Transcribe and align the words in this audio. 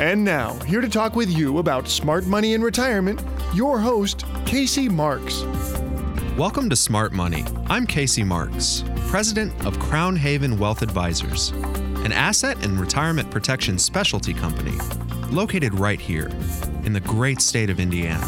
And 0.00 0.24
now, 0.24 0.54
here 0.64 0.80
to 0.80 0.88
talk 0.88 1.14
with 1.14 1.30
you 1.30 1.58
about 1.58 1.86
smart 1.86 2.26
money 2.26 2.54
and 2.54 2.64
retirement, 2.64 3.22
your 3.54 3.78
host, 3.78 4.24
Casey 4.44 4.88
Marks. 4.88 5.44
Welcome 6.36 6.68
to 6.70 6.74
Smart 6.74 7.12
Money. 7.12 7.44
I'm 7.66 7.86
Casey 7.86 8.24
Marks, 8.24 8.82
president 9.06 9.64
of 9.64 9.78
Crown 9.78 10.16
Haven 10.16 10.58
Wealth 10.58 10.82
Advisors, 10.82 11.50
an 12.02 12.10
asset 12.10 12.64
and 12.64 12.80
retirement 12.80 13.30
protection 13.30 13.78
specialty 13.78 14.34
company 14.34 14.76
located 15.30 15.72
right 15.78 16.00
here 16.00 16.26
in 16.82 16.92
the 16.92 17.00
great 17.00 17.40
state 17.40 17.70
of 17.70 17.78
Indiana. 17.78 18.26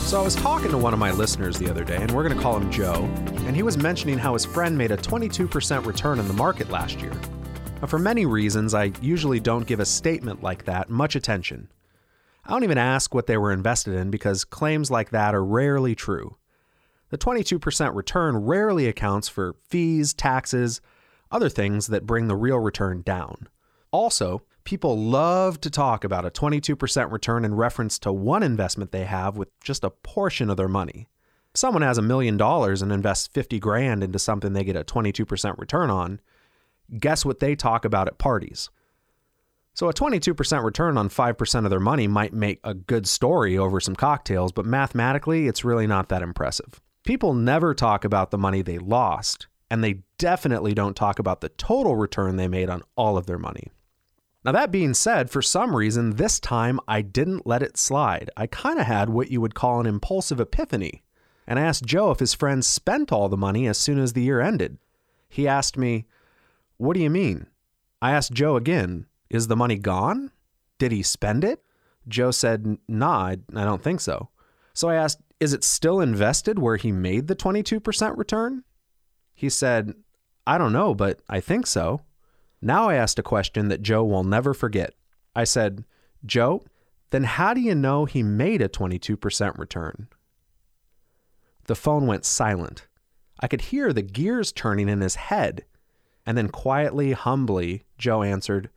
So 0.00 0.20
I 0.20 0.22
was 0.22 0.36
talking 0.36 0.70
to 0.70 0.76
one 0.76 0.92
of 0.92 0.98
my 0.98 1.12
listeners 1.12 1.58
the 1.58 1.70
other 1.70 1.82
day, 1.82 1.96
and 1.96 2.10
we're 2.10 2.24
going 2.24 2.36
to 2.36 2.42
call 2.42 2.58
him 2.58 2.70
Joe, 2.70 3.08
and 3.46 3.56
he 3.56 3.62
was 3.62 3.78
mentioning 3.78 4.18
how 4.18 4.34
his 4.34 4.44
friend 4.44 4.76
made 4.76 4.90
a 4.90 4.98
22% 4.98 5.86
return 5.86 6.18
in 6.18 6.28
the 6.28 6.34
market 6.34 6.68
last 6.68 7.00
year. 7.00 7.14
For 7.86 7.98
many 7.98 8.26
reasons, 8.26 8.72
I 8.72 8.92
usually 9.00 9.40
don't 9.40 9.66
give 9.66 9.80
a 9.80 9.86
statement 9.86 10.42
like 10.42 10.64
that 10.66 10.90
much 10.90 11.16
attention. 11.16 11.72
I 12.44 12.50
don't 12.50 12.62
even 12.62 12.78
ask 12.78 13.14
what 13.14 13.26
they 13.26 13.36
were 13.36 13.52
invested 13.52 13.94
in 13.94 14.10
because 14.10 14.44
claims 14.44 14.90
like 14.90 15.10
that 15.10 15.34
are 15.34 15.44
rarely 15.44 15.94
true. 15.94 16.36
The 17.08 17.18
22% 17.18 17.94
return 17.94 18.36
rarely 18.36 18.86
accounts 18.86 19.28
for 19.28 19.56
fees, 19.68 20.14
taxes, 20.14 20.80
other 21.32 21.48
things 21.48 21.88
that 21.88 22.06
bring 22.06 22.28
the 22.28 22.36
real 22.36 22.58
return 22.58 23.02
down. 23.02 23.48
Also, 23.90 24.42
people 24.62 24.96
love 24.96 25.60
to 25.62 25.70
talk 25.70 26.04
about 26.04 26.24
a 26.24 26.30
22% 26.30 27.10
return 27.10 27.44
in 27.44 27.54
reference 27.54 27.98
to 28.00 28.12
one 28.12 28.44
investment 28.44 28.92
they 28.92 29.04
have 29.04 29.36
with 29.36 29.48
just 29.60 29.82
a 29.82 29.90
portion 29.90 30.48
of 30.48 30.56
their 30.56 30.68
money. 30.68 31.08
Someone 31.54 31.82
has 31.82 31.98
a 31.98 32.02
million 32.02 32.36
dollars 32.36 32.82
and 32.82 32.92
invests 32.92 33.26
50 33.26 33.58
grand 33.58 34.04
into 34.04 34.18
something 34.20 34.52
they 34.52 34.62
get 34.62 34.76
a 34.76 34.84
22% 34.84 35.58
return 35.58 35.90
on, 35.90 36.20
guess 36.98 37.24
what 37.24 37.40
they 37.40 37.54
talk 37.54 37.84
about 37.84 38.08
at 38.08 38.18
parties? 38.18 38.70
So 39.74 39.88
a 39.88 39.94
22% 39.94 40.64
return 40.64 40.98
on 40.98 41.08
5% 41.08 41.64
of 41.64 41.70
their 41.70 41.80
money 41.80 42.08
might 42.08 42.32
make 42.32 42.60
a 42.64 42.74
good 42.74 43.06
story 43.06 43.56
over 43.56 43.80
some 43.80 43.96
cocktails, 43.96 44.52
but 44.52 44.66
mathematically, 44.66 45.46
it's 45.46 45.64
really 45.64 45.86
not 45.86 46.08
that 46.08 46.22
impressive. 46.22 46.80
People 47.04 47.32
never 47.32 47.72
talk 47.72 48.04
about 48.04 48.30
the 48.30 48.38
money 48.38 48.62
they 48.62 48.78
lost, 48.78 49.46
and 49.70 49.82
they 49.82 50.02
definitely 50.18 50.74
don't 50.74 50.96
talk 50.96 51.18
about 51.18 51.40
the 51.40 51.48
total 51.50 51.96
return 51.96 52.36
they 52.36 52.48
made 52.48 52.68
on 52.68 52.82
all 52.96 53.16
of 53.16 53.26
their 53.26 53.38
money. 53.38 53.68
Now, 54.44 54.52
that 54.52 54.70
being 54.70 54.94
said, 54.94 55.30
for 55.30 55.42
some 55.42 55.76
reason, 55.76 56.16
this 56.16 56.40
time 56.40 56.80
I 56.88 57.02
didn't 57.02 57.46
let 57.46 57.62
it 57.62 57.76
slide. 57.76 58.30
I 58.36 58.46
kind 58.46 58.78
of 58.78 58.86
had 58.86 59.10
what 59.10 59.30
you 59.30 59.40
would 59.40 59.54
call 59.54 59.80
an 59.80 59.86
impulsive 59.86 60.40
epiphany, 60.40 61.02
and 61.46 61.58
I 61.58 61.62
asked 61.62 61.84
Joe 61.84 62.10
if 62.10 62.20
his 62.20 62.34
friends 62.34 62.66
spent 62.66 63.12
all 63.12 63.28
the 63.28 63.36
money 63.36 63.66
as 63.66 63.78
soon 63.78 63.98
as 63.98 64.12
the 64.12 64.22
year 64.22 64.40
ended. 64.40 64.78
He 65.28 65.46
asked 65.46 65.76
me, 65.76 66.06
What 66.80 66.94
do 66.94 67.02
you 67.02 67.10
mean? 67.10 67.46
I 68.00 68.12
asked 68.12 68.32
Joe 68.32 68.56
again, 68.56 69.04
Is 69.28 69.48
the 69.48 69.56
money 69.56 69.76
gone? 69.76 70.30
Did 70.78 70.92
he 70.92 71.02
spend 71.02 71.44
it? 71.44 71.62
Joe 72.08 72.30
said, 72.30 72.78
Nah, 72.88 73.18
I, 73.18 73.36
I 73.54 73.64
don't 73.64 73.82
think 73.82 74.00
so. 74.00 74.30
So 74.72 74.88
I 74.88 74.94
asked, 74.94 75.20
Is 75.40 75.52
it 75.52 75.62
still 75.62 76.00
invested 76.00 76.58
where 76.58 76.76
he 76.76 76.90
made 76.90 77.26
the 77.26 77.36
22% 77.36 78.16
return? 78.16 78.64
He 79.34 79.50
said, 79.50 79.92
I 80.46 80.56
don't 80.56 80.72
know, 80.72 80.94
but 80.94 81.20
I 81.28 81.38
think 81.40 81.66
so. 81.66 82.00
Now 82.62 82.88
I 82.88 82.94
asked 82.94 83.18
a 83.18 83.22
question 83.22 83.68
that 83.68 83.82
Joe 83.82 84.02
will 84.02 84.24
never 84.24 84.54
forget. 84.54 84.94
I 85.36 85.44
said, 85.44 85.84
Joe, 86.24 86.62
then 87.10 87.24
how 87.24 87.52
do 87.52 87.60
you 87.60 87.74
know 87.74 88.06
he 88.06 88.22
made 88.22 88.62
a 88.62 88.70
22% 88.70 89.58
return? 89.58 90.08
The 91.66 91.74
phone 91.74 92.06
went 92.06 92.24
silent. 92.24 92.86
I 93.38 93.48
could 93.48 93.60
hear 93.60 93.92
the 93.92 94.00
gears 94.00 94.50
turning 94.50 94.88
in 94.88 95.02
his 95.02 95.16
head. 95.16 95.66
And 96.26 96.36
then 96.36 96.48
quietly, 96.48 97.12
humbly, 97.12 97.84
Joe 97.98 98.22
answered, 98.22 98.70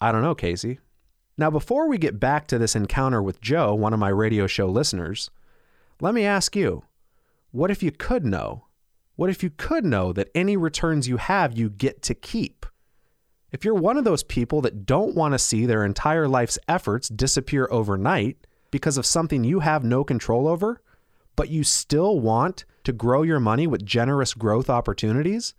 I 0.00 0.12
don't 0.12 0.22
know, 0.22 0.34
Casey. 0.34 0.78
Now, 1.36 1.50
before 1.50 1.88
we 1.88 1.98
get 1.98 2.18
back 2.18 2.46
to 2.48 2.58
this 2.58 2.74
encounter 2.74 3.22
with 3.22 3.40
Joe, 3.40 3.74
one 3.74 3.92
of 3.92 4.00
my 4.00 4.08
radio 4.08 4.46
show 4.46 4.66
listeners, 4.68 5.30
let 6.00 6.14
me 6.14 6.24
ask 6.24 6.56
you 6.56 6.82
what 7.50 7.70
if 7.70 7.82
you 7.82 7.90
could 7.90 8.24
know? 8.24 8.64
What 9.16 9.30
if 9.30 9.42
you 9.42 9.50
could 9.50 9.84
know 9.84 10.12
that 10.12 10.30
any 10.34 10.56
returns 10.56 11.08
you 11.08 11.16
have, 11.16 11.56
you 11.56 11.70
get 11.70 12.02
to 12.02 12.14
keep? 12.14 12.66
If 13.50 13.64
you're 13.64 13.74
one 13.74 13.96
of 13.96 14.04
those 14.04 14.22
people 14.22 14.60
that 14.60 14.84
don't 14.84 15.14
want 15.14 15.32
to 15.32 15.38
see 15.38 15.64
their 15.64 15.84
entire 15.84 16.28
life's 16.28 16.58
efforts 16.68 17.08
disappear 17.08 17.66
overnight 17.70 18.46
because 18.70 18.98
of 18.98 19.06
something 19.06 19.42
you 19.42 19.60
have 19.60 19.82
no 19.82 20.04
control 20.04 20.46
over, 20.46 20.82
but 21.34 21.48
you 21.48 21.64
still 21.64 22.20
want 22.20 22.64
to 22.84 22.92
grow 22.92 23.22
your 23.22 23.40
money 23.40 23.66
with 23.66 23.86
generous 23.86 24.34
growth 24.34 24.68
opportunities, 24.68 25.54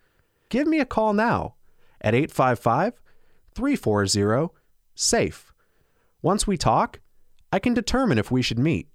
give 0.50 0.68
me 0.68 0.80
a 0.80 0.86
call 0.86 1.14
now 1.14 1.56
at 2.02 2.16
855 2.16 3.00
340 3.54 4.54
SAFE. 4.96 5.54
Once 6.22 6.46
we 6.46 6.58
talk, 6.58 7.00
I 7.52 7.60
can 7.60 7.74
determine 7.74 8.18
if 8.18 8.32
we 8.32 8.42
should 8.42 8.60
meet. 8.60 8.88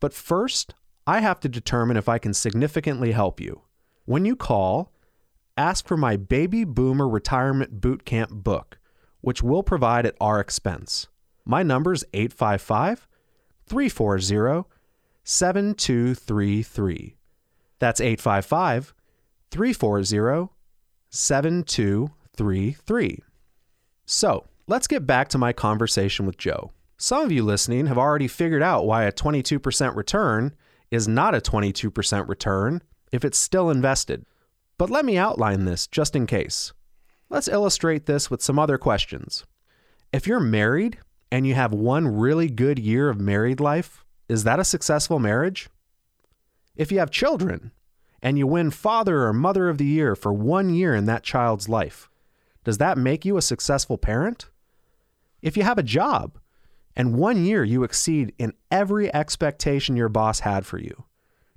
But 0.00 0.14
first, 0.14 0.74
I 1.06 1.20
have 1.20 1.40
to 1.40 1.48
determine 1.48 1.96
if 1.96 2.08
I 2.08 2.18
can 2.18 2.34
significantly 2.34 3.12
help 3.12 3.40
you. 3.40 3.62
When 4.04 4.24
you 4.24 4.36
call, 4.36 4.92
ask 5.56 5.86
for 5.86 5.96
my 5.96 6.16
Baby 6.16 6.64
Boomer 6.64 7.08
Retirement 7.08 7.80
Bootcamp 7.80 8.30
book, 8.30 8.78
which 9.20 9.42
we'll 9.42 9.62
provide 9.62 10.06
at 10.06 10.16
our 10.20 10.40
expense. 10.40 11.08
My 11.44 11.62
number 11.62 11.92
is 11.92 12.04
855 12.14 13.08
340 13.66 14.68
7233. 15.24 17.16
That's 17.78 18.00
855 18.00 18.94
340 19.50 20.48
7233. 21.10 23.18
So, 24.06 24.46
let's 24.66 24.86
get 24.86 25.06
back 25.06 25.28
to 25.28 25.38
my 25.38 25.52
conversation 25.52 26.26
with 26.26 26.38
Joe. 26.38 26.72
Some 26.96 27.24
of 27.24 27.32
you 27.32 27.44
listening 27.44 27.86
have 27.86 27.98
already 27.98 28.28
figured 28.28 28.62
out 28.62 28.86
why 28.86 29.04
a 29.04 29.12
22% 29.12 29.94
return 29.94 30.54
is 30.90 31.06
not 31.06 31.34
a 31.34 31.40
22% 31.40 32.28
return 32.28 32.82
if 33.12 33.24
it's 33.24 33.38
still 33.38 33.70
invested. 33.70 34.24
But 34.78 34.90
let 34.90 35.04
me 35.04 35.16
outline 35.16 35.64
this 35.64 35.86
just 35.86 36.16
in 36.16 36.26
case. 36.26 36.72
Let's 37.30 37.48
illustrate 37.48 38.06
this 38.06 38.30
with 38.30 38.42
some 38.42 38.58
other 38.58 38.78
questions. 38.78 39.44
If 40.12 40.26
you're 40.26 40.40
married 40.40 40.98
and 41.30 41.46
you 41.46 41.54
have 41.54 41.72
one 41.72 42.08
really 42.08 42.48
good 42.48 42.78
year 42.78 43.10
of 43.10 43.20
married 43.20 43.60
life, 43.60 44.04
is 44.28 44.44
that 44.44 44.60
a 44.60 44.64
successful 44.64 45.18
marriage? 45.18 45.68
If 46.76 46.90
you 46.90 47.00
have 47.00 47.10
children 47.10 47.72
and 48.22 48.38
you 48.38 48.46
win 48.46 48.70
Father 48.70 49.24
or 49.24 49.32
Mother 49.32 49.68
of 49.68 49.78
the 49.78 49.84
Year 49.84 50.16
for 50.16 50.32
one 50.32 50.70
year 50.70 50.94
in 50.94 51.06
that 51.06 51.22
child's 51.22 51.68
life, 51.68 52.08
does 52.64 52.78
that 52.78 52.98
make 52.98 53.24
you 53.24 53.36
a 53.36 53.42
successful 53.42 53.98
parent? 53.98 54.50
If 55.40 55.56
you 55.56 55.62
have 55.62 55.78
a 55.78 55.82
job 55.82 56.38
and 56.96 57.14
one 57.14 57.44
year 57.44 57.62
you 57.62 57.84
exceed 57.84 58.34
in 58.38 58.54
every 58.70 59.12
expectation 59.14 59.96
your 59.96 60.08
boss 60.08 60.40
had 60.40 60.66
for 60.66 60.78
you, 60.78 61.04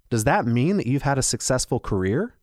does 0.10 0.24
that 0.26 0.46
mean 0.46 0.78
that 0.78 0.88
you've 0.88 1.02
had 1.02 1.18
a 1.18 1.24
successful 1.24 1.80
career? 1.80 2.36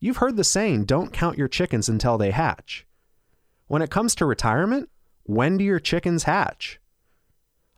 You've 0.00 0.16
heard 0.18 0.36
the 0.36 0.44
saying, 0.44 0.84
don't 0.84 1.12
count 1.12 1.38
your 1.38 1.48
chickens 1.48 1.88
until 1.88 2.18
they 2.18 2.32
hatch. 2.32 2.86
When 3.66 3.82
it 3.82 3.90
comes 3.90 4.14
to 4.16 4.26
retirement, 4.26 4.88
when 5.24 5.56
do 5.56 5.64
your 5.64 5.80
chickens 5.80 6.24
hatch? 6.24 6.80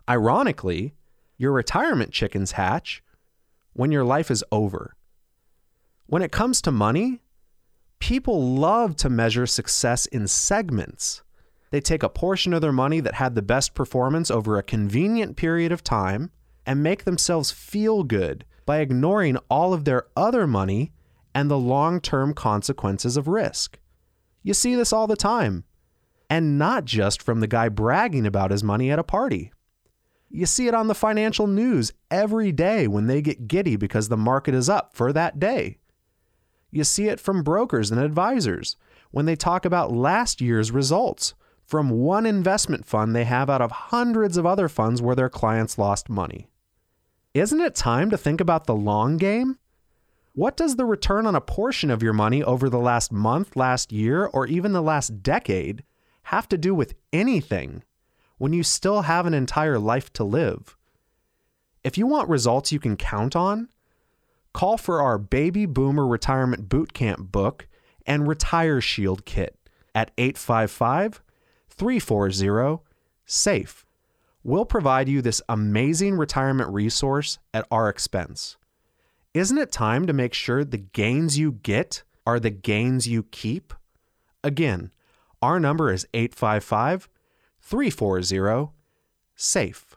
Ironically, 0.09 0.95
your 1.37 1.53
retirement 1.53 2.13
chickens 2.13 2.53
hatch 2.53 3.03
when 3.79 3.93
your 3.93 4.03
life 4.03 4.29
is 4.29 4.43
over. 4.51 4.97
When 6.07 6.21
it 6.21 6.33
comes 6.33 6.61
to 6.63 6.73
money, 6.73 7.21
people 8.01 8.57
love 8.57 8.97
to 8.97 9.09
measure 9.09 9.47
success 9.47 10.05
in 10.07 10.27
segments. 10.27 11.23
They 11.71 11.81
take 11.81 12.03
a 12.03 12.09
portion 12.09 12.53
of 12.53 12.61
their 12.61 12.73
money 12.73 12.99
that 12.99 13.15
had 13.15 13.37
the 13.37 13.41
best 13.41 13.75
performance 13.75 14.33
over 14.33 14.59
a 14.59 14.65
convenient 14.65 15.37
period 15.37 15.71
of 15.71 15.85
time 15.85 16.33
and 16.67 16.83
make 16.83 17.05
themselves 17.05 17.53
feel 17.53 18.03
good 18.03 18.45
by 18.67 18.79
ignoring 18.79 19.37
all 19.49 19.73
of 19.73 19.85
their 19.85 20.07
other 20.17 20.49
money 20.49 20.93
and 21.33 21.49
the 21.49 21.57
long 21.57 22.01
term 22.01 22.35
consequences 22.35 23.17
of 23.17 23.29
risk. 23.29 23.79
You 24.43 24.55
see 24.55 24.75
this 24.75 24.93
all 24.93 25.07
the 25.07 25.15
time, 25.15 25.63
and 26.29 26.59
not 26.59 26.85
just 26.85 27.23
from 27.23 27.39
the 27.39 27.47
guy 27.47 27.69
bragging 27.69 28.27
about 28.27 28.51
his 28.51 28.65
money 28.65 28.91
at 28.91 28.99
a 28.99 29.05
party. 29.05 29.53
You 30.31 30.47
see 30.47 30.69
it 30.69 30.75
on 30.75 30.89
the 30.89 30.95
financial 30.95 31.47
news 31.47 31.93
every 32.11 32.53
day 32.53 32.87
when 32.87 33.07
they 33.07 33.23
get 33.23 33.49
giddy 33.49 33.77
because 33.77 34.09
the 34.09 34.17
market 34.17 34.55
is 34.55 34.69
up 34.69 34.95
for 34.95 35.13
that 35.13 35.39
day. 35.39 35.79
You 36.71 36.85
see 36.85 37.09
it 37.09 37.19
from 37.19 37.43
brokers 37.43 37.91
and 37.91 38.01
advisors 38.01 38.77
when 39.11 39.25
they 39.25 39.37
talk 39.37 39.65
about 39.65 39.93
last 39.93 40.41
year's 40.41 40.71
results 40.71 41.35
from 41.65 41.91
one 41.91 42.27
investment 42.27 42.85
fund 42.85 43.15
they 43.15 43.25
have 43.25 43.49
out 43.49 43.63
of 43.63 43.71
hundreds 43.71 44.37
of 44.37 44.47
other 44.47 44.69
funds 44.69 45.01
where 45.01 45.17
their 45.17 45.29
clients 45.29 45.79
lost 45.79 46.09
money. 46.09 46.49
Isn't 47.35 47.61
it 47.61 47.75
time 47.75 48.11
to 48.11 48.19
think 48.19 48.41
about 48.41 48.65
the 48.65 48.75
long 48.75 49.17
game? 49.17 49.59
What 50.35 50.57
does 50.57 50.77
the 50.77 50.85
return 50.85 51.27
on 51.27 51.35
a 51.35 51.41
portion 51.41 51.91
of 51.91 52.03
your 52.03 52.13
money 52.13 52.43
over 52.43 52.69
the 52.69 52.79
last 52.79 53.13
month, 53.13 53.57
last 53.57 53.93
year, 53.93 54.27
or 54.27 54.47
even 54.47 54.73
the 54.73 54.83
last 54.83 55.23
decade 55.23 55.85
have 56.25 56.49
to 56.49 56.59
do 56.59 56.75
with 56.75 56.95
anything 57.13 57.83
when 58.39 58.53
you 58.53 58.63
still 58.63 59.03
have 59.03 59.27
an 59.27 59.35
entire 59.35 59.79
life 59.79 60.13
to 60.15 60.25
live? 60.25 60.77
If 61.85 61.99
you 61.99 62.07
want 62.07 62.29
results 62.29 62.73
you 62.73 62.81
can 62.81 62.97
count 62.97 63.37
on, 63.37 63.69
call 64.53 64.77
for 64.77 65.03
our 65.03 65.19
Baby 65.19 65.67
Boomer 65.67 66.07
Retirement 66.07 66.69
Bootcamp 66.69 67.31
book 67.31 67.69
and 68.07 68.27
Retire 68.27 68.81
Shield 68.81 69.25
kit 69.25 69.57
at 69.95 70.11
855 70.17 71.23
340 71.71 72.83
SAFE. 73.27 73.85
We'll 74.43 74.65
provide 74.65 75.09
you 75.09 75.21
this 75.21 75.43
amazing 75.49 76.17
retirement 76.17 76.71
resource 76.71 77.39
at 77.53 77.67
our 77.71 77.89
expense. 77.89 78.57
Isn't 79.35 79.59
it 79.59 79.71
time 79.71 80.07
to 80.07 80.13
make 80.13 80.33
sure 80.33 80.65
the 80.65 80.79
gains 80.79 81.39
you 81.39 81.53
get 81.53 82.03
are 82.27 82.41
the 82.41 82.51
gains 82.51 83.07
you 83.07 83.25
keep? 83.25 83.75
Again, 84.43 84.91
our 85.43 85.61
number 85.61 85.93
is 85.93 86.07
855 86.15 87.09
340 87.69 88.71
SAFE. 89.37 89.95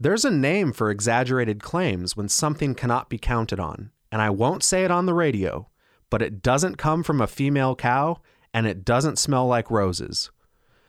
There's 0.00 0.24
a 0.24 0.30
name 0.30 0.72
for 0.72 0.90
exaggerated 0.90 1.62
claims 1.62 2.16
when 2.16 2.30
something 2.30 2.74
cannot 2.74 3.10
be 3.10 3.18
counted 3.18 3.60
on, 3.60 3.90
and 4.10 4.22
I 4.22 4.30
won't 4.30 4.64
say 4.64 4.82
it 4.82 4.90
on 4.90 5.04
the 5.04 5.12
radio, 5.12 5.68
but 6.08 6.22
it 6.22 6.40
doesn't 6.40 6.78
come 6.78 7.02
from 7.02 7.20
a 7.20 7.26
female 7.26 7.76
cow 7.76 8.22
and 8.54 8.66
it 8.66 8.82
doesn't 8.82 9.18
smell 9.18 9.46
like 9.46 9.70
roses. 9.70 10.30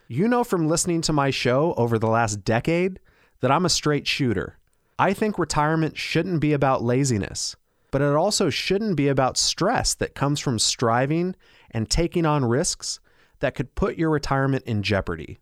You 0.06 0.28
know 0.28 0.44
from 0.44 0.66
listening 0.66 1.02
to 1.02 1.12
my 1.12 1.28
show 1.28 1.74
over 1.76 1.98
the 1.98 2.06
last 2.06 2.36
decade 2.36 3.00
that 3.40 3.50
I'm 3.50 3.66
a 3.66 3.68
straight 3.68 4.06
shooter. 4.06 4.56
I 4.98 5.12
think 5.12 5.38
retirement 5.38 5.98
shouldn't 5.98 6.40
be 6.40 6.54
about 6.54 6.82
laziness, 6.82 7.54
but 7.90 8.00
it 8.00 8.14
also 8.14 8.48
shouldn't 8.48 8.96
be 8.96 9.08
about 9.08 9.36
stress 9.36 9.92
that 9.96 10.14
comes 10.14 10.40
from 10.40 10.58
striving 10.58 11.36
and 11.70 11.90
taking 11.90 12.24
on 12.24 12.46
risks 12.46 12.98
that 13.40 13.54
could 13.54 13.74
put 13.74 13.98
your 13.98 14.08
retirement 14.08 14.64
in 14.64 14.82
jeopardy. 14.82 15.38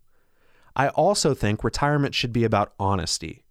I 0.77 0.89
also 0.89 1.33
think 1.33 1.63
retirement 1.63 2.13
should 2.13 2.31
be 2.31 2.43
about 2.43 2.73
honesty. 2.79 3.43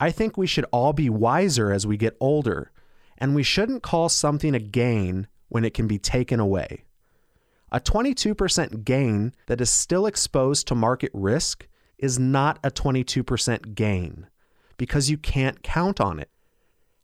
I 0.00 0.10
think 0.10 0.38
we 0.38 0.46
should 0.46 0.64
all 0.72 0.94
be 0.94 1.10
wiser 1.10 1.70
as 1.70 1.86
we 1.86 1.98
get 1.98 2.16
older, 2.18 2.72
and 3.18 3.34
we 3.34 3.42
shouldn't 3.42 3.82
call 3.82 4.08
something 4.08 4.54
a 4.54 4.58
gain 4.58 5.28
when 5.48 5.64
it 5.66 5.74
can 5.74 5.86
be 5.86 5.98
taken 5.98 6.40
away. 6.40 6.84
A 7.70 7.80
22% 7.80 8.82
gain 8.82 9.34
that 9.46 9.60
is 9.60 9.68
still 9.68 10.06
exposed 10.06 10.66
to 10.66 10.74
market 10.74 11.10
risk 11.12 11.68
is 11.98 12.18
not 12.18 12.58
a 12.64 12.70
22% 12.70 13.74
gain 13.74 14.26
because 14.78 15.10
you 15.10 15.18
can't 15.18 15.62
count 15.62 16.00
on 16.00 16.18
it. 16.18 16.30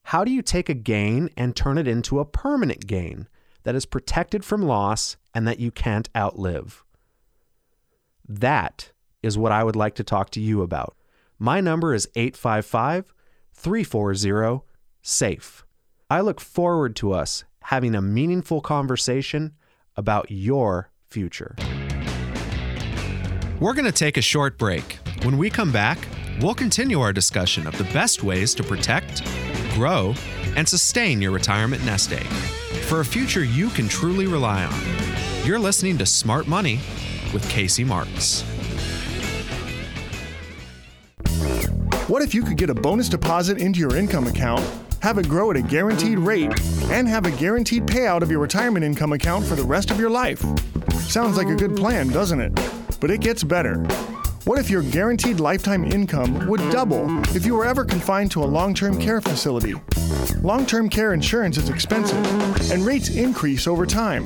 How 0.05 0.25
do 0.25 0.33
you 0.33 0.41
take 0.41 0.71
a 0.71 0.75
gain 0.75 1.29
and 1.37 1.55
turn 1.55 1.77
it 1.77 1.87
into 1.87 2.19
a 2.19 2.25
permanent 2.25 2.87
gain 2.87 3.29
that 3.65 3.75
is 3.75 3.85
protected 3.85 4.43
from 4.43 4.63
loss 4.63 5.19
and 5.35 5.47
that 5.47 5.61
you 5.61 5.71
can't 5.71 6.09
outlive? 6.17 6.83
That 8.27 8.93
is 9.23 9.39
what 9.39 9.53
I 9.53 9.65
would 9.65 9.77
like 9.77 9.95
to 9.97 10.05
talk 10.05 10.31
to 10.31 10.41
you 10.41 10.63
about. 10.63 10.97
My 11.39 11.61
number 11.61 11.95
is 11.95 12.09
855 12.15 13.13
340 13.55 14.65
SAFE. 15.03 15.65
I 16.09 16.21
look 16.21 16.41
forward 16.41 16.97
to 16.97 17.13
us 17.13 17.45
having 17.63 17.95
a 17.95 18.03
meaningful 18.03 18.61
conversation 18.61 19.53
about 19.97 20.31
your 20.31 20.91
future. 21.07 21.55
We're 23.61 23.75
going 23.75 23.85
to 23.85 23.93
take 23.93 24.17
a 24.17 24.23
short 24.23 24.59
break. 24.59 24.99
When 25.23 25.37
we 25.37 25.51
come 25.51 25.71
back, 25.71 25.99
we'll 26.41 26.55
continue 26.55 27.01
our 27.01 27.13
discussion 27.13 27.67
of 27.67 27.77
the 27.77 27.85
best 27.85 28.23
ways 28.23 28.55
to 28.55 28.63
protect, 28.63 29.23
grow, 29.75 30.15
and 30.57 30.69
sustain 30.69 31.21
your 31.21 31.31
retirement 31.31 31.85
nest 31.85 32.13
egg 32.13 32.27
for 32.91 33.01
a 33.01 33.05
future 33.05 33.45
you 33.45 33.69
can 33.71 33.89
truly 33.89 34.27
rely 34.27 34.65
on. 34.65 35.47
You're 35.47 35.61
listening 35.61 35.97
to 35.99 36.07
Smart 36.07 36.49
Money 36.49 36.81
with 37.33 37.49
Casey 37.49 37.85
Marks. 37.85 38.43
What 42.11 42.23
if 42.23 42.35
you 42.35 42.43
could 42.43 42.57
get 42.57 42.71
a 42.71 42.75
bonus 42.75 43.09
deposit 43.09 43.59
into 43.59 43.79
your 43.79 43.95
income 43.95 44.27
account, 44.27 44.69
have 44.99 45.17
it 45.19 45.29
grow 45.29 45.53
at 45.53 45.57
a 45.57 45.63
guaranteed 45.63 46.19
rate, 46.19 46.51
and 46.91 47.07
have 47.07 47.25
a 47.25 47.31
guaranteed 47.31 47.87
payout 47.87 48.23
of 48.23 48.33
your 48.33 48.41
retirement 48.41 48.85
income 48.85 49.13
account 49.13 49.47
for 49.47 49.55
the 49.55 49.63
rest 49.63 49.93
of 49.93 50.01
your 50.01 50.11
life? 50.11 50.45
Sounds 51.03 51.37
like 51.37 51.47
a 51.47 51.55
good 51.55 51.77
plan, 51.77 52.09
doesn't 52.09 52.41
it? 52.41 52.53
But 52.99 53.13
it 53.13 53.21
gets 53.21 53.45
better. 53.45 53.77
What 54.43 54.59
if 54.59 54.69
your 54.69 54.83
guaranteed 54.83 55.39
lifetime 55.39 55.85
income 55.85 56.49
would 56.49 56.69
double 56.73 57.07
if 57.37 57.47
you 57.47 57.55
were 57.55 57.65
ever 57.65 57.85
confined 57.85 58.33
to 58.33 58.43
a 58.43 58.45
long 58.45 58.75
term 58.75 58.99
care 58.99 59.21
facility? 59.21 59.75
Long 60.43 60.67
term 60.67 60.89
care 60.89 61.13
insurance 61.13 61.59
is 61.59 61.69
expensive, 61.69 62.27
and 62.73 62.85
rates 62.85 63.09
increase 63.11 63.69
over 63.69 63.87
time. 63.87 64.25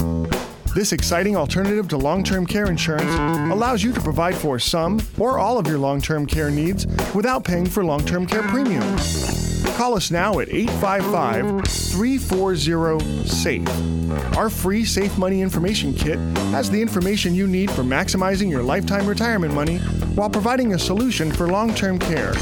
This 0.75 0.93
exciting 0.93 1.37
alternative 1.37 1.87
to 1.89 1.97
long 1.97 2.25
term 2.25 2.45
care 2.45 2.67
insurance 2.67 3.15
allows 3.53 3.85
you 3.85 3.93
to 3.93 4.01
provide 4.01 4.35
for 4.35 4.59
some 4.59 5.01
or 5.21 5.39
all 5.39 5.57
of 5.57 5.69
your 5.69 5.79
long 5.79 6.01
term 6.01 6.27
care 6.27 6.51
needs 6.51 6.85
without 7.15 7.45
paying 7.45 7.65
for 7.65 7.85
long 7.85 8.05
term 8.05 8.27
care 8.27 8.43
premiums. 8.43 9.65
Call 9.77 9.97
us 9.97 10.11
now 10.11 10.41
at 10.41 10.49
855 10.49 11.65
340 11.65 13.25
SAFE. 13.25 14.37
Our 14.37 14.51
free 14.51 14.85
Safe 14.85 15.17
Money 15.17 15.43
Information 15.43 15.95
Kit 15.95 16.19
has 16.51 16.69
the 16.69 16.83
information 16.83 17.37
you 17.37 17.47
need 17.47 17.71
for 17.71 17.83
maximizing 17.83 18.51
your 18.51 18.65
lifetime 18.65 19.07
retirement 19.07 19.55
money 19.55 19.79
while 20.17 20.31
providing 20.31 20.75
a 20.75 20.79
solution 20.79 21.31
for 21.31 21.47
long 21.47 21.73
term 21.73 22.01
care. 22.01 22.35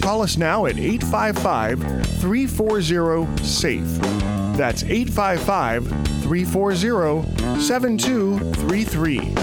Call 0.00 0.22
us 0.22 0.38
now 0.38 0.64
at 0.64 0.78
855 0.78 1.80
340 2.20 3.44
SAFE. 3.44 4.35
That's 4.56 4.82
855 4.84 5.86
340 6.22 7.60
7233. 7.60 9.34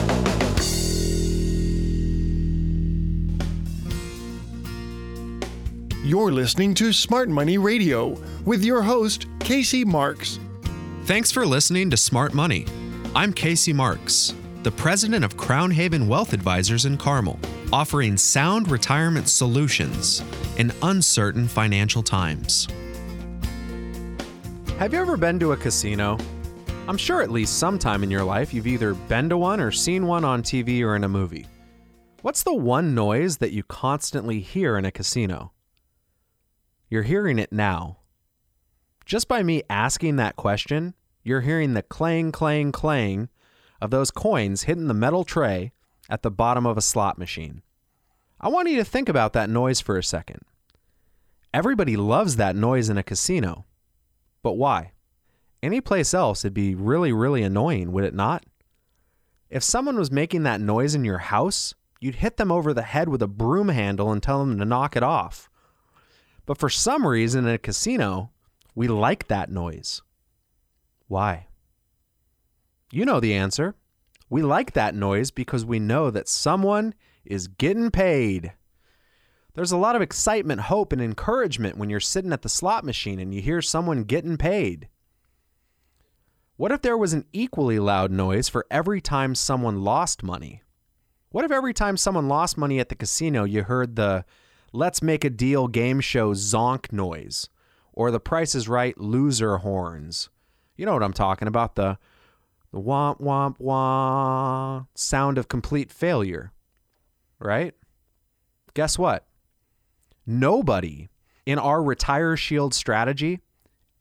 You're 6.04 6.32
listening 6.32 6.74
to 6.74 6.92
Smart 6.92 7.30
Money 7.30 7.60
Radio 7.60 8.20
with 8.44 8.66
your 8.66 8.82
host, 8.82 9.28
Casey 9.40 9.86
Marks. 9.86 10.40
Thanks 11.04 11.32
for 11.32 11.46
listening 11.46 11.92
to 11.92 11.98
Smart 11.98 12.34
Money. 12.34 12.66
I'm 13.16 13.34
Casey 13.34 13.72
Marks, 13.72 14.34
the 14.64 14.72
president 14.72 15.24
of 15.24 15.38
Crown 15.38 15.70
Haven 15.70 16.08
Wealth 16.08 16.34
Advisors 16.34 16.86
in 16.86 16.98
Carmel, 16.98 17.40
offering 17.72 18.18
sound 18.18 18.72
retirement 18.72 19.30
solutions 19.30 20.24
in 20.58 20.74
uncertain 20.82 21.48
financial 21.48 22.02
times. 22.02 22.68
Have 24.80 24.92
you 24.92 25.00
ever 25.00 25.16
been 25.16 25.40
to 25.40 25.52
a 25.52 25.58
casino? 25.58 26.18
I'm 26.88 26.98
sure 26.98 27.22
at 27.22 27.32
least 27.32 27.60
sometime 27.60 28.04
in 28.04 28.10
your 28.10 28.24
life 28.24 28.54
you've 28.54 28.68
either 28.68 28.96
been 28.96 29.30
to 29.30 29.38
one 29.38 29.62
or 29.62 29.72
seen 29.72 30.08
one 30.08 30.26
on 30.26 30.42
TV 30.42 30.82
or 30.82 30.96
in 30.96 31.04
a 31.04 31.08
movie. 31.10 31.46
What's 32.24 32.44
the 32.44 32.56
one 32.56 32.96
noise 32.96 33.38
that 33.38 33.54
you 33.54 33.64
constantly 33.64 34.40
hear 34.40 34.76
in 34.76 34.84
a 34.84 34.92
casino? 34.92 35.54
You're 36.90 37.04
hearing 37.04 37.38
it 37.38 37.54
now. 37.54 38.00
Just 39.06 39.28
by 39.28 39.44
me 39.44 39.62
asking 39.70 40.16
that 40.16 40.36
question, 40.36 40.96
you're 41.22 41.42
hearing 41.42 41.76
the 41.76 41.84
clang, 41.84 42.32
clang, 42.32 42.72
clang 42.72 43.30
of 43.80 43.92
those 43.92 44.12
coins 44.12 44.64
hitting 44.64 44.88
the 44.88 44.94
metal 44.96 45.24
tray 45.24 45.72
at 46.10 46.24
the 46.24 46.32
bottom 46.32 46.66
of 46.66 46.78
a 46.78 46.82
slot 46.82 47.18
machine. 47.20 47.62
I 48.42 48.50
want 48.50 48.70
you 48.70 48.78
to 48.78 48.86
think 48.86 49.08
about 49.08 49.34
that 49.34 49.52
noise 49.52 49.80
for 49.80 49.98
a 49.98 50.04
second. 50.04 50.42
Everybody 51.54 51.96
loves 51.96 52.38
that 52.38 52.56
noise 52.56 52.90
in 52.90 52.98
a 52.98 53.04
casino. 53.04 53.66
But 54.44 54.54
why? 54.54 54.92
Any 55.64 55.82
place 55.82 56.14
else, 56.14 56.44
it'd 56.44 56.54
be 56.54 56.76
really, 56.76 57.14
really 57.14 57.42
annoying, 57.42 57.94
would 57.94 58.04
it 58.04 58.14
not? 58.14 58.46
If 59.50 59.64
someone 59.64 59.98
was 59.98 60.12
making 60.12 60.44
that 60.44 60.62
noise 60.62 60.94
in 60.94 61.06
your 61.06 61.20
house, 61.20 61.74
you'd 62.02 62.16
hit 62.16 62.38
them 62.38 62.52
over 62.52 62.74
the 62.74 62.82
head 62.82 63.08
with 63.08 63.22
a 63.22 63.28
broom 63.28 63.70
handle 63.70 64.12
and 64.12 64.22
tell 64.22 64.40
them 64.40 64.60
to 64.60 64.66
knock 64.66 64.98
it 64.98 65.04
off. 65.04 65.50
But 66.46 66.58
for 66.58 66.70
some 66.70 67.08
reason 67.08 67.48
in 67.48 67.54
a 67.54 67.58
casino, 67.58 68.32
we 68.76 68.88
like 68.88 69.28
that 69.30 69.50
noise. 69.50 70.02
Why? 71.08 71.48
You 72.92 73.06
know 73.06 73.20
the 73.20 73.34
answer. 73.34 73.76
We 74.30 74.42
like 74.42 74.74
that 74.74 74.96
noise 74.96 75.32
because 75.32 75.66
we 75.66 75.80
know 75.80 76.12
that 76.12 76.28
someone 76.28 76.94
is 77.24 77.48
getting 77.48 77.92
paid. 77.92 78.54
There's 79.56 79.72
a 79.72 79.78
lot 79.78 79.96
of 79.96 80.02
excitement, 80.02 80.62
hope, 80.62 80.92
and 80.92 81.02
encouragement 81.02 81.78
when 81.78 81.90
you're 81.90 82.00
sitting 82.00 82.34
at 82.34 82.42
the 82.42 82.50
slot 82.50 82.84
machine 82.84 83.20
and 83.20 83.34
you 83.34 83.42
hear 83.42 83.62
someone 83.62 84.04
getting 84.04 84.36
paid. 84.36 84.90
What 86.56 86.72
if 86.72 86.82
there 86.82 86.98
was 86.98 87.14
an 87.14 87.26
equally 87.34 87.78
loud 87.78 88.12
noise 88.12 88.50
for 88.50 88.66
every 88.72 89.00
time 89.00 89.36
someone 89.36 89.84
lost 89.84 90.24
money? 90.24 90.64
What 91.30 91.46
if 91.46 91.52
every 91.52 91.74
time 91.74 91.98
someone 91.98 92.28
lost 92.28 92.58
money 92.58 92.80
at 92.80 92.90
the 92.90 92.96
casino 92.96 93.44
you 93.44 93.64
heard 93.64 93.96
the 93.96 94.26
let's 94.72 95.02
make 95.04 95.24
a 95.24 95.30
deal 95.30 95.68
game 95.68 96.00
show 96.00 96.34
zonk 96.34 96.92
noise 96.92 97.50
or 97.92 98.12
the 98.12 98.20
price 98.20 98.56
is 98.56 98.68
right 98.68 98.98
loser 99.00 99.58
horns? 99.58 100.30
You 100.78 100.86
know 100.86 100.94
what 100.94 101.04
I'm 101.04 101.14
talking 101.14 101.48
about 101.48 101.76
the 101.76 101.98
the 102.72 102.82
womp 102.82 103.20
womp 103.20 103.60
womp 103.60 104.88
sound 104.96 105.38
of 105.38 105.48
complete 105.48 105.92
failure. 105.92 106.52
right? 107.40 107.76
Guess 108.74 108.98
what? 108.98 109.28
Nobody 110.26 111.10
in 111.46 111.60
our 111.60 111.84
Retire 111.84 112.38
Shield 112.38 112.74
strategy 112.74 113.42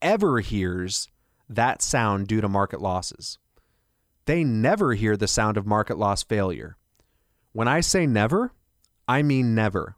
ever 0.00 0.41
hears 0.41 1.09
that 1.49 1.83
sound 1.83 2.29
due 2.29 2.41
to 2.41 2.49
market 2.49 2.81
losses. 2.81 3.38
They 4.26 4.45
never 4.45 4.95
hear 4.95 5.17
the 5.17 5.26
sound 5.26 5.57
of 5.57 5.67
market 5.67 5.99
loss 5.99 6.23
failure. 6.23 6.76
When 7.52 7.67
I 7.67 7.81
say 7.81 8.07
never, 8.07 8.52
I 9.09 9.23
mean 9.23 9.55
never. 9.55 9.97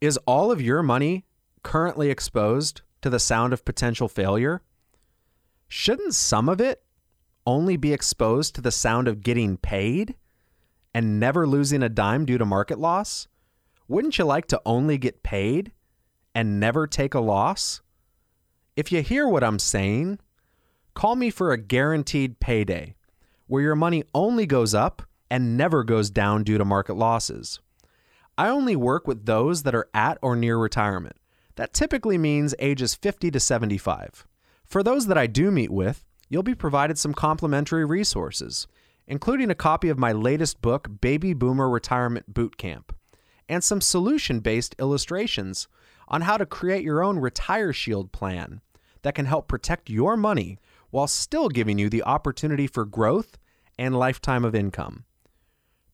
Is 0.00 0.18
all 0.26 0.50
of 0.50 0.62
your 0.62 0.82
money 0.82 1.26
currently 1.62 2.10
exposed 2.10 2.80
to 3.02 3.10
the 3.10 3.20
sound 3.20 3.52
of 3.52 3.64
potential 3.64 4.08
failure? 4.08 4.62
Shouldn't 5.68 6.14
some 6.14 6.48
of 6.48 6.60
it 6.60 6.82
only 7.46 7.76
be 7.76 7.92
exposed 7.92 8.54
to 8.54 8.60
the 8.60 8.72
sound 8.72 9.06
of 9.06 9.22
getting 9.22 9.58
paid 9.58 10.14
and 10.94 11.20
never 11.20 11.46
losing 11.46 11.82
a 11.82 11.88
dime 11.88 12.24
due 12.24 12.38
to 12.38 12.46
market 12.46 12.78
loss? 12.78 13.28
Wouldn't 13.88 14.18
you 14.18 14.24
like 14.26 14.46
to 14.48 14.60
only 14.66 14.98
get 14.98 15.22
paid 15.22 15.72
and 16.34 16.60
never 16.60 16.86
take 16.86 17.14
a 17.14 17.20
loss? 17.20 17.80
If 18.76 18.92
you 18.92 19.00
hear 19.00 19.26
what 19.26 19.42
I'm 19.42 19.58
saying, 19.58 20.18
call 20.92 21.16
me 21.16 21.30
for 21.30 21.52
a 21.52 21.58
guaranteed 21.58 22.38
payday 22.38 22.94
where 23.46 23.62
your 23.62 23.74
money 23.74 24.04
only 24.14 24.44
goes 24.44 24.74
up 24.74 25.02
and 25.30 25.56
never 25.56 25.84
goes 25.84 26.10
down 26.10 26.44
due 26.44 26.58
to 26.58 26.66
market 26.66 26.94
losses. 26.94 27.60
I 28.36 28.50
only 28.50 28.76
work 28.76 29.06
with 29.06 29.24
those 29.24 29.62
that 29.62 29.74
are 29.74 29.88
at 29.94 30.18
or 30.20 30.36
near 30.36 30.58
retirement. 30.58 31.16
That 31.56 31.72
typically 31.72 32.18
means 32.18 32.54
ages 32.58 32.94
50 32.94 33.30
to 33.30 33.40
75. 33.40 34.26
For 34.66 34.82
those 34.82 35.06
that 35.06 35.18
I 35.18 35.26
do 35.26 35.50
meet 35.50 35.70
with, 35.70 36.04
you'll 36.28 36.42
be 36.42 36.54
provided 36.54 36.98
some 36.98 37.14
complimentary 37.14 37.86
resources, 37.86 38.66
including 39.06 39.50
a 39.50 39.54
copy 39.54 39.88
of 39.88 39.98
my 39.98 40.12
latest 40.12 40.60
book, 40.60 40.88
Baby 41.00 41.32
Boomer 41.32 41.70
Retirement 41.70 42.32
Boot 42.32 42.58
Camp, 42.58 42.94
and 43.48 43.64
some 43.64 43.80
solution 43.80 44.40
based 44.40 44.74
illustrations 44.78 45.68
on 46.08 46.22
how 46.22 46.36
to 46.36 46.46
create 46.46 46.84
your 46.84 47.02
own 47.02 47.18
Retire 47.18 47.72
Shield 47.72 48.12
plan 48.12 48.60
that 49.02 49.14
can 49.14 49.26
help 49.26 49.48
protect 49.48 49.90
your 49.90 50.16
money 50.16 50.58
while 50.90 51.06
still 51.06 51.48
giving 51.48 51.78
you 51.78 51.88
the 51.88 52.02
opportunity 52.02 52.66
for 52.66 52.84
growth 52.84 53.38
and 53.78 53.98
lifetime 53.98 54.44
of 54.44 54.54
income. 54.54 55.04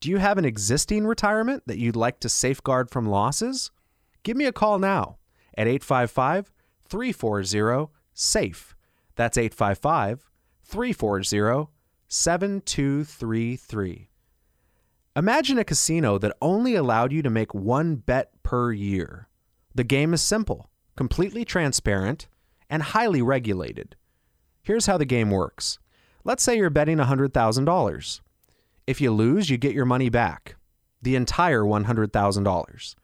Do 0.00 0.11
you 0.11 0.18
have 0.18 0.38
an 0.38 0.44
existing 0.44 1.06
retirement 1.06 1.62
that 1.66 1.78
you'd 1.78 1.96
like 1.96 2.20
to 2.20 2.28
safeguard 2.28 2.90
from 2.90 3.08
losses? 3.08 3.70
Give 4.23 4.37
me 4.37 4.44
a 4.44 4.52
call 4.52 4.78
now 4.78 5.16
at 5.56 5.66
855 5.66 6.52
340 6.88 7.90
SAFE. 8.12 8.76
That's 9.16 9.38
855 9.38 10.30
340 10.64 11.70
7233. 12.08 14.08
Imagine 15.16 15.59
a 15.59 15.64
casino 15.64 16.18
that 16.18 16.37
only 16.42 16.75
allowed 16.75 17.12
you 17.12 17.23
to 17.23 17.30
make 17.30 17.54
one 17.54 17.94
bet 17.94 18.30
per 18.42 18.73
year. 18.73 19.28
The 19.73 19.85
game 19.85 20.12
is 20.12 20.21
simple, 20.21 20.71
completely 20.97 21.44
transparent, 21.44 22.26
and 22.68 22.83
highly 22.83 23.23
regulated. 23.23 23.94
Here's 24.62 24.87
how 24.87 24.99
the 24.99 25.04
game 25.04 25.30
works. 25.30 25.78
Let's 26.25 26.42
say 26.42 26.56
you're 26.56 26.68
betting 26.68 26.99
$100,000. 26.99 28.21
If 28.88 29.00
you 29.00 29.12
lose, 29.12 29.50
you 29.50 29.56
get 29.56 29.75
your 29.75 29.85
money 29.85 30.09
back, 30.09 30.56
the 31.00 31.14
entire 31.14 31.62
$100,000. 31.62 32.94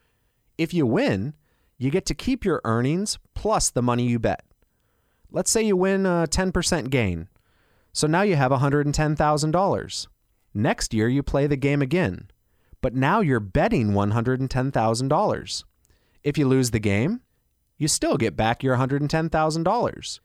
If 0.58 0.74
you 0.74 0.86
win, 0.86 1.34
you 1.78 1.90
get 1.90 2.06
to 2.06 2.14
keep 2.14 2.44
your 2.44 2.60
earnings 2.64 3.20
plus 3.34 3.70
the 3.70 3.82
money 3.82 4.06
you 4.06 4.18
bet. 4.18 4.44
Let's 5.30 5.50
say 5.50 5.62
you 5.62 5.76
win 5.76 6.06
a 6.06 6.26
10% 6.28 6.90
gain. 6.90 7.28
So 7.92 8.08
now 8.08 8.22
you 8.22 8.34
have 8.34 8.50
$110,000. 8.50 10.06
Next 10.52 10.92
year, 10.92 11.08
you 11.08 11.22
play 11.22 11.46
the 11.46 11.56
game 11.56 11.80
again, 11.82 12.30
but 12.80 12.94
now 12.94 13.20
you're 13.20 13.40
betting 13.40 13.92
$110,000. 13.92 15.64
If 16.22 16.36
you 16.36 16.48
lose 16.48 16.70
the 16.70 16.78
game, 16.80 17.20
you 17.78 17.88
still 17.88 18.16
get 18.16 18.36
back 18.36 18.62
your 18.62 18.76
$110,000. 18.76 20.20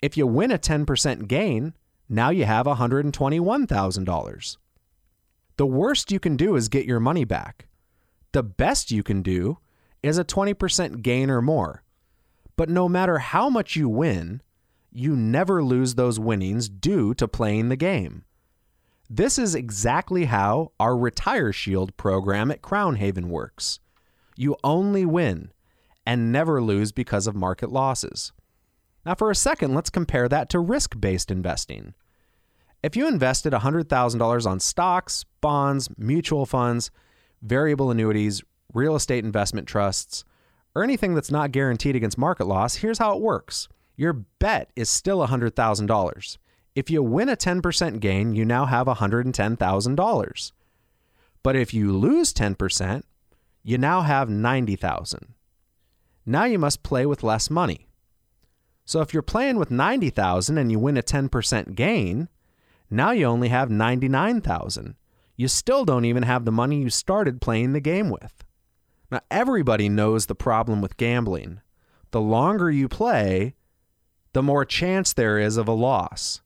If 0.00 0.16
you 0.16 0.26
win 0.26 0.50
a 0.50 0.58
10% 0.58 1.28
gain, 1.28 1.74
now 2.08 2.30
you 2.30 2.44
have 2.44 2.66
$121,000. 2.66 4.56
The 5.56 5.66
worst 5.66 6.12
you 6.12 6.20
can 6.20 6.36
do 6.36 6.56
is 6.56 6.68
get 6.68 6.86
your 6.86 7.00
money 7.00 7.24
back. 7.24 7.66
The 8.32 8.42
best 8.42 8.90
you 8.90 9.02
can 9.02 9.22
do 9.22 9.58
is 10.02 10.18
a 10.18 10.24
20% 10.24 11.02
gain 11.02 11.30
or 11.30 11.40
more. 11.42 11.82
But 12.56 12.68
no 12.68 12.88
matter 12.88 13.18
how 13.18 13.48
much 13.48 13.76
you 13.76 13.88
win, 13.88 14.42
you 14.90 15.16
never 15.16 15.62
lose 15.62 15.94
those 15.94 16.20
winnings 16.20 16.68
due 16.68 17.14
to 17.14 17.26
playing 17.26 17.68
the 17.68 17.76
game. 17.76 18.24
This 19.10 19.38
is 19.38 19.54
exactly 19.54 20.24
how 20.26 20.72
our 20.80 20.96
Retire 20.96 21.52
Shield 21.52 21.96
program 21.96 22.50
at 22.50 22.62
Crown 22.62 22.96
Haven 22.96 23.28
works. 23.28 23.80
You 24.36 24.56
only 24.64 25.04
win 25.04 25.52
and 26.06 26.32
never 26.32 26.62
lose 26.62 26.92
because 26.92 27.26
of 27.26 27.34
market 27.34 27.70
losses. 27.70 28.32
Now, 29.04 29.14
for 29.14 29.30
a 29.30 29.34
second, 29.34 29.74
let's 29.74 29.90
compare 29.90 30.28
that 30.28 30.48
to 30.50 30.60
risk 30.60 30.98
based 30.98 31.30
investing. 31.30 31.94
If 32.82 32.96
you 32.96 33.06
invested 33.06 33.52
$100,000 33.52 34.46
on 34.46 34.60
stocks, 34.60 35.24
bonds, 35.40 35.88
mutual 35.96 36.46
funds, 36.46 36.90
variable 37.42 37.90
annuities, 37.90 38.42
real 38.72 38.96
estate 38.96 39.24
investment 39.24 39.68
trusts, 39.68 40.24
or 40.74 40.82
anything 40.82 41.14
that's 41.14 41.30
not 41.30 41.52
guaranteed 41.52 41.94
against 41.94 42.18
market 42.18 42.46
loss, 42.46 42.76
here's 42.76 42.98
how 42.98 43.14
it 43.14 43.22
works. 43.22 43.68
Your 43.96 44.12
bet 44.12 44.70
is 44.74 44.88
still 44.88 45.18
$100,000. 45.26 46.38
If 46.74 46.90
you 46.90 47.02
win 47.02 47.28
a 47.28 47.36
10% 47.36 48.00
gain, 48.00 48.34
you 48.34 48.44
now 48.44 48.64
have 48.64 48.86
$110,000. 48.86 50.52
But 51.42 51.56
if 51.56 51.74
you 51.74 51.92
lose 51.92 52.32
10%, 52.32 53.02
you 53.62 53.78
now 53.78 54.00
have 54.00 54.30
90,000. 54.30 55.34
Now 56.24 56.44
you 56.44 56.58
must 56.58 56.82
play 56.82 57.04
with 57.04 57.22
less 57.22 57.50
money. 57.50 57.88
So 58.84 59.00
if 59.00 59.12
you're 59.12 59.22
playing 59.22 59.58
with 59.58 59.70
90,000 59.70 60.56
and 60.56 60.70
you 60.70 60.78
win 60.78 60.96
a 60.96 61.02
10% 61.02 61.74
gain, 61.74 62.28
now 62.90 63.10
you 63.10 63.26
only 63.26 63.48
have 63.48 63.70
99,000. 63.70 64.96
You 65.36 65.48
still 65.48 65.84
don't 65.84 66.04
even 66.04 66.22
have 66.24 66.44
the 66.44 66.52
money 66.52 66.80
you 66.80 66.90
started 66.90 67.40
playing 67.40 67.72
the 67.72 67.80
game 67.80 68.10
with. 68.10 68.44
Now 69.10 69.20
everybody 69.30 69.88
knows 69.88 70.26
the 70.26 70.34
problem 70.34 70.80
with 70.80 70.96
gambling. 70.96 71.60
The 72.12 72.20
longer 72.20 72.70
you 72.70 72.88
play, 72.88 73.54
the 74.32 74.42
more 74.42 74.64
chance 74.64 75.12
there 75.12 75.38
is 75.38 75.56
of 75.56 75.68
a 75.68 75.72
loss. 75.72 76.40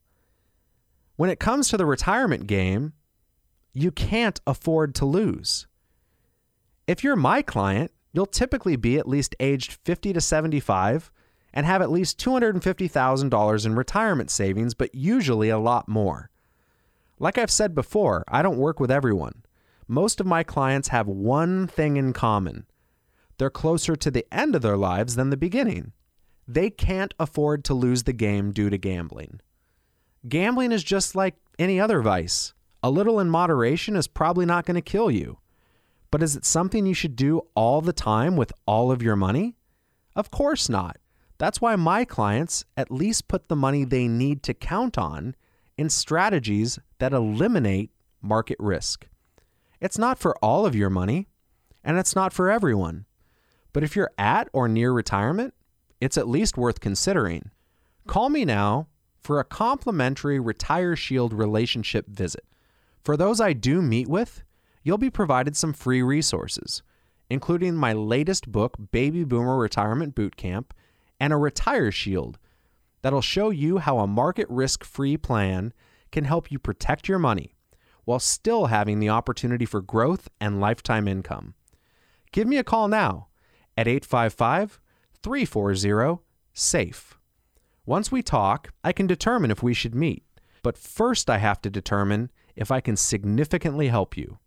When 1.17 1.31
it 1.31 1.41
comes 1.41 1.69
to 1.69 1.77
the 1.77 1.87
retirement 1.87 2.47
game, 2.47 2.93
you 3.73 3.91
can't 3.91 4.41
afford 4.47 4.95
to 4.97 5.05
lose. 5.05 5.67
If 6.87 7.03
you're 7.03 7.17
my 7.17 7.43
client, 7.43 7.91
you'll 8.13 8.27
typically 8.27 8.77
be 8.77 8.99
at 8.99 9.09
least 9.09 9.35
aged 9.41 9.79
50 9.85 10.13
to 10.13 10.21
75 10.21 11.11
and 11.53 11.65
have 11.67 11.81
at 11.81 11.91
least 11.91 12.19
$250,000 12.19 13.67
in 13.67 13.75
retirement 13.75 14.31
savings, 14.31 14.75
but 14.75 14.95
usually 14.95 15.49
a 15.49 15.59
lot 15.59 15.89
more. 15.89 16.31
Like 17.19 17.39
I've 17.39 17.51
said 17.51 17.75
before, 17.75 18.25
I 18.29 18.43
don't 18.43 18.59
work 18.59 18.79
with 18.79 18.91
everyone. 18.91 19.43
Most 19.89 20.21
of 20.21 20.27
my 20.27 20.43
clients 20.43 20.89
have 20.89 21.07
one 21.09 21.67
thing 21.67 21.97
in 21.97 22.13
common 22.13 22.67
they're 23.39 23.51
closer 23.51 23.97
to 23.97 24.11
the 24.11 24.27
end 24.33 24.55
of 24.55 24.63
their 24.63 24.79
lives 24.79 25.15
than 25.15 25.29
the 25.29 25.37
beginning. 25.37 25.93
They 26.49 26.71
can't 26.71 27.13
afford 27.19 27.65
to 27.65 27.75
lose 27.75 28.05
the 28.05 28.15
game 28.15 28.53
due 28.53 28.71
to 28.71 28.79
gambling. 28.79 29.41
Gambling 30.29 30.73
is 30.73 30.83
just 30.83 31.15
like 31.15 31.37
any 31.59 31.79
other 31.79 32.01
vice. 32.01 32.53
A 32.83 32.91
little 32.91 33.21
in 33.21 33.29
moderation 33.31 33.97
is 33.97 34.09
probably 34.09 34.47
not 34.47 34.65
going 34.65 34.75
to 34.75 34.81
kill 34.81 35.11
you. 35.11 35.39
But 36.11 36.23
is 36.23 36.37
it 36.37 36.45
something 36.45 36.87
you 36.87 36.95
should 36.95 37.17
do 37.17 37.43
all 37.55 37.81
the 37.81 37.93
time 37.93 38.37
with 38.37 38.53
all 38.67 38.91
of 38.91 39.03
your 39.03 39.17
money? 39.17 39.57
Of 40.15 40.31
course 40.31 40.69
not. 40.69 40.97
That's 41.39 41.61
why 41.61 41.77
my 41.77 42.05
clients 42.05 42.65
at 42.77 42.91
least 42.91 43.29
put 43.29 43.49
the 43.49 43.57
money 43.57 43.85
they 43.85 44.09
need 44.09 44.43
to 44.45 44.55
count 44.55 44.97
on 44.97 45.35
in 45.77 45.91
strategies 45.91 46.79
that 46.99 47.13
eliminate 47.13 47.91
market 48.23 48.57
risk. 48.59 49.07
It's 49.81 49.99
not 49.99 50.19
for 50.19 50.35
all 50.43 50.65
of 50.65 50.75
your 50.75 50.89
money, 50.89 51.29
and 51.85 51.99
it's 51.99 52.17
not 52.17 52.33
for 52.33 52.51
everyone. 52.51 53.05
But 53.73 53.85
if 53.85 53.95
you're 53.95 54.13
at 54.17 54.49
or 54.55 54.69
near 54.69 54.93
retirement, 54.93 55.53
it's 56.01 56.17
at 56.17 56.29
least 56.29 56.57
worth 56.57 56.81
considering. 56.81 57.51
Call 58.07 58.31
me 58.31 58.45
now 58.45 58.89
for 59.27 59.41
a 59.41 59.45
complimentary 59.45 60.39
Retire 60.39 60.95
Shield 60.95 61.33
relationship 61.33 62.07
visit. 62.07 62.45
For 63.03 63.17
those 63.17 63.41
I 63.41 63.55
do 63.55 63.83
meet 63.83 64.07
with, 64.07 64.45
you'll 64.85 64.99
be 64.99 65.11
provided 65.11 65.57
some 65.57 65.73
free 65.73 66.01
resources, 66.01 66.85
including 67.29 67.75
my 67.75 67.93
latest 67.93 68.53
book, 68.53 68.77
Baby 68.93 69.25
Boomer 69.25 69.59
Retirement 69.59 70.15
Boot 70.15 70.37
Camp, 70.37 70.73
and 71.19 71.33
a 71.33 71.37
Retire 71.37 71.91
Shield 71.91 72.39
that'll 73.03 73.21
show 73.21 73.51
you 73.51 73.79
how 73.79 73.99
a 73.99 74.07
market 74.07 74.47
risk 74.49 74.85
free 74.85 75.17
plan 75.17 75.73
can 76.13 76.23
help 76.23 76.53
you 76.53 76.61
protect 76.61 77.09
your 77.09 77.19
money 77.19 77.57
while 78.05 78.21
still 78.21 78.67
having 78.67 79.01
the 79.01 79.09
opportunity 79.09 79.67
for 79.67 79.83
growth 79.83 80.29
and 80.41 80.61
lifetime 80.61 81.09
income. 81.09 81.55
Give 82.31 82.47
me 82.47 82.59
a 82.59 82.65
call 82.65 82.87
now 82.87 83.27
at 83.77 83.89
855 83.89 84.79
340 85.21 86.23
SAFE. 86.55 87.19
Once 87.87 88.11
we 88.11 88.21
talk, 88.21 88.73
I 88.83 88.93
can 88.93 89.07
determine 89.07 89.53
if 89.53 89.63
we 89.63 89.73
should 89.73 89.95
meet, 89.95 90.25
but 90.63 90.77
first 90.77 91.31
I 91.31 91.39
have 91.39 91.63
to 91.63 91.71
determine 91.71 92.31
if 92.57 92.73
I 92.73 92.81
can 92.81 92.97
significantly 92.97 93.89
help 93.89 94.17
you. 94.17 94.39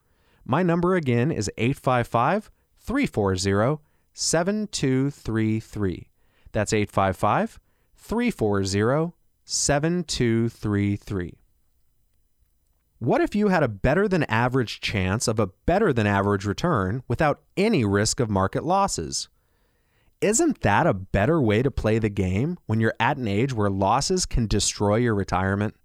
My 0.43 0.62
number 0.62 0.96
again 0.96 1.31
is 1.31 1.50
855 1.58 2.51
340 2.77 3.81
7233. 4.13 6.10
That's 6.51 6.74
855 6.74 7.60
340 7.96 9.13
7233. 9.46 11.39
What 13.00 13.22
if 13.22 13.34
you 13.34 13.48
had 13.48 13.63
a 13.63 13.69
better 13.69 14.10
than 14.10 14.24
average 14.25 14.81
chance 14.81 15.29
of 15.29 15.39
a 15.39 15.48
better 15.48 15.93
than 15.93 16.05
average 16.05 16.46
return 16.46 17.03
without 17.08 17.41
any 17.55 17.86
risk 17.86 18.19
of 18.19 18.29
market 18.29 18.65
losses? 18.65 19.29
Isn't 20.22 20.62
that 20.62 20.86
a 20.86 20.94
better 20.94 21.42
way 21.42 21.64
to 21.64 21.72
play 21.72 21.98
the 21.98 22.10
game 22.10 22.58
when 22.66 22.82
you're 22.82 22.96
at 23.00 23.16
an 23.16 23.28
age 23.28 23.54
where 23.54 23.70
losses 23.70 24.26
can 24.26 24.48
destroy 24.48 24.98
your 24.98 25.16
retirement? 25.16 25.76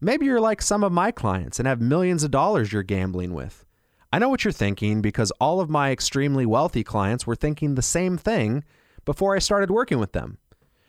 Maybe 0.00 0.26
you're 0.26 0.40
like 0.40 0.62
some 0.62 0.84
of 0.84 0.92
my 0.92 1.10
clients 1.10 1.58
and 1.58 1.66
have 1.66 1.80
millions 1.80 2.22
of 2.22 2.30
dollars 2.30 2.72
you're 2.72 2.84
gambling 2.84 3.34
with. 3.34 3.64
I 4.12 4.20
know 4.20 4.28
what 4.28 4.44
you're 4.44 4.52
thinking 4.52 5.02
because 5.02 5.32
all 5.40 5.60
of 5.60 5.68
my 5.68 5.90
extremely 5.90 6.46
wealthy 6.46 6.84
clients 6.84 7.26
were 7.26 7.34
thinking 7.34 7.74
the 7.74 7.82
same 7.82 8.16
thing 8.16 8.62
before 9.04 9.34
I 9.34 9.40
started 9.40 9.70
working 9.70 9.98
with 9.98 10.12
them. 10.12 10.38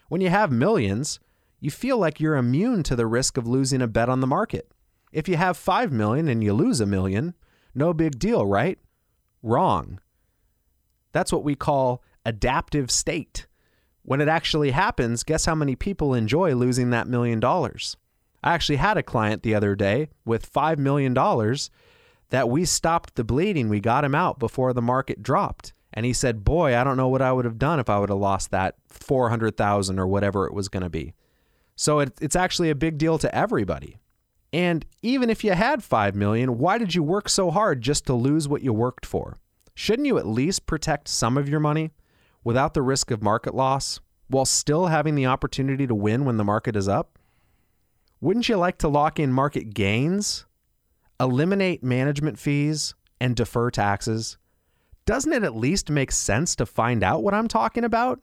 When 0.10 0.22
you 0.22 0.30
have 0.30 0.52
millions, 0.52 1.20
you 1.60 1.72
feel 1.72 1.98
like 1.98 2.20
you're 2.20 2.36
immune 2.36 2.84
to 2.84 2.96
the 2.96 3.08
risk 3.08 3.38
of 3.38 3.48
losing 3.48 3.82
a 3.82 3.88
bet 3.88 4.08
on 4.08 4.20
the 4.20 4.28
market. 4.28 4.72
If 5.12 5.28
you 5.28 5.36
have 5.36 5.58
5 5.58 5.92
million 5.92 6.28
and 6.28 6.44
you 6.44 6.54
lose 6.54 6.80
a 6.80 6.86
million, 6.86 7.34
no 7.74 7.92
big 7.92 8.20
deal, 8.20 8.46
right? 8.46 8.78
Wrong. 9.42 10.00
That's 11.12 11.34
what 11.34 11.44
we 11.44 11.56
call 11.56 12.04
adaptive 12.26 12.92
state. 12.92 13.48
When 14.04 14.22
it 14.22 14.28
actually 14.28 14.72
happens, 14.72 15.24
guess 15.24 15.46
how 15.46 15.56
many 15.56 15.76
people 15.76 16.14
enjoy 16.14 16.56
losing 16.56 16.90
that 16.90 17.08
million 17.08 17.40
dollars? 17.40 17.98
I 18.44 18.54
actually 18.54 18.78
had 18.78 18.98
a 18.98 19.04
client 19.04 19.44
the 19.44 19.54
other 19.54 19.76
day 19.76 20.10
with 20.26 20.52
$5 20.52 20.78
million 20.78 21.14
that 22.30 22.50
we 22.50 22.66
stopped 22.66 23.16
the 23.16 23.24
bleeding. 23.24 23.70
We 23.70 23.80
got 23.80 24.04
him 24.04 24.16
out 24.16 24.40
before 24.40 24.74
the 24.74 24.82
market 24.82 25.22
dropped. 25.22 25.74
And 25.94 26.06
he 26.06 26.14
said, 26.14 26.44
Boy, 26.44 26.76
I 26.76 26.84
don't 26.84 26.98
know 26.98 27.10
what 27.10 27.22
I 27.22 27.32
would 27.32 27.46
have 27.46 27.60
done 27.60 27.80
if 27.80 27.90
I 27.90 28.00
would 28.00 28.10
have 28.10 28.18
lost 28.18 28.52
that 28.52 28.76
400,000 28.88 30.00
or 30.00 30.08
whatever 30.08 30.48
it 30.48 30.54
was 30.54 30.70
going 30.70 30.84
to 30.84 30.90
be. 30.90 31.14
So 31.76 32.00
it, 32.00 32.14
it's 32.22 32.36
actually 32.36 32.70
a 32.70 32.76
big 32.76 32.98
deal 32.98 33.18
to 33.20 33.36
everybody. 33.36 33.98
And 34.54 34.86
even 35.02 35.30
if 35.30 35.44
you 35.44 35.54
had 35.54 35.84
5 35.84 36.16
million, 36.16 36.58
why 36.58 36.78
did 36.78 36.96
you 36.96 37.04
work 37.04 37.30
so 37.30 37.52
hard 37.52 37.82
just 37.82 38.06
to 38.08 38.14
lose 38.14 38.48
what 38.48 38.62
you 38.62 38.74
worked 38.74 39.06
for? 39.06 39.38
Shouldn't 39.76 40.08
you 40.08 40.18
at 40.18 40.28
least 40.28 40.66
protect 40.66 41.08
some 41.08 41.38
of 41.38 41.48
your 41.48 41.60
money 41.60 41.92
without 42.44 42.74
the 42.74 42.82
risk 42.82 43.12
of 43.12 43.22
market 43.22 43.54
loss 43.54 44.00
while 44.28 44.46
still 44.46 44.88
having 44.88 45.16
the 45.16 45.26
opportunity 45.26 45.86
to 45.88 45.96
win 45.96 46.26
when 46.26 46.38
the 46.38 46.44
market 46.44 46.76
is 46.76 46.88
up? 46.88 47.20
Wouldn't 48.20 48.50
you 48.50 48.56
like 48.58 48.78
to 48.80 48.88
lock 48.88 49.20
in 49.20 49.34
market 49.34 49.74
gains, 49.74 50.46
eliminate 51.20 51.84
management 51.84 52.38
fees, 52.38 52.94
and 53.20 53.36
defer 53.36 53.72
taxes? 53.72 54.38
Doesn't 55.06 55.34
it 55.34 55.44
at 55.44 55.56
least 55.56 55.90
make 55.90 56.12
sense 56.12 56.56
to 56.56 56.66
find 56.66 57.04
out 57.04 57.24
what 57.24 57.34
I'm 57.34 57.48
talking 57.48 57.84
about 57.84 58.22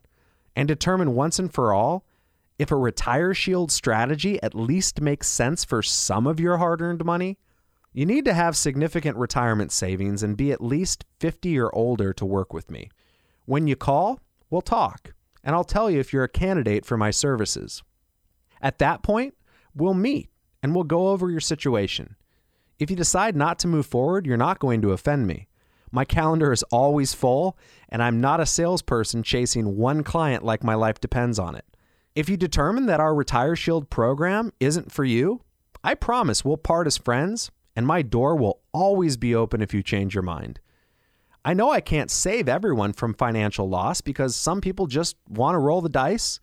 and 0.54 0.68
determine 0.68 1.14
once 1.14 1.38
and 1.38 1.52
for 1.52 1.72
all 1.72 2.04
if 2.58 2.70
a 2.70 2.76
retire 2.76 3.34
shield 3.34 3.70
strategy 3.70 4.42
at 4.42 4.54
least 4.54 5.00
makes 5.00 5.28
sense 5.28 5.64
for 5.64 5.82
some 5.82 6.26
of 6.26 6.40
your 6.40 6.58
hard 6.58 6.80
earned 6.80 7.04
money? 7.04 7.38
You 7.92 8.06
need 8.06 8.25
to 8.26 8.34
have 8.34 8.56
significant 8.56 9.16
retirement 9.16 9.72
savings 9.72 10.22
and 10.22 10.37
be 10.37 10.52
at 10.52 10.60
least 10.60 11.04
50 11.18 11.58
or 11.58 11.75
older 11.75 12.12
to 12.12 12.25
work 12.25 12.52
with 12.52 12.70
me. 12.70 12.90
When 13.48 13.66
you 13.66 13.76
call, 13.76 14.20
we'll 14.50 14.60
talk, 14.60 15.14
and 15.42 15.56
I'll 15.56 15.64
tell 15.64 15.90
you 15.90 15.98
if 15.98 16.12
you're 16.12 16.22
a 16.22 16.28
candidate 16.28 16.84
for 16.84 16.98
my 16.98 17.10
services. 17.10 17.82
At 18.60 18.78
that 18.80 19.02
point, 19.02 19.32
we'll 19.74 19.94
meet 19.94 20.28
and 20.62 20.74
we'll 20.74 20.84
go 20.84 21.08
over 21.08 21.30
your 21.30 21.40
situation. 21.40 22.16
If 22.78 22.90
you 22.90 22.96
decide 22.96 23.34
not 23.34 23.58
to 23.60 23.66
move 23.66 23.86
forward, 23.86 24.26
you're 24.26 24.36
not 24.36 24.58
going 24.58 24.82
to 24.82 24.92
offend 24.92 25.26
me. 25.26 25.48
My 25.90 26.04
calendar 26.04 26.52
is 26.52 26.62
always 26.64 27.14
full, 27.14 27.56
and 27.88 28.02
I'm 28.02 28.20
not 28.20 28.38
a 28.38 28.44
salesperson 28.44 29.22
chasing 29.22 29.78
one 29.78 30.04
client 30.04 30.44
like 30.44 30.62
my 30.62 30.74
life 30.74 31.00
depends 31.00 31.38
on 31.38 31.54
it. 31.54 31.64
If 32.14 32.28
you 32.28 32.37
determine 32.37 32.84
that 32.84 33.00
our 33.00 33.14
Retire 33.14 33.56
Shield 33.56 33.88
program 33.88 34.52
isn't 34.61 34.92
for 34.92 35.04
you, 35.04 35.40
I 35.82 35.94
promise 35.94 36.44
we'll 36.44 36.58
part 36.58 36.87
as 36.87 36.98
friends, 36.98 37.50
and 37.74 37.87
my 37.87 38.02
door 38.02 38.37
will 38.37 38.61
always 38.74 39.16
be 39.16 39.34
open 39.34 39.62
if 39.62 39.72
you 39.72 39.82
change 39.82 40.14
your 40.14 40.20
mind. 40.20 40.61
I 41.44 41.55
know 41.55 41.70
I 41.70 41.81
can't 41.81 42.11
save 42.11 42.48
everyone 42.48 42.92
from 42.92 43.14
financial 43.14 43.68
loss 43.68 44.01
because 44.01 44.37
some 44.37 44.61
people 44.61 44.87
just 44.87 45.16
want 45.29 45.55
to 45.55 45.59
roll 45.59 45.81
the 45.81 45.88
dice, 45.88 46.40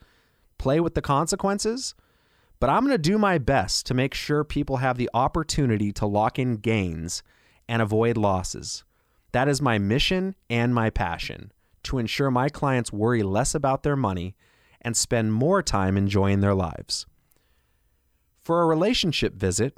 play 0.57 0.79
with 0.79 0.95
the 0.95 1.01
consequences, 1.01 1.93
but 2.59 2.69
I'm 2.69 2.85
going 2.85 2.93
to 2.93 2.97
do 2.97 3.17
my 3.17 3.37
best 3.37 3.85
to 3.87 3.93
make 3.93 4.13
sure 4.13 4.43
people 4.43 4.77
have 4.77 4.97
the 4.97 5.09
opportunity 5.13 5.91
to 5.93 6.05
lock 6.05 6.39
in 6.39 6.57
gains 6.57 7.23
and 7.67 7.81
avoid 7.81 8.17
losses. 8.17 8.83
That 9.33 9.47
is 9.47 9.61
my 9.61 9.77
mission 9.77 10.35
and 10.49 10.73
my 10.73 10.89
passion 10.89 11.51
to 11.83 11.97
ensure 11.97 12.31
my 12.31 12.49
clients 12.49 12.93
worry 12.93 13.21
less 13.21 13.53
about 13.53 13.83
their 13.83 13.95
money 13.95 14.35
and 14.81 14.95
spend 14.95 15.33
more 15.33 15.61
time 15.61 15.97
enjoying 15.97 16.39
their 16.39 16.55
lives. 16.55 17.05
For 18.41 18.61
a 18.61 18.67
relationship 18.67 19.33
visit 19.33 19.77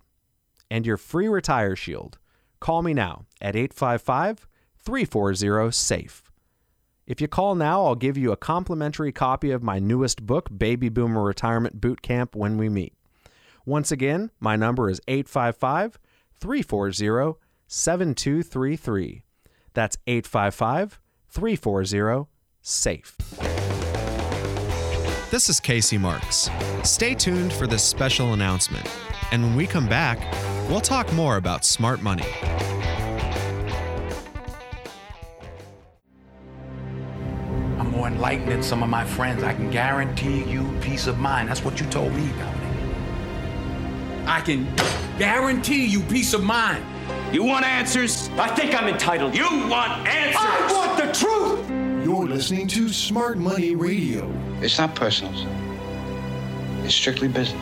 and 0.69 0.85
your 0.85 0.97
free 0.97 1.27
Retire 1.27 1.75
Shield, 1.75 2.17
call 2.59 2.81
me 2.81 2.93
now 2.93 3.25
at 3.41 3.55
855 3.55 4.47
340 4.87 5.69
SAFE. 5.73 6.23
If 7.05 7.19
you 7.19 7.27
call 7.27 7.55
now, 7.55 7.83
I'll 7.83 7.93
give 7.93 8.17
you 8.17 8.31
a 8.31 8.37
complimentary 8.37 9.11
copy 9.11 9.51
of 9.51 9.61
my 9.61 9.79
newest 9.79 10.25
book, 10.25 10.47
Baby 10.57 10.87
Boomer 10.87 11.23
Retirement 11.23 11.81
Boot 11.81 12.01
Camp, 12.01 12.37
when 12.37 12.57
we 12.57 12.69
meet. 12.69 12.93
Once 13.65 13.91
again, 13.91 14.31
my 14.39 14.55
number 14.55 14.89
is 14.89 15.01
855 15.09 15.99
340 16.39 17.37
7233. 17.67 19.23
That's 19.73 19.97
855 20.07 21.01
340 21.31 22.29
SAFE. 22.61 23.17
This 25.29 25.49
is 25.49 25.59
Casey 25.59 25.97
Marks. 25.97 26.49
Stay 26.83 27.13
tuned 27.13 27.51
for 27.51 27.67
this 27.67 27.83
special 27.83 28.31
announcement. 28.31 28.89
And 29.33 29.43
when 29.43 29.55
we 29.57 29.67
come 29.67 29.89
back, 29.89 30.17
we'll 30.69 30.79
talk 30.79 31.11
more 31.11 31.35
about 31.35 31.65
smart 31.65 32.01
money. 32.01 32.76
I'm 38.07 38.13
more 38.13 38.19
enlightened 38.19 38.49
than 38.49 38.63
some 38.63 38.83
of 38.83 38.89
my 38.89 39.03
friends. 39.03 39.43
I 39.43 39.53
can 39.53 39.69
guarantee 39.69 40.41
you 40.45 40.63
peace 40.79 41.07
of 41.07 41.17
mind. 41.19 41.49
That's 41.49 41.65
what 41.65 41.81
you 41.81 41.85
told 41.87 42.13
me, 42.13 42.29
Dominic. 42.39 42.87
I 44.25 44.39
can 44.39 44.65
guarantee 45.19 45.85
you 45.85 46.01
peace 46.03 46.33
of 46.33 46.41
mind. 46.41 46.85
You 47.33 47.43
want 47.43 47.65
answers? 47.65 48.29
I 48.37 48.47
think 48.55 48.73
I'm 48.73 48.87
entitled. 48.87 49.35
You 49.35 49.43
want 49.67 50.07
answers? 50.07 50.41
I 50.41 50.71
want 50.71 50.97
the 50.97 51.11
truth! 51.19 51.69
You're 52.05 52.27
listening 52.27 52.67
to 52.69 52.87
Smart 52.87 53.37
Money 53.39 53.75
Radio. 53.75 54.31
It's 54.61 54.77
not 54.77 54.95
personal. 54.95 55.33
It's 56.85 56.95
strictly 56.95 57.27
business. 57.27 57.61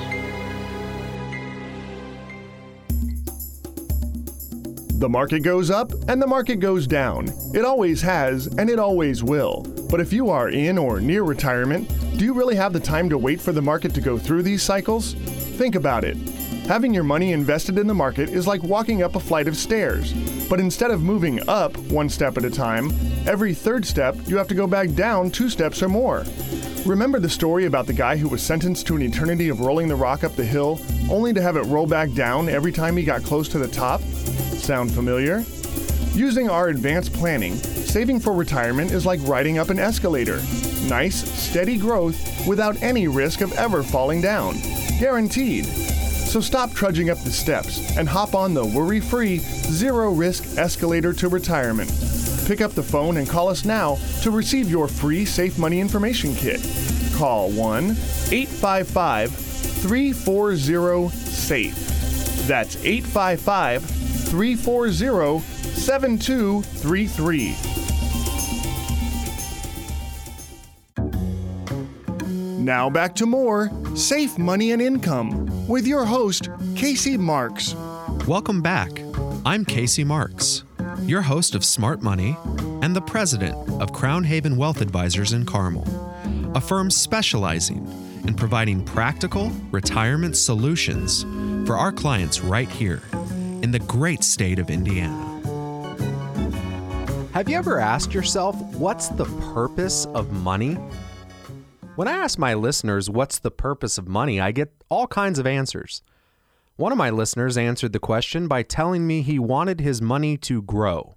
The 5.00 5.10
market 5.10 5.40
goes 5.40 5.72
up 5.72 5.92
and 6.08 6.22
the 6.22 6.28
market 6.28 6.58
goes 6.60 6.86
down. 6.86 7.30
It 7.56 7.66
always 7.66 8.00
has 8.04 8.46
and 8.46 8.70
it 8.70 8.78
always 8.78 9.24
will. 9.24 9.75
But 9.96 10.02
if 10.02 10.12
you 10.12 10.30
are 10.30 10.50
in 10.50 10.78
or 10.78 11.00
near 11.00 11.24
retirement, 11.24 11.88
do 12.18 12.26
you 12.26 12.34
really 12.34 12.58
have 12.58 12.74
the 12.74 12.82
time 12.82 13.08
to 13.08 13.18
wait 13.18 13.40
for 13.40 13.54
the 13.54 13.62
market 13.62 13.94
to 13.94 14.02
go 14.02 14.18
through 14.18 14.44
these 14.44 14.62
cycles? 14.62 15.14
Think 15.14 15.76
about 15.76 16.04
it. 16.04 16.18
Having 16.68 16.94
your 16.94 17.06
money 17.06 17.32
invested 17.32 17.78
in 17.78 17.88
the 17.88 17.94
market 17.94 18.28
is 18.28 18.46
like 18.46 18.62
walking 18.62 19.04
up 19.04 19.16
a 19.16 19.22
flight 19.22 19.48
of 19.48 19.56
stairs. 19.56 20.12
But 20.50 20.60
instead 20.60 20.92
of 20.92 21.02
moving 21.02 21.40
up 21.48 21.78
one 21.78 22.10
step 22.10 22.38
at 22.38 22.44
a 22.44 22.50
time, 22.50 22.92
every 23.26 23.54
third 23.54 23.86
step 23.86 24.18
you 24.26 24.36
have 24.36 24.50
to 24.50 24.54
go 24.54 24.68
back 24.68 24.92
down 24.96 25.32
two 25.32 25.48
steps 25.48 25.82
or 25.82 25.88
more. 25.88 26.26
Remember 26.86 27.22
the 27.22 27.30
story 27.30 27.64
about 27.64 27.88
the 27.88 27.94
guy 27.94 28.18
who 28.18 28.28
was 28.28 28.44
sentenced 28.44 28.86
to 28.88 28.98
an 28.98 29.02
eternity 29.02 29.48
of 29.48 29.62
rolling 29.62 29.88
the 29.88 29.96
rock 29.96 30.26
up 30.26 30.36
the 30.36 30.44
hill, 30.44 30.78
only 31.10 31.34
to 31.34 31.42
have 31.42 31.56
it 31.56 31.64
roll 31.68 31.88
back 31.88 32.12
down 32.12 32.50
every 32.50 32.74
time 32.74 32.98
he 32.98 33.06
got 33.06 33.24
close 33.24 33.48
to 33.48 33.60
the 33.60 33.70
top? 33.70 34.02
Sound 34.02 34.92
familiar? 34.92 35.46
Using 36.12 36.50
our 36.50 36.68
advanced 36.68 37.14
planning, 37.14 37.58
saving 37.96 38.20
for 38.20 38.34
retirement 38.34 38.92
is 38.92 39.06
like 39.06 39.22
riding 39.24 39.58
up 39.58 39.70
an 39.70 39.80
escalator. 39.80 40.42
Nice, 40.90 41.16
steady 41.42 41.78
growth 41.78 42.46
without 42.46 42.76
any 42.84 43.08
risk 43.08 43.40
of 43.40 43.54
ever 43.54 43.84
falling 43.84 44.20
down. 44.20 44.54
Guaranteed. 45.00 45.64
So 45.64 46.42
stop 46.42 46.74
trudging 46.74 47.10
up 47.10 47.18
the 47.20 47.32
steps 47.32 47.96
and 47.96 48.10
hop 48.10 48.36
on 48.36 48.54
the 48.54 48.66
worry 48.66 49.00
free, 49.00 49.38
zero 49.38 50.12
risk 50.12 50.58
escalator 50.58 51.14
to 51.14 51.30
retirement. 51.30 51.90
Pick 52.46 52.60
up 52.60 52.72
the 52.72 52.84
phone 52.84 53.16
and 53.16 53.30
call 53.30 53.48
us 53.48 53.64
now 53.64 53.98
to 54.24 54.30
receive 54.30 54.70
your 54.70 54.90
free 54.90 55.24
Safe 55.24 55.58
Money 55.58 55.80
Information 55.80 56.36
Kit. 56.36 56.60
Call 57.16 57.50
1 57.52 57.92
855 58.30 59.32
340 59.32 61.08
SAFE. 61.08 62.46
That's 62.46 62.76
855 62.84 63.86
340 63.86 65.40
7233. 65.80 67.85
Now 72.66 72.90
back 72.90 73.14
to 73.18 73.28
more 73.28 73.70
Safe 73.96 74.40
Money 74.40 74.72
and 74.72 74.82
Income 74.82 75.68
with 75.68 75.86
your 75.86 76.04
host, 76.04 76.50
Casey 76.76 77.16
Marks. 77.16 77.76
Welcome 78.28 78.64
back. 78.64 78.90
I'm 79.46 79.64
Casey 79.64 80.04
Marks, 80.04 80.64
your 81.04 81.22
host 81.22 81.54
of 81.54 81.64
Smart 81.64 82.02
Money 82.02 82.36
and 82.82 82.96
the 82.96 83.04
president 83.04 83.56
of 83.80 83.94
Crown 83.94 84.24
Haven 84.24 84.58
Wealth 84.58 84.82
Advisors 84.82 85.32
in 85.32 85.46
Carmel, 85.46 85.86
a 86.56 86.60
firm 86.60 86.90
specializing 86.90 87.86
in 88.28 88.34
providing 88.34 88.84
practical 88.84 89.52
retirement 89.70 90.36
solutions 90.36 91.22
for 91.68 91.78
our 91.78 91.92
clients 91.92 92.42
right 92.42 92.68
here 92.68 93.04
in 93.62 93.70
the 93.70 93.84
great 93.86 94.24
state 94.24 94.58
of 94.58 94.72
Indiana. 94.72 95.36
Have 97.32 97.48
you 97.48 97.58
ever 97.58 97.80
asked 97.80 98.12
yourself, 98.12 98.60
what's 98.74 99.10
the 99.10 99.26
purpose 99.54 100.08
of 100.16 100.32
money? 100.32 100.80
When 101.96 102.10
I 102.10 102.18
ask 102.18 102.38
my 102.38 102.54
listeners, 102.54 103.10
what's 103.10 103.40
the 103.40 103.52
purpose 103.52 103.98
of 103.98 104.06
money, 104.06 104.42
I 104.42 104.52
get 104.52 104.84
all 104.90 105.08
kinds 105.08 105.40
of 105.40 105.48
answers. 105.48 106.02
One 106.76 106.92
of 106.92 106.98
my 106.98 107.10
listeners 107.10 107.58
answered 107.58 107.94
the 107.94 108.00
question 108.00 108.50
by 108.50 108.64
telling 108.64 109.08
me 109.08 109.22
he 109.22 109.40
wanted 109.40 109.80
his 109.80 110.02
money 110.02 110.36
to 110.40 110.62
grow. 110.62 111.16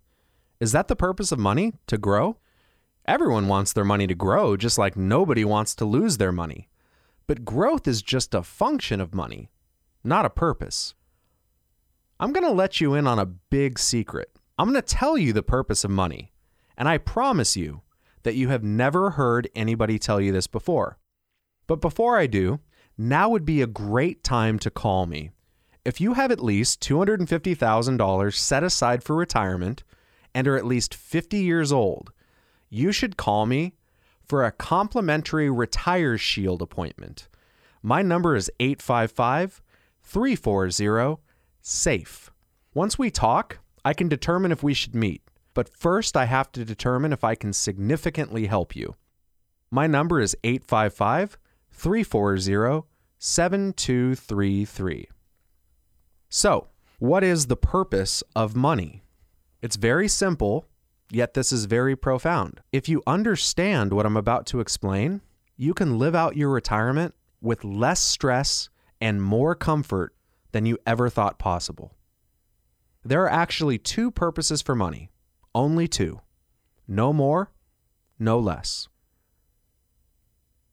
Is 0.60 0.70
that 0.70 0.86
the 0.86 0.94
purpose 0.94 1.32
of 1.32 1.38
money? 1.40 1.72
To 1.88 1.98
grow? 1.98 2.36
Everyone 3.06 3.48
wants 3.48 3.72
their 3.72 3.84
money 3.84 4.06
to 4.06 4.14
grow, 4.14 4.56
just 4.56 4.78
like 4.78 4.96
nobody 4.96 5.44
wants 5.44 5.74
to 5.76 5.84
lose 5.84 6.18
their 6.18 6.30
money. 6.30 6.68
But 7.26 7.44
growth 7.44 7.88
is 7.88 8.00
just 8.00 8.32
a 8.32 8.44
function 8.44 9.00
of 9.00 9.12
money, 9.12 9.50
not 10.04 10.26
a 10.26 10.30
purpose. 10.30 10.94
I'm 12.20 12.32
going 12.32 12.46
to 12.46 12.52
let 12.52 12.80
you 12.80 12.94
in 12.94 13.08
on 13.08 13.18
a 13.18 13.26
big 13.26 13.80
secret. 13.80 14.30
I'm 14.56 14.70
going 14.70 14.80
to 14.80 14.94
tell 14.94 15.18
you 15.18 15.32
the 15.32 15.42
purpose 15.42 15.82
of 15.82 15.90
money, 15.90 16.30
and 16.76 16.88
I 16.88 16.98
promise 16.98 17.56
you 17.56 17.82
that 18.22 18.34
you 18.34 18.48
have 18.48 18.62
never 18.62 19.10
heard 19.10 19.48
anybody 19.54 19.98
tell 19.98 20.20
you 20.20 20.32
this 20.32 20.46
before. 20.46 20.98
But 21.66 21.80
before 21.80 22.18
I 22.18 22.26
do, 22.26 22.60
now 22.96 23.28
would 23.28 23.44
be 23.44 23.62
a 23.62 23.66
great 23.66 24.24
time 24.24 24.58
to 24.60 24.70
call 24.70 25.06
me. 25.06 25.30
If 25.84 26.00
you 26.00 26.14
have 26.14 26.30
at 26.30 26.42
least 26.42 26.80
$250,000 26.80 28.34
set 28.34 28.62
aside 28.62 29.02
for 29.02 29.16
retirement 29.16 29.84
and 30.34 30.46
are 30.48 30.56
at 30.56 30.66
least 30.66 30.94
50 30.94 31.38
years 31.38 31.72
old, 31.72 32.12
you 32.68 32.92
should 32.92 33.16
call 33.16 33.46
me 33.46 33.74
for 34.26 34.44
a 34.44 34.52
complimentary 34.52 35.48
Retire 35.48 36.18
Shield 36.18 36.60
appointment. 36.60 37.28
My 37.82 38.02
number 38.02 38.36
is 38.36 38.50
855 38.60 39.62
340 40.02 41.20
SAFE. 41.62 42.30
Once 42.74 42.98
we 42.98 43.10
talk, 43.10 43.58
I 43.84 43.94
can 43.94 44.08
determine 44.08 44.52
if 44.52 44.62
we 44.62 44.74
should 44.74 44.94
meet, 44.94 45.22
but 45.58 45.68
first 45.68 46.16
I 46.16 46.26
have 46.26 46.52
to 46.52 46.64
determine 46.64 47.12
if 47.12 47.24
I 47.24 47.34
can 47.34 47.52
significantly 47.52 48.46
help 48.46 48.76
you. 48.76 48.94
My 49.72 49.88
number 49.88 50.20
is 50.20 50.36
855 50.44 51.36
340 51.72 52.86
7233. 53.18 55.08
So, 56.28 56.68
what 57.00 57.24
is 57.24 57.48
the 57.48 57.56
purpose 57.56 58.22
of 58.36 58.54
money? 58.54 59.02
It's 59.60 59.74
very 59.74 60.06
simple, 60.06 60.64
yet 61.10 61.34
this 61.34 61.50
is 61.50 61.64
very 61.64 61.96
profound. 61.96 62.60
If 62.70 62.88
you 62.88 63.02
understand 63.04 63.92
what 63.92 64.06
I'm 64.06 64.16
about 64.16 64.46
to 64.46 64.60
explain, 64.60 65.22
you 65.56 65.74
can 65.74 65.98
live 65.98 66.14
out 66.14 66.36
your 66.36 66.50
retirement 66.50 67.16
with 67.40 67.64
less 67.64 67.98
stress 67.98 68.68
and 69.00 69.20
more 69.20 69.56
comfort 69.56 70.14
than 70.52 70.66
you 70.66 70.78
ever 70.86 71.08
thought 71.08 71.40
possible. 71.40 71.96
There 73.04 73.24
are 73.24 73.28
actually 73.28 73.78
two 73.78 74.12
purposes 74.12 74.62
for 74.62 74.76
money, 74.76 75.10
only 75.58 75.88
two. 75.88 76.20
No 76.86 77.12
more, 77.12 77.50
no 78.18 78.38
less. 78.38 78.88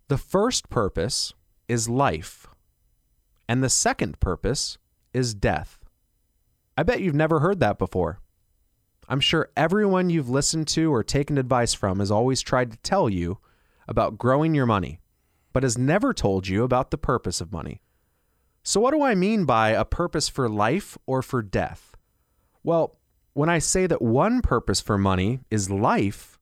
The 0.09 0.17
first 0.17 0.69
purpose 0.69 1.33
is 1.67 1.89
life, 1.89 2.45
and 3.49 3.63
the 3.63 3.69
second 3.69 4.19
purpose 4.19 4.77
is 5.11 5.33
death. 5.33 5.79
I 6.77 6.83
bet 6.83 7.01
you've 7.01 7.15
never 7.15 7.39
heard 7.39 7.59
that 7.61 7.79
before. 7.79 8.19
I'm 9.09 9.19
sure 9.19 9.49
everyone 9.57 10.11
you've 10.11 10.29
listened 10.29 10.67
to 10.69 10.93
or 10.93 11.03
taken 11.03 11.39
advice 11.39 11.73
from 11.73 11.97
has 11.97 12.11
always 12.11 12.41
tried 12.41 12.71
to 12.71 12.77
tell 12.77 13.09
you 13.09 13.39
about 13.87 14.19
growing 14.19 14.53
your 14.53 14.67
money, 14.67 14.99
but 15.51 15.63
has 15.63 15.79
never 15.79 16.13
told 16.13 16.47
you 16.47 16.63
about 16.63 16.91
the 16.91 16.97
purpose 16.97 17.41
of 17.41 17.51
money. 17.51 17.81
So, 18.61 18.79
what 18.79 18.91
do 18.91 19.01
I 19.01 19.15
mean 19.15 19.45
by 19.45 19.69
a 19.69 19.85
purpose 19.85 20.29
for 20.29 20.47
life 20.47 20.95
or 21.07 21.23
for 21.23 21.41
death? 21.41 21.95
Well, 22.63 22.97
when 23.35 23.49
I 23.49 23.59
say 23.59 23.85
that 23.85 24.01
one 24.01 24.41
purpose 24.41 24.79
for 24.79 24.97
money 24.97 25.41
is 25.51 25.69
life, 25.69 26.39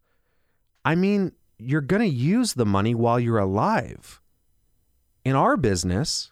I 0.86 0.94
mean 0.94 1.32
you're 1.58 1.82
going 1.82 2.04
to 2.04 2.08
use 2.08 2.54
the 2.54 2.68
money 2.68 2.94
while 2.94 3.20
you're 3.20 3.40
alive. 3.40 4.22
In 5.26 5.36
our 5.36 5.58
business, 5.58 6.32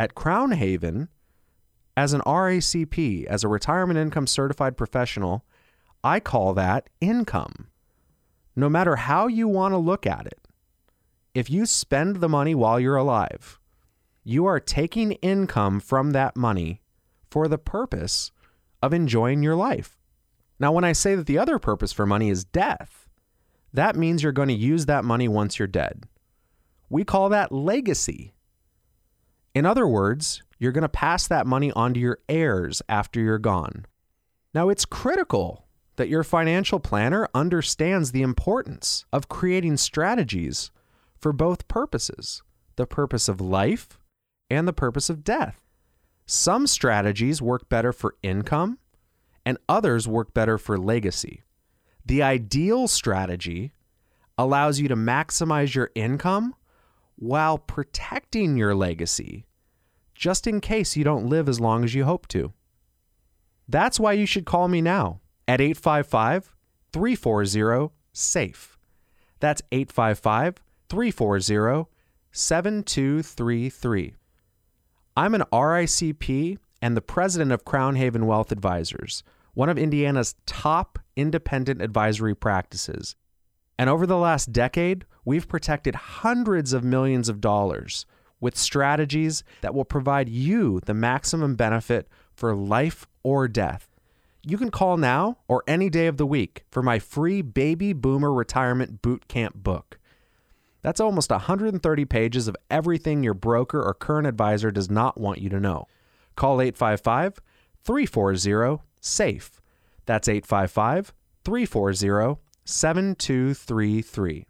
at 0.00 0.14
Crown 0.14 0.52
Haven, 0.52 1.08
as 1.94 2.14
an 2.14 2.22
RICP, 2.22 3.26
as 3.26 3.44
a 3.44 3.48
retirement 3.48 3.98
income 3.98 4.26
certified 4.26 4.78
professional, 4.78 5.44
I 6.02 6.20
call 6.20 6.54
that 6.54 6.88
income. 7.02 7.68
No 8.56 8.70
matter 8.70 8.96
how 8.96 9.26
you 9.26 9.46
want 9.46 9.72
to 9.72 9.78
look 9.78 10.06
at 10.06 10.26
it, 10.26 10.40
if 11.34 11.50
you 11.50 11.66
spend 11.66 12.16
the 12.16 12.30
money 12.30 12.54
while 12.54 12.80
you're 12.80 12.96
alive, 12.96 13.60
you 14.24 14.46
are 14.46 14.58
taking 14.58 15.12
income 15.12 15.80
from 15.80 16.12
that 16.12 16.34
money 16.34 16.80
for 17.30 17.46
the 17.46 17.58
purpose 17.58 18.30
of 18.82 18.94
enjoying 18.94 19.42
your 19.42 19.56
life. 19.56 19.97
Now, 20.60 20.72
when 20.72 20.84
I 20.84 20.92
say 20.92 21.14
that 21.14 21.26
the 21.26 21.38
other 21.38 21.58
purpose 21.58 21.92
for 21.92 22.06
money 22.06 22.30
is 22.30 22.44
death, 22.44 23.08
that 23.72 23.96
means 23.96 24.22
you're 24.22 24.32
going 24.32 24.48
to 24.48 24.54
use 24.54 24.86
that 24.86 25.04
money 25.04 25.28
once 25.28 25.58
you're 25.58 25.68
dead. 25.68 26.04
We 26.88 27.04
call 27.04 27.28
that 27.28 27.52
legacy. 27.52 28.34
In 29.54 29.66
other 29.66 29.86
words, 29.86 30.42
you're 30.58 30.72
going 30.72 30.82
to 30.82 30.88
pass 30.88 31.28
that 31.28 31.46
money 31.46 31.70
on 31.72 31.94
to 31.94 32.00
your 32.00 32.18
heirs 32.28 32.82
after 32.88 33.20
you're 33.20 33.38
gone. 33.38 33.86
Now, 34.54 34.68
it's 34.68 34.84
critical 34.84 35.66
that 35.96 36.08
your 36.08 36.24
financial 36.24 36.80
planner 36.80 37.28
understands 37.34 38.12
the 38.12 38.22
importance 38.22 39.04
of 39.12 39.28
creating 39.28 39.76
strategies 39.76 40.70
for 41.20 41.32
both 41.32 41.68
purposes 41.68 42.42
the 42.76 42.86
purpose 42.86 43.28
of 43.28 43.40
life 43.40 43.98
and 44.48 44.68
the 44.68 44.72
purpose 44.72 45.10
of 45.10 45.24
death. 45.24 45.60
Some 46.26 46.68
strategies 46.68 47.42
work 47.42 47.68
better 47.68 47.92
for 47.92 48.14
income, 48.22 48.78
and 49.48 49.56
others 49.66 50.06
work 50.06 50.34
better 50.34 50.58
for 50.58 50.76
legacy. 50.76 51.42
The 52.04 52.22
ideal 52.22 52.86
strategy 52.86 53.72
allows 54.36 54.78
you 54.78 54.88
to 54.88 54.94
maximize 54.94 55.74
your 55.74 55.90
income 55.94 56.54
while 57.16 57.56
protecting 57.56 58.58
your 58.58 58.74
legacy, 58.74 59.46
just 60.14 60.46
in 60.46 60.60
case 60.60 60.98
you 60.98 61.02
don't 61.02 61.30
live 61.30 61.48
as 61.48 61.60
long 61.60 61.82
as 61.82 61.94
you 61.94 62.04
hope 62.04 62.28
to. 62.28 62.52
That's 63.66 63.98
why 63.98 64.12
you 64.12 64.26
should 64.26 64.44
call 64.44 64.68
me 64.68 64.82
now 64.82 65.20
at 65.48 65.62
855 65.62 66.54
340 66.92 67.90
SAFE. 68.12 68.78
That's 69.40 69.62
855 69.72 70.56
340 70.90 71.90
7233. 72.32 74.14
I'm 75.16 75.34
an 75.34 75.44
RICP 75.50 76.58
and 76.82 76.94
the 76.94 77.00
president 77.00 77.50
of 77.52 77.64
Crown 77.64 77.96
Haven 77.96 78.26
Wealth 78.26 78.52
Advisors, 78.52 79.22
one 79.58 79.68
of 79.68 79.76
Indiana's 79.76 80.36
top 80.46 81.00
independent 81.16 81.82
advisory 81.82 82.32
practices. 82.32 83.16
And 83.76 83.90
over 83.90 84.06
the 84.06 84.16
last 84.16 84.52
decade, 84.52 85.04
we've 85.24 85.48
protected 85.48 85.96
hundreds 85.96 86.72
of 86.72 86.84
millions 86.84 87.28
of 87.28 87.40
dollars 87.40 88.06
with 88.38 88.56
strategies 88.56 89.42
that 89.62 89.74
will 89.74 89.84
provide 89.84 90.28
you 90.28 90.78
the 90.86 90.94
maximum 90.94 91.56
benefit 91.56 92.06
for 92.36 92.54
life 92.54 93.08
or 93.24 93.48
death. 93.48 93.88
You 94.44 94.58
can 94.58 94.70
call 94.70 94.96
now 94.96 95.38
or 95.48 95.64
any 95.66 95.90
day 95.90 96.06
of 96.06 96.18
the 96.18 96.26
week 96.26 96.62
for 96.70 96.80
my 96.80 97.00
free 97.00 97.42
Baby 97.42 97.92
Boomer 97.92 98.32
Retirement 98.32 99.02
Boot 99.02 99.26
Camp 99.26 99.56
book. 99.56 99.98
That's 100.82 101.00
almost 101.00 101.30
130 101.30 102.04
pages 102.04 102.46
of 102.46 102.54
everything 102.70 103.24
your 103.24 103.34
broker 103.34 103.82
or 103.82 103.92
current 103.92 104.28
advisor 104.28 104.70
does 104.70 104.88
not 104.88 105.18
want 105.18 105.40
you 105.40 105.48
to 105.48 105.58
know. 105.58 105.88
Call 106.36 106.60
855 106.60 107.40
340 107.82 108.87
SAFE. 109.00 109.60
That's 110.06 110.28
855 110.28 111.12
340 111.44 112.40
7233. 112.64 114.46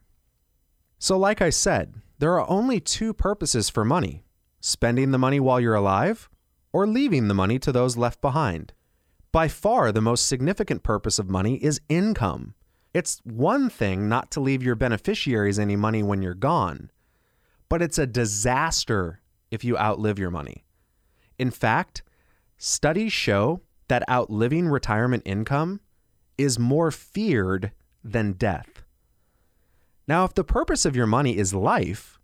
So, 0.99 1.17
like 1.17 1.41
I 1.41 1.51
said, 1.51 1.95
there 2.19 2.33
are 2.39 2.51
only 2.51 2.81
two 2.81 3.13
purposes 3.13 3.69
for 3.71 3.85
money 3.85 4.25
spending 4.61 5.13
the 5.13 5.19
money 5.19 5.39
while 5.39 5.61
you're 5.61 5.75
alive 5.75 6.29
or 6.73 6.87
leaving 6.87 7.29
the 7.29 7.35
money 7.35 7.59
to 7.61 7.71
those 7.71 7.97
left 7.97 8.21
behind. 8.21 8.73
By 9.31 9.49
far, 9.49 9.93
the 9.93 10.01
most 10.01 10.27
significant 10.27 10.83
purpose 10.83 11.19
of 11.19 11.31
money 11.31 11.63
is 11.63 11.81
income. 11.89 12.55
It's 12.93 13.21
one 13.25 13.69
thing 13.69 14.09
not 14.09 14.31
to 14.33 14.41
leave 14.41 14.63
your 14.63 14.75
beneficiaries 14.75 15.59
any 15.59 15.77
money 15.77 16.03
when 16.03 16.23
you're 16.23 16.35
gone, 16.35 16.91
but 17.69 17.83
it's 17.83 17.99
a 17.99 18.07
disaster 18.07 19.21
if 19.51 19.63
you 19.63 19.79
outlive 19.79 20.19
your 20.19 20.31
money. 20.31 20.65
In 21.39 21.51
fact, 21.51 22.03
studies 22.57 23.13
show 23.13 23.61
that 23.89 24.09
outliving 24.09 24.69
retirement 24.69 25.23
income 25.27 25.81
is 26.37 26.59
more 26.59 26.91
feared 26.91 27.73
than 28.05 28.33
death. 28.33 28.85
Now, 30.07 30.25
if 30.25 30.35
the 30.35 30.45
purpose 30.45 30.85
of 30.87 30.97
your 30.97 31.07
money 31.07 31.37
is 31.37 31.53
life, 31.53 32.19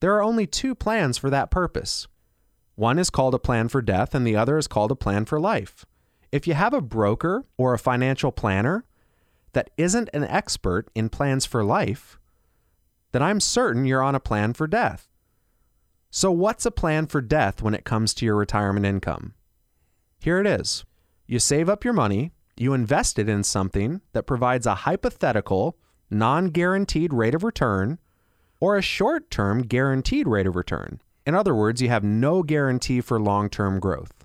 there 0.00 0.14
are 0.14 0.22
only 0.22 0.46
two 0.46 0.74
plans 0.74 1.18
for 1.18 1.30
that 1.30 1.50
purpose. 1.50 2.06
One 2.74 2.98
is 2.98 3.10
called 3.10 3.34
a 3.34 3.38
plan 3.38 3.68
for 3.68 3.82
death, 3.82 4.14
and 4.14 4.26
the 4.26 4.36
other 4.36 4.58
is 4.58 4.68
called 4.68 4.90
a 4.90 4.96
plan 4.96 5.24
for 5.24 5.40
life. 5.40 5.84
If 6.30 6.46
you 6.46 6.54
have 6.54 6.72
a 6.72 6.80
broker 6.80 7.44
or 7.58 7.74
a 7.74 7.78
financial 7.78 8.32
planner 8.32 8.84
that 9.52 9.70
isn't 9.76 10.10
an 10.14 10.24
expert 10.24 10.88
in 10.94 11.08
plans 11.08 11.44
for 11.44 11.62
life, 11.62 12.18
then 13.12 13.22
I'm 13.22 13.40
certain 13.40 13.84
you're 13.84 14.02
on 14.02 14.14
a 14.14 14.20
plan 14.20 14.54
for 14.54 14.66
death. 14.66 15.08
So, 16.10 16.30
what's 16.30 16.66
a 16.66 16.70
plan 16.70 17.06
for 17.06 17.20
death 17.20 17.62
when 17.62 17.74
it 17.74 17.84
comes 17.84 18.14
to 18.14 18.24
your 18.24 18.36
retirement 18.36 18.86
income? 18.86 19.34
Here 20.22 20.38
it 20.38 20.46
is 20.46 20.84
you 21.26 21.40
save 21.40 21.68
up 21.68 21.82
your 21.82 21.94
money, 21.94 22.30
you 22.56 22.74
invest 22.74 23.18
it 23.18 23.28
in 23.28 23.42
something 23.42 24.02
that 24.12 24.26
provides 24.26 24.66
a 24.66 24.76
hypothetical, 24.86 25.76
non 26.10 26.50
guaranteed 26.50 27.12
rate 27.12 27.34
of 27.34 27.42
return 27.42 27.98
or 28.60 28.76
a 28.76 28.82
short 28.82 29.32
term 29.32 29.62
guaranteed 29.62 30.28
rate 30.28 30.46
of 30.46 30.54
return. 30.54 31.00
In 31.26 31.34
other 31.34 31.56
words, 31.56 31.82
you 31.82 31.88
have 31.88 32.04
no 32.04 32.44
guarantee 32.44 33.00
for 33.00 33.18
long 33.18 33.50
term 33.50 33.80
growth. 33.80 34.24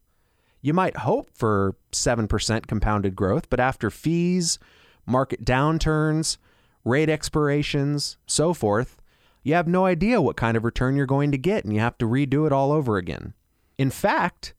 You 0.62 0.71
might 0.71 0.97
hope 0.97 1.31
for 1.33 1.75
7% 1.91 2.67
compounded 2.67 3.15
growth, 3.15 3.49
but 3.49 3.60
after 3.60 3.89
fees, 3.89 4.60
market 5.07 5.43
downturns, 5.43 6.38
rate 6.86 7.10
expirations, 7.10 8.17
so 8.27 8.53
forth, 8.53 9.01
you 9.41 9.55
have 9.55 9.67
no 9.67 9.86
idea 9.86 10.21
what 10.21 10.38
kind 10.38 10.57
of 10.57 10.63
return 10.63 10.95
you're 10.95 11.07
going 11.07 11.31
to 11.31 11.39
get 11.39 11.63
and 11.63 11.73
you 11.73 11.79
have 11.79 11.97
to 11.97 12.05
redo 12.05 12.45
it 12.45 12.51
all 12.53 12.71
over 12.71 12.97
again. 12.97 13.33
In 13.79 13.89
fact, 13.89 14.53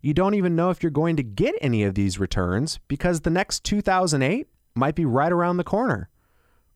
you 0.00 0.14
don't 0.14 0.34
even 0.34 0.56
know 0.56 0.70
if 0.70 0.82
you're 0.82 0.90
going 0.90 1.16
to 1.16 1.22
get 1.22 1.54
any 1.60 1.82
of 1.84 1.94
these 1.94 2.18
returns 2.18 2.78
because 2.88 3.20
the 3.20 3.30
next 3.30 3.64
2008 3.64 4.48
might 4.74 4.94
be 4.94 5.04
right 5.04 5.32
around 5.32 5.56
the 5.56 5.64
corner. 5.64 6.08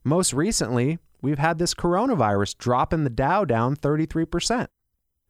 Most 0.04 0.32
recently, 0.32 0.98
we've 1.22 1.38
had 1.38 1.58
this 1.58 1.74
coronavirus 1.74 2.58
dropping 2.58 3.04
the 3.04 3.10
Dow 3.10 3.44
down 3.44 3.76
33%. 3.76 4.68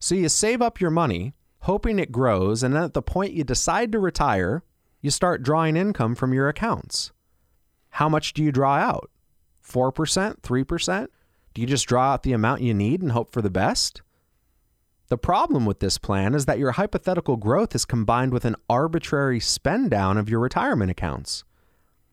So 0.01 0.15
you 0.15 0.29
save 0.29 0.61
up 0.61 0.81
your 0.81 0.91
money, 0.91 1.35
hoping 1.61 1.99
it 1.99 2.11
grows, 2.13 2.63
and 2.63 2.75
then 2.75 2.83
at 2.83 2.95
the 2.95 3.03
point 3.03 3.33
you 3.33 3.45
decide 3.45 3.93
to 3.93 3.99
retire, 3.99 4.65
you 5.01 5.11
start 5.11 5.43
drawing 5.43 5.77
income 5.77 6.15
from 6.15 6.33
your 6.33 6.49
accounts. 6.49 7.13
How 7.91 8.09
much 8.09 8.33
do 8.33 8.43
you 8.43 8.51
draw 8.51 8.75
out? 8.77 9.11
4%? 9.65 10.41
3%? 10.41 11.07
Do 11.55 11.61
you 11.61 11.67
just 11.69 11.87
draw 11.87 12.13
out 12.13 12.25
the 12.25 12.33
amount 12.33 12.63
you 12.63 12.75
need 12.75 13.01
and 13.01 13.13
hope 13.13 13.31
for 13.31 13.41
the 13.41 13.51
best? 13.51 14.03
The 15.15 15.19
problem 15.19 15.65
with 15.65 15.79
this 15.79 15.97
plan 15.97 16.35
is 16.35 16.47
that 16.47 16.59
your 16.59 16.73
hypothetical 16.73 17.37
growth 17.37 17.77
is 17.77 17.85
combined 17.85 18.33
with 18.33 18.45
an 18.45 18.57
arbitrary 18.69 19.39
spend 19.39 19.89
down 19.89 20.19
of 20.19 20.29
your 20.29 20.41
retirement 20.41 20.91
accounts. 20.91 21.45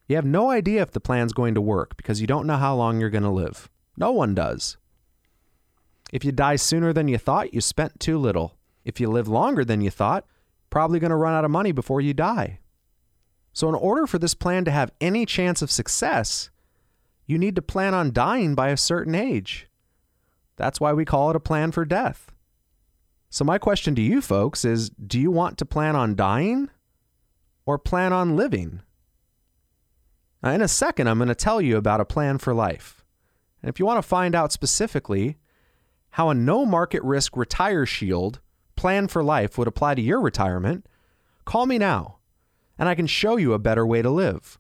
You 0.08 0.18
have 0.18 0.24
no 0.24 0.52
idea 0.52 0.84
if 0.84 0.92
the 0.92 1.00
plan's 1.00 1.34
going 1.34 1.56
to 1.56 1.62
work 1.62 1.98
because 1.98 2.22
you 2.22 2.28
don't 2.28 2.46
know 2.46 2.58
how 2.58 2.76
long 2.76 3.00
you're 3.00 3.10
going 3.10 3.24
to 3.24 3.32
live. 3.32 3.72
No 3.98 4.12
one 4.12 4.36
does. 4.36 4.78
If 6.14 6.24
you 6.24 6.32
die 6.32 6.58
sooner 6.58 6.94
than 6.94 7.08
you 7.08 7.18
thought, 7.18 7.56
you 7.56 7.60
spent 7.60 8.00
too 8.00 8.20
little. 8.20 8.56
If 8.86 9.00
you 9.00 9.10
live 9.10 9.28
longer 9.28 9.66
than 9.66 9.82
you 9.82 9.90
thought, 9.90 10.28
probably 10.70 11.00
going 11.00 11.10
to 11.10 11.16
run 11.16 11.34
out 11.34 11.44
of 11.44 11.50
money 11.50 11.72
before 11.72 12.02
you 12.02 12.14
die. 12.14 12.60
So, 13.52 13.68
in 13.68 13.74
order 13.74 14.06
for 14.06 14.20
this 14.20 14.36
plan 14.36 14.64
to 14.66 14.72
have 14.72 14.92
any 15.02 15.26
chance 15.26 15.64
of 15.64 15.72
success, 15.72 16.52
you 17.26 17.40
need 17.40 17.56
to 17.56 17.64
plan 17.64 17.96
on 17.96 18.14
dying 18.14 18.54
by 18.54 18.70
a 18.70 18.78
certain 18.78 19.16
age. 19.16 19.68
That's 20.56 20.80
why 20.80 20.94
we 20.94 21.04
call 21.04 21.32
it 21.32 21.36
a 21.36 21.40
plan 21.40 21.72
for 21.72 21.84
death. 21.84 22.32
So, 23.32 23.44
my 23.44 23.58
question 23.58 23.96
to 23.96 24.02
you 24.02 24.22
folks 24.22 24.64
is 24.64 24.90
do 24.90 25.20
you 25.20 25.32
want 25.32 25.58
to 25.58 25.66
plan 25.66 25.96
on 25.96 26.16
dying 26.16 26.70
or 27.66 27.80
plan 27.80 28.14
on 28.14 28.36
living? 28.36 28.82
Now, 30.44 30.52
in 30.52 30.62
a 30.62 30.68
second, 30.68 31.08
I'm 31.08 31.18
going 31.18 31.28
to 31.30 31.36
tell 31.36 31.62
you 31.62 31.78
about 31.78 32.02
a 32.02 32.06
plan 32.06 32.38
for 32.38 32.54
life. 32.54 33.04
And 33.64 33.70
if 33.70 33.80
you 33.80 33.86
want 33.88 33.98
to 33.98 34.08
find 34.08 34.36
out 34.36 34.52
specifically 34.52 35.38
how 36.12 36.30
a 36.30 36.36
no 36.36 36.66
market 36.66 37.02
risk 37.04 37.36
retire 37.36 37.88
shield 37.88 38.40
plan 38.76 39.08
for 39.08 39.24
life 39.24 39.58
would 39.58 39.68
apply 39.68 39.96
to 39.96 40.02
your 40.02 40.22
retirement, 40.22 40.86
call 41.46 41.66
me 41.66 41.80
now 41.80 42.18
and 42.82 42.90
I 42.90 42.96
can 42.96 43.06
show 43.06 43.38
you 43.38 43.54
a 43.54 43.60
better 43.60 43.86
way 43.86 44.02
to 44.02 44.10
live. 44.10 44.58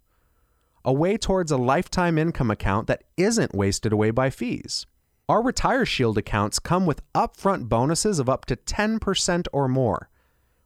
A 0.85 0.93
way 0.93 1.17
towards 1.17 1.51
a 1.51 1.57
lifetime 1.57 2.19
income 2.19 2.51
account 2.51 2.85
that 2.85 3.03
isn't 3.17 3.55
wasted 3.55 3.91
away 3.91 4.11
by 4.11 4.29
fees. 4.29 4.85
Our 5.29 5.41
Retire 5.41 5.85
Shield 5.85 6.17
accounts 6.17 6.59
come 6.59 6.85
with 6.85 7.01
upfront 7.13 7.69
bonuses 7.69 8.19
of 8.19 8.29
up 8.29 8.45
to 8.45 8.55
10% 8.55 9.47
or 9.53 9.67
more, 9.67 10.09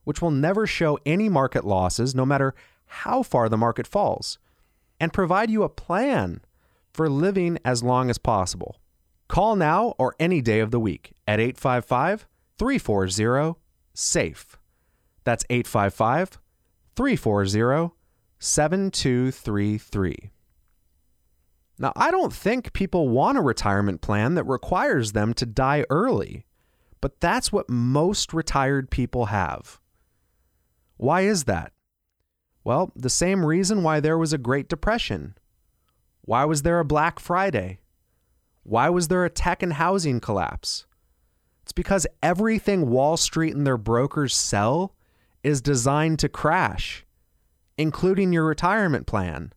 which 0.06 0.22
will 0.22 0.32
never 0.32 0.66
show 0.66 0.98
any 1.06 1.30
market 1.30 1.66
losses 1.66 2.16
no 2.16 2.26
matter 2.26 2.56
how 2.88 3.22
far 3.22 3.50
the 3.50 3.58
market 3.58 3.86
falls, 3.86 4.40
and 5.00 5.14
provide 5.14 5.50
you 5.50 5.64
a 5.64 5.70
plan 5.70 6.42
for 6.94 7.10
living 7.10 7.60
as 7.66 7.84
long 7.84 8.10
as 8.10 8.18
possible. 8.18 8.80
Call 9.28 9.56
now 9.56 9.94
or 9.98 10.16
any 10.20 10.42
day 10.42 10.60
of 10.60 10.72
the 10.72 10.80
week 10.80 11.14
at 11.28 11.40
855 11.40 12.28
340 12.58 13.60
SAFE. 13.94 14.58
That's 15.24 15.46
855 15.50 16.40
340 16.96 17.94
7233. 18.40 20.32
Now, 21.78 21.92
I 21.96 22.10
don't 22.10 22.34
think 22.34 22.74
people 22.74 23.10
want 23.10 23.38
a 23.38 23.42
retirement 23.42 24.02
plan 24.02 24.36
that 24.36 24.46
requires 24.46 25.12
them 25.12 25.34
to 25.36 25.46
die 25.46 25.86
early, 25.90 26.46
but 27.02 27.20
that's 27.20 27.52
what 27.52 27.70
most 27.70 28.34
retired 28.34 28.90
people 28.90 29.26
have. 29.26 29.80
Why 30.98 31.22
is 31.22 31.44
that? 31.44 31.74
Well, 32.64 32.92
the 32.96 33.10
same 33.10 33.46
reason 33.46 33.84
why 33.84 34.00
there 34.00 34.18
was 34.18 34.32
a 34.34 34.38
Great 34.38 34.70
Depression. 34.70 35.36
Why 36.22 36.46
was 36.46 36.62
there 36.62 36.80
a 36.80 36.86
Black 36.86 37.20
Friday? 37.20 37.80
Why 38.64 38.90
was 38.90 39.10
there 39.10 39.26
a 39.26 39.30
tech 39.30 39.62
and 39.62 39.74
housing 39.74 40.20
collapse? 40.20 40.88
It's 41.62 41.74
because 41.74 42.08
everything 42.24 42.90
Wall 42.90 43.18
Street 43.18 43.56
and 43.56 43.68
their 43.68 43.78
brokers 43.78 44.36
sell 44.36 44.96
is 45.44 45.62
designed 45.62 46.18
to 46.20 46.30
crash, 46.30 47.06
including 47.78 48.34
your 48.34 48.46
retirement 48.46 49.06
plan. 49.06 49.52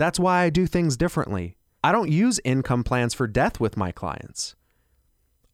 That's 0.00 0.18
why 0.18 0.44
I 0.44 0.48
do 0.48 0.66
things 0.66 0.96
differently. 0.96 1.58
I 1.84 1.92
don't 1.92 2.10
use 2.10 2.40
income 2.42 2.84
plans 2.84 3.12
for 3.12 3.26
death 3.26 3.60
with 3.60 3.76
my 3.76 3.92
clients. 3.92 4.56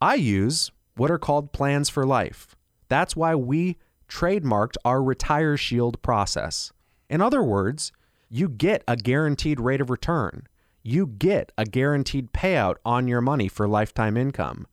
I 0.00 0.14
use 0.14 0.70
what 0.94 1.10
are 1.10 1.18
called 1.18 1.52
plans 1.52 1.88
for 1.88 2.06
life. 2.06 2.54
That's 2.88 3.16
why 3.16 3.34
we 3.34 3.76
trademarked 4.08 4.76
our 4.84 5.02
Retire 5.02 5.56
Shield 5.56 6.00
process. 6.00 6.72
In 7.10 7.20
other 7.20 7.42
words, 7.42 7.90
you 8.30 8.48
get 8.48 8.84
a 8.86 8.94
guaranteed 8.94 9.58
rate 9.58 9.80
of 9.80 9.90
return. 9.90 10.46
You 10.84 11.08
get 11.08 11.50
a 11.58 11.64
guaranteed 11.64 12.32
payout 12.32 12.76
on 12.84 13.08
your 13.08 13.20
money 13.20 13.48
for 13.48 13.66
lifetime 13.66 14.16
income. 14.16 14.68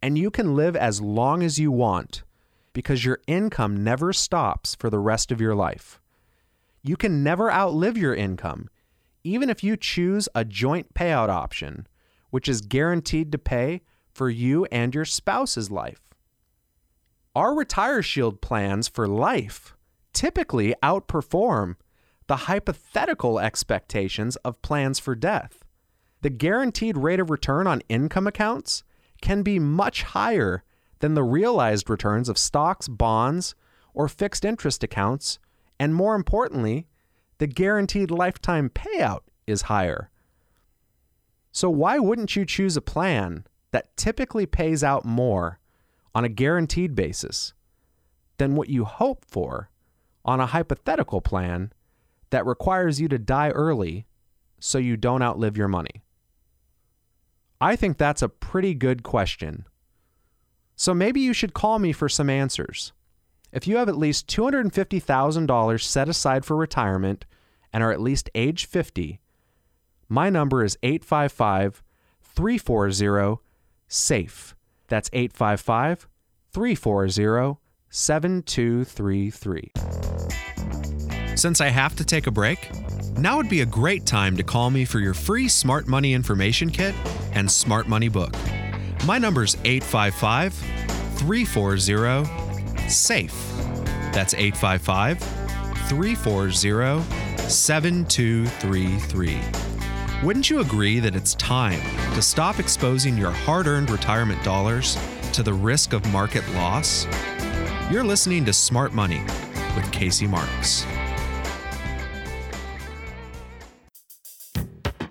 And 0.00 0.16
you 0.16 0.30
can 0.30 0.54
live 0.54 0.76
as 0.76 1.00
long 1.00 1.42
as 1.42 1.58
you 1.58 1.72
want 1.72 2.22
because 2.72 3.04
your 3.04 3.18
income 3.26 3.82
never 3.82 4.12
stops 4.12 4.76
for 4.76 4.88
the 4.88 5.00
rest 5.00 5.32
of 5.32 5.40
your 5.40 5.56
life. 5.56 6.00
You 6.84 6.96
can 6.96 7.24
never 7.24 7.50
outlive 7.50 7.98
your 7.98 8.14
income, 8.14 8.68
even 9.24 9.50
if 9.50 9.62
you 9.62 9.76
choose 9.76 10.28
a 10.34 10.44
joint 10.44 10.94
payout 10.94 11.28
option, 11.28 11.86
which 12.30 12.48
is 12.48 12.60
guaranteed 12.60 13.32
to 13.32 13.38
pay 13.38 13.82
for 14.12 14.28
you 14.28 14.64
and 14.66 14.94
your 14.94 15.04
spouse's 15.04 15.70
life. 15.70 16.00
Our 17.34 17.54
Retire 17.54 18.02
Shield 18.02 18.40
plans 18.40 18.88
for 18.88 19.06
life 19.06 19.74
typically 20.12 20.74
outperform 20.82 21.76
the 22.26 22.36
hypothetical 22.36 23.38
expectations 23.38 24.36
of 24.36 24.60
plans 24.60 24.98
for 24.98 25.14
death. 25.14 25.64
The 26.22 26.30
guaranteed 26.30 26.96
rate 26.96 27.20
of 27.20 27.30
return 27.30 27.68
on 27.68 27.82
income 27.88 28.26
accounts 28.26 28.82
can 29.22 29.42
be 29.42 29.60
much 29.60 30.02
higher 30.02 30.64
than 30.98 31.14
the 31.14 31.22
realized 31.22 31.88
returns 31.88 32.28
of 32.28 32.36
stocks, 32.36 32.88
bonds, 32.88 33.54
or 33.94 34.08
fixed 34.08 34.44
interest 34.44 34.82
accounts, 34.82 35.38
and 35.78 35.94
more 35.94 36.16
importantly, 36.16 36.87
the 37.38 37.46
guaranteed 37.46 38.10
lifetime 38.10 38.70
payout 38.70 39.20
is 39.46 39.62
higher. 39.62 40.10
So, 41.52 41.70
why 41.70 41.98
wouldn't 41.98 42.36
you 42.36 42.44
choose 42.44 42.76
a 42.76 42.82
plan 42.82 43.46
that 43.70 43.96
typically 43.96 44.46
pays 44.46 44.84
out 44.84 45.04
more 45.04 45.58
on 46.14 46.24
a 46.24 46.28
guaranteed 46.28 46.94
basis 46.94 47.52
than 48.36 48.54
what 48.54 48.68
you 48.68 48.84
hope 48.84 49.24
for 49.26 49.70
on 50.24 50.40
a 50.40 50.46
hypothetical 50.46 51.20
plan 51.20 51.72
that 52.30 52.46
requires 52.46 53.00
you 53.00 53.08
to 53.08 53.18
die 53.18 53.50
early 53.50 54.06
so 54.60 54.78
you 54.78 54.96
don't 54.96 55.22
outlive 55.22 55.56
your 55.56 55.68
money? 55.68 56.02
I 57.60 57.74
think 57.76 57.98
that's 57.98 58.22
a 58.22 58.28
pretty 58.28 58.74
good 58.74 59.02
question 59.02 59.64
so 60.78 60.94
maybe 60.94 61.20
you 61.20 61.32
should 61.32 61.54
call 61.54 61.80
me 61.80 61.92
for 61.92 62.08
some 62.08 62.30
answers. 62.30 62.92
If 63.52 63.66
you 63.66 63.78
have 63.78 63.88
at 63.88 63.96
least 63.96 64.26
$250,000 64.28 65.82
set 65.82 66.08
aside 66.08 66.44
for 66.44 66.56
retirement 66.56 67.24
and 67.72 67.82
are 67.82 67.92
at 67.92 68.00
least 68.00 68.28
age 68.34 68.66
50, 68.66 69.20
my 70.08 70.28
number 70.30 70.62
is 70.64 70.76
855 70.82 71.82
340 72.22 73.40
SAFE. 73.88 74.54
That's 74.88 75.10
855 75.12 76.08
340 76.52 77.58
7233. 77.90 79.72
Since 81.36 81.60
I 81.60 81.68
have 81.68 81.94
to 81.96 82.04
take 82.04 82.26
a 82.26 82.30
break, 82.30 82.70
now 83.16 83.38
would 83.38 83.48
be 83.48 83.62
a 83.62 83.66
great 83.66 84.04
time 84.04 84.36
to 84.36 84.42
call 84.42 84.70
me 84.70 84.84
for 84.84 84.98
your 84.98 85.14
free 85.14 85.48
Smart 85.48 85.86
Money 85.86 86.12
Information 86.12 86.68
Kit 86.70 86.94
and 87.32 87.50
Smart 87.50 87.88
Money 87.88 88.08
book. 88.08 88.34
My 89.06 89.18
number 89.18 89.42
is 89.42 89.56
855 89.64 90.52
340 90.52 92.47
SAFE. 92.88 93.34
That's 94.12 94.34
855 94.34 95.18
340 95.88 96.50
7233. 97.48 99.40
Wouldn't 100.22 100.50
you 100.50 100.60
agree 100.60 100.98
that 100.98 101.14
it's 101.14 101.34
time 101.36 101.80
to 102.14 102.22
stop 102.22 102.58
exposing 102.58 103.16
your 103.16 103.30
hard 103.30 103.66
earned 103.66 103.90
retirement 103.90 104.42
dollars 104.42 104.98
to 105.32 105.42
the 105.42 105.52
risk 105.52 105.92
of 105.92 106.04
market 106.12 106.42
loss? 106.54 107.06
You're 107.90 108.04
listening 108.04 108.44
to 108.46 108.52
Smart 108.52 108.92
Money 108.92 109.22
with 109.76 109.90
Casey 109.92 110.26
Marks. 110.26 110.84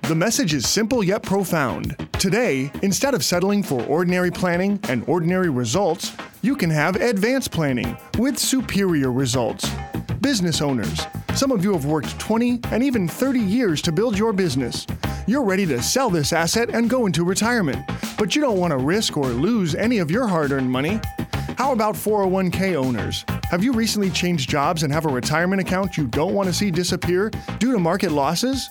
The 0.03 0.15
message 0.15 0.53
is 0.53 0.67
simple 0.67 1.03
yet 1.03 1.23
profound. 1.23 1.95
Today, 2.13 2.71
instead 2.81 3.13
of 3.13 3.25
settling 3.25 3.61
for 3.61 3.83
ordinary 3.87 4.31
planning 4.31 4.79
and 4.89 5.03
ordinary 5.07 5.49
results, 5.49 6.13
you 6.47 6.55
can 6.55 6.69
have 6.69 6.95
advanced 6.95 7.51
planning 7.51 7.97
with 8.17 8.39
superior 8.39 9.11
results. 9.11 9.69
Business 10.21 10.61
owners, 10.61 11.05
some 11.35 11.51
of 11.51 11.61
you 11.61 11.73
have 11.73 11.83
worked 11.83 12.17
20 12.19 12.61
and 12.71 12.81
even 12.81 13.05
30 13.05 13.37
years 13.37 13.81
to 13.81 13.91
build 13.91 14.17
your 14.17 14.31
business. 14.31 14.87
You're 15.27 15.43
ready 15.43 15.65
to 15.65 15.83
sell 15.83 16.09
this 16.09 16.31
asset 16.31 16.69
and 16.69 16.89
go 16.89 17.05
into 17.05 17.25
retirement, 17.25 17.85
but 18.17 18.33
you 18.33 18.41
don't 18.41 18.57
want 18.59 18.71
to 18.71 18.77
risk 18.77 19.17
or 19.17 19.27
lose 19.27 19.75
any 19.75 19.97
of 19.97 20.09
your 20.09 20.25
hard 20.25 20.53
earned 20.53 20.71
money. 20.71 21.01
How 21.57 21.73
about 21.73 21.95
401k 21.95 22.75
owners? 22.75 23.25
Have 23.51 23.61
you 23.61 23.73
recently 23.73 24.09
changed 24.09 24.49
jobs 24.49 24.83
and 24.83 24.93
have 24.93 25.05
a 25.05 25.09
retirement 25.09 25.61
account 25.61 25.97
you 25.97 26.07
don't 26.07 26.33
want 26.33 26.47
to 26.47 26.53
see 26.53 26.71
disappear 26.71 27.29
due 27.59 27.73
to 27.73 27.79
market 27.79 28.13
losses? 28.13 28.69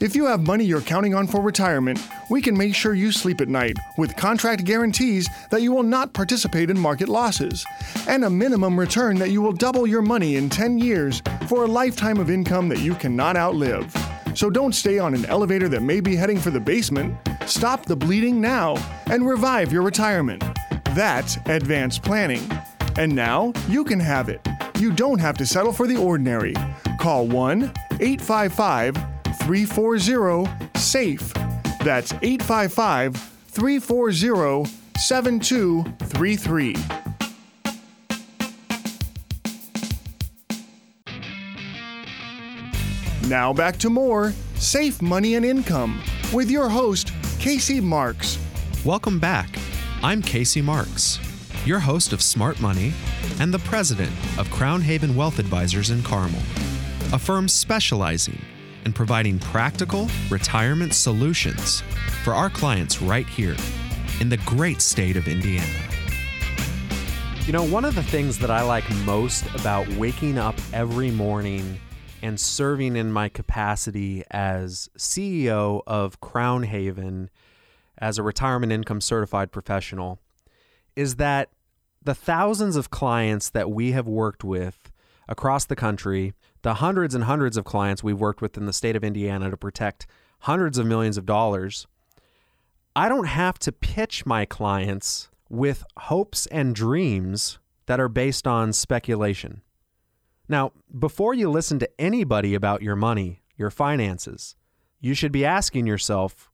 If 0.00 0.16
you 0.16 0.24
have 0.24 0.46
money 0.46 0.64
you're 0.64 0.80
counting 0.80 1.14
on 1.14 1.26
for 1.26 1.42
retirement, 1.42 2.02
we 2.30 2.40
can 2.40 2.56
make 2.56 2.74
sure 2.74 2.94
you 2.94 3.12
sleep 3.12 3.42
at 3.42 3.48
night 3.48 3.76
with 3.98 4.16
contract 4.16 4.64
guarantees 4.64 5.28
that 5.50 5.60
you 5.60 5.72
will 5.72 5.82
not 5.82 6.14
participate 6.14 6.70
in 6.70 6.78
market 6.78 7.10
losses, 7.10 7.66
and 8.08 8.24
a 8.24 8.30
minimum 8.30 8.80
return 8.80 9.18
that 9.18 9.28
you 9.28 9.42
will 9.42 9.52
double 9.52 9.86
your 9.86 10.00
money 10.00 10.36
in 10.36 10.48
10 10.48 10.78
years 10.78 11.20
for 11.46 11.64
a 11.64 11.66
lifetime 11.66 12.16
of 12.16 12.30
income 12.30 12.66
that 12.70 12.80
you 12.80 12.94
cannot 12.94 13.36
outlive. 13.36 13.94
So 14.34 14.48
don't 14.48 14.74
stay 14.74 14.98
on 14.98 15.12
an 15.12 15.26
elevator 15.26 15.68
that 15.68 15.82
may 15.82 16.00
be 16.00 16.16
heading 16.16 16.38
for 16.38 16.50
the 16.50 16.60
basement. 16.60 17.14
Stop 17.44 17.84
the 17.84 17.96
bleeding 17.96 18.40
now 18.40 18.76
and 19.10 19.28
revive 19.28 19.70
your 19.70 19.82
retirement. 19.82 20.42
That's 20.94 21.36
advanced 21.44 22.02
planning. 22.02 22.50
And 22.96 23.14
now 23.14 23.52
you 23.68 23.84
can 23.84 24.00
have 24.00 24.30
it. 24.30 24.40
You 24.78 24.92
don't 24.92 25.18
have 25.18 25.36
to 25.36 25.44
settle 25.44 25.74
for 25.74 25.86
the 25.86 25.98
ordinary. 25.98 26.54
Call 26.98 27.26
1 27.26 27.64
855 28.00 29.19
340 29.40 30.78
SAFE. 30.78 31.32
That's 31.82 32.12
855 32.22 33.16
340 33.48 34.70
7233. 34.98 36.76
Now 43.28 43.52
back 43.52 43.76
to 43.78 43.90
more 43.90 44.32
Safe 44.56 45.00
Money 45.00 45.36
and 45.36 45.44
Income 45.44 46.02
with 46.32 46.50
your 46.50 46.68
host, 46.68 47.12
Casey 47.38 47.80
Marks. 47.80 48.38
Welcome 48.84 49.18
back. 49.18 49.48
I'm 50.02 50.20
Casey 50.20 50.60
Marks, 50.60 51.18
your 51.64 51.78
host 51.78 52.12
of 52.12 52.20
Smart 52.22 52.60
Money 52.60 52.92
and 53.38 53.54
the 53.54 53.58
president 53.60 54.10
of 54.38 54.50
Crown 54.50 54.80
Haven 54.80 55.14
Wealth 55.14 55.38
Advisors 55.38 55.90
in 55.90 56.02
Carmel, 56.02 56.40
a 57.12 57.18
firm 57.18 57.48
specializing 57.48 58.40
in 58.84 58.92
providing 58.92 59.38
practical 59.38 60.08
retirement 60.30 60.94
solutions 60.94 61.82
for 62.24 62.34
our 62.34 62.50
clients 62.50 63.00
right 63.02 63.28
here 63.28 63.56
in 64.20 64.28
the 64.28 64.36
great 64.38 64.80
state 64.80 65.16
of 65.16 65.28
Indiana. 65.28 65.66
You 67.46 67.52
know, 67.52 67.64
one 67.64 67.84
of 67.84 67.94
the 67.94 68.02
things 68.02 68.38
that 68.38 68.50
I 68.50 68.62
like 68.62 68.88
most 69.04 69.44
about 69.54 69.88
waking 69.94 70.38
up 70.38 70.54
every 70.72 71.10
morning 71.10 71.80
and 72.22 72.38
serving 72.38 72.96
in 72.96 73.10
my 73.10 73.28
capacity 73.28 74.22
as 74.30 74.88
CEO 74.96 75.82
of 75.86 76.20
Crown 76.20 76.64
Haven 76.64 77.30
as 77.98 78.18
a 78.18 78.22
retirement 78.22 78.72
income 78.72 79.00
certified 79.00 79.52
professional 79.52 80.18
is 80.96 81.16
that 81.16 81.48
the 82.02 82.14
thousands 82.14 82.76
of 82.76 82.90
clients 82.90 83.50
that 83.50 83.70
we 83.70 83.92
have 83.92 84.06
worked 84.06 84.42
with 84.44 84.90
across 85.28 85.64
the 85.64 85.76
country, 85.76 86.34
the 86.62 86.74
hundreds 86.74 87.14
and 87.14 87.24
hundreds 87.24 87.56
of 87.56 87.64
clients 87.64 88.02
we've 88.02 88.20
worked 88.20 88.42
with 88.42 88.56
in 88.56 88.66
the 88.66 88.72
state 88.72 88.96
of 88.96 89.04
Indiana 89.04 89.50
to 89.50 89.56
protect 89.56 90.06
hundreds 90.40 90.78
of 90.78 90.86
millions 90.86 91.16
of 91.16 91.26
dollars, 91.26 91.86
I 92.94 93.08
don't 93.08 93.26
have 93.26 93.58
to 93.60 93.72
pitch 93.72 94.26
my 94.26 94.44
clients 94.44 95.28
with 95.48 95.84
hopes 95.96 96.46
and 96.46 96.74
dreams 96.74 97.58
that 97.86 98.00
are 98.00 98.08
based 98.08 98.46
on 98.46 98.72
speculation. 98.72 99.62
Now, 100.48 100.72
before 100.98 101.34
you 101.34 101.50
listen 101.50 101.78
to 101.78 101.90
anybody 102.00 102.54
about 102.54 102.82
your 102.82 102.96
money, 102.96 103.42
your 103.56 103.70
finances, 103.70 104.56
you 105.00 105.14
should 105.14 105.32
be 105.32 105.44
asking 105.44 105.86
yourself, 105.86 106.50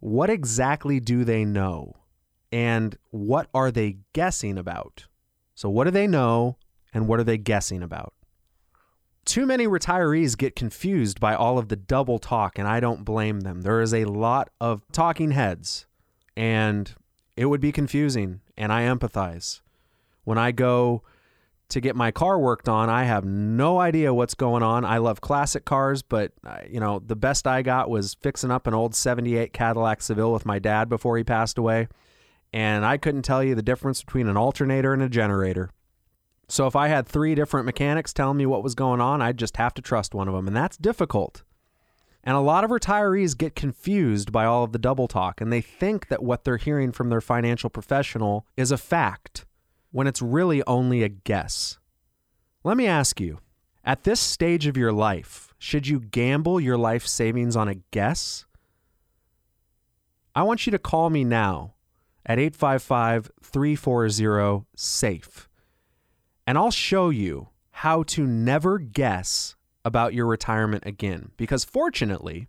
what 0.00 0.30
exactly 0.30 1.00
do 1.00 1.24
they 1.24 1.44
know? 1.44 1.96
And 2.50 2.96
what 3.10 3.48
are 3.54 3.70
they 3.70 3.98
guessing 4.12 4.58
about? 4.58 5.06
So, 5.54 5.68
what 5.70 5.84
do 5.84 5.90
they 5.90 6.06
know 6.06 6.56
and 6.92 7.08
what 7.08 7.20
are 7.20 7.24
they 7.24 7.38
guessing 7.38 7.82
about? 7.82 8.12
Too 9.24 9.46
many 9.46 9.66
retirees 9.66 10.36
get 10.36 10.56
confused 10.56 11.20
by 11.20 11.34
all 11.34 11.58
of 11.58 11.68
the 11.68 11.76
double 11.76 12.18
talk, 12.18 12.58
and 12.58 12.66
I 12.66 12.80
don't 12.80 13.04
blame 13.04 13.40
them. 13.40 13.62
There 13.62 13.80
is 13.80 13.94
a 13.94 14.04
lot 14.04 14.50
of 14.60 14.82
talking 14.92 15.30
heads, 15.30 15.86
and 16.36 16.92
it 17.36 17.46
would 17.46 17.60
be 17.60 17.72
confusing, 17.72 18.40
and 18.56 18.72
I 18.72 18.82
empathize. 18.82 19.60
When 20.24 20.38
I 20.38 20.52
go 20.52 21.02
to 21.72 21.80
get 21.80 21.96
my 21.96 22.10
car 22.10 22.38
worked 22.38 22.68
on. 22.68 22.90
I 22.90 23.04
have 23.04 23.24
no 23.24 23.80
idea 23.80 24.12
what's 24.12 24.34
going 24.34 24.62
on. 24.62 24.84
I 24.84 24.98
love 24.98 25.20
classic 25.20 25.64
cars, 25.64 26.02
but 26.02 26.32
uh, 26.46 26.58
you 26.68 26.78
know, 26.78 27.00
the 27.04 27.16
best 27.16 27.46
I 27.46 27.62
got 27.62 27.90
was 27.90 28.14
fixing 28.14 28.50
up 28.50 28.66
an 28.66 28.74
old 28.74 28.94
78 28.94 29.52
Cadillac 29.52 30.02
Seville 30.02 30.32
with 30.32 30.46
my 30.46 30.58
dad 30.58 30.88
before 30.88 31.16
he 31.16 31.24
passed 31.24 31.58
away, 31.58 31.88
and 32.52 32.84
I 32.84 32.98
couldn't 32.98 33.22
tell 33.22 33.42
you 33.42 33.54
the 33.54 33.62
difference 33.62 34.02
between 34.04 34.28
an 34.28 34.36
alternator 34.36 34.92
and 34.92 35.02
a 35.02 35.08
generator. 35.08 35.70
So 36.52 36.66
if 36.66 36.76
I 36.76 36.88
had 36.88 37.08
three 37.08 37.34
different 37.34 37.64
mechanics 37.64 38.12
telling 38.12 38.36
me 38.36 38.44
what 38.44 38.62
was 38.62 38.74
going 38.74 39.00
on, 39.00 39.22
I'd 39.22 39.38
just 39.38 39.56
have 39.56 39.72
to 39.72 39.80
trust 39.80 40.14
one 40.14 40.28
of 40.28 40.34
them, 40.34 40.46
and 40.46 40.54
that's 40.54 40.76
difficult. 40.76 41.44
And 42.22 42.36
a 42.36 42.40
lot 42.40 42.62
of 42.62 42.68
retirees 42.68 43.34
get 43.34 43.56
confused 43.56 44.32
by 44.32 44.44
all 44.44 44.62
of 44.62 44.72
the 44.72 44.78
double 44.78 45.08
talk, 45.08 45.40
and 45.40 45.50
they 45.50 45.62
think 45.62 46.08
that 46.08 46.22
what 46.22 46.44
they're 46.44 46.58
hearing 46.58 46.92
from 46.92 47.08
their 47.08 47.22
financial 47.22 47.70
professional 47.70 48.46
is 48.54 48.70
a 48.70 48.76
fact 48.76 49.46
when 49.92 50.06
it's 50.06 50.20
really 50.20 50.62
only 50.66 51.02
a 51.02 51.08
guess. 51.08 51.78
Let 52.64 52.76
me 52.76 52.86
ask 52.86 53.18
you 53.18 53.38
at 53.82 54.04
this 54.04 54.20
stage 54.20 54.66
of 54.66 54.76
your 54.76 54.92
life, 54.92 55.54
should 55.56 55.86
you 55.86 56.00
gamble 56.00 56.60
your 56.60 56.76
life 56.76 57.06
savings 57.06 57.56
on 57.56 57.68
a 57.68 57.76
guess? 57.92 58.44
I 60.34 60.42
want 60.42 60.66
you 60.66 60.70
to 60.72 60.78
call 60.78 61.08
me 61.08 61.24
now 61.24 61.76
at 62.26 62.38
855 62.38 63.30
340 63.42 64.66
SAFE, 64.76 65.48
and 66.46 66.58
I'll 66.58 66.70
show 66.70 67.10
you 67.10 67.48
how 67.70 68.02
to 68.04 68.26
never 68.26 68.78
guess 68.78 69.56
about 69.84 70.14
your 70.14 70.26
retirement 70.26 70.84
again. 70.86 71.30
Because 71.36 71.64
fortunately, 71.64 72.48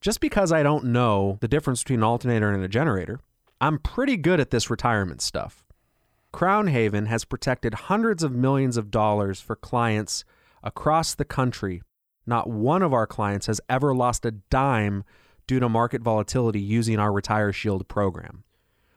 just 0.00 0.20
because 0.20 0.52
I 0.52 0.62
don't 0.62 0.84
know 0.84 1.38
the 1.40 1.48
difference 1.48 1.82
between 1.82 2.00
an 2.00 2.04
alternator 2.04 2.52
and 2.52 2.62
a 2.62 2.68
generator, 2.68 3.20
I'm 3.60 3.78
pretty 3.78 4.16
good 4.16 4.40
at 4.40 4.50
this 4.50 4.70
retirement 4.70 5.20
stuff. 5.20 5.64
Crown 6.30 6.68
Haven 6.68 7.06
has 7.06 7.24
protected 7.24 7.74
hundreds 7.74 8.22
of 8.22 8.32
millions 8.32 8.76
of 8.76 8.90
dollars 8.90 9.40
for 9.40 9.56
clients 9.56 10.24
across 10.62 11.14
the 11.14 11.24
country. 11.24 11.82
Not 12.26 12.48
one 12.48 12.82
of 12.82 12.92
our 12.92 13.06
clients 13.06 13.46
has 13.46 13.60
ever 13.68 13.94
lost 13.94 14.24
a 14.26 14.32
dime 14.32 15.04
due 15.46 15.58
to 15.58 15.68
market 15.68 16.02
volatility 16.02 16.60
using 16.60 16.98
our 16.98 17.10
Retire 17.10 17.52
Shield 17.52 17.88
program. 17.88 18.44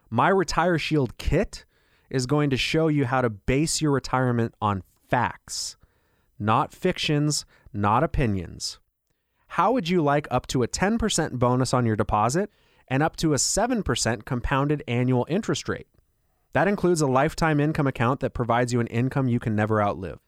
My 0.10 0.28
Retire 0.28 0.78
Shield 0.78 1.18
kit 1.18 1.66
is 2.12 2.28
going 2.28 2.50
to 2.52 2.58
show 2.58 2.90
you 2.90 3.06
how 3.06 3.22
to 3.22 3.30
base 3.30 3.82
your 3.82 3.92
retirement 3.92 4.54
on 4.62 4.84
facts, 5.10 5.78
not 6.38 6.74
fictions, 6.74 7.46
not 7.74 8.04
opinions. 8.04 8.80
How 9.48 9.72
would 9.72 9.90
you 9.90 10.02
like 10.04 10.28
up 10.30 10.46
to 10.48 10.62
a 10.62 10.68
10% 10.68 11.34
bonus 11.34 11.74
on 11.74 11.86
your 11.86 11.96
deposit 11.96 12.52
and 12.88 13.02
up 13.02 13.16
to 13.18 13.34
a 13.34 13.38
7% 13.38 14.26
compounded 14.26 14.84
annual 14.88 15.26
interest 15.30 15.68
rate? 15.68 15.88
That 16.54 16.68
includes 16.68 17.02
a 17.02 17.08
lifetime 17.08 17.60
income 17.60 17.88
account 17.88 18.20
that 18.20 18.34
provides 18.34 18.74
you 18.74 18.82
an 18.82 18.88
income 18.88 19.30
you 19.30 19.40
can 19.40 19.56
never 19.56 19.82
outlive. 19.82 20.20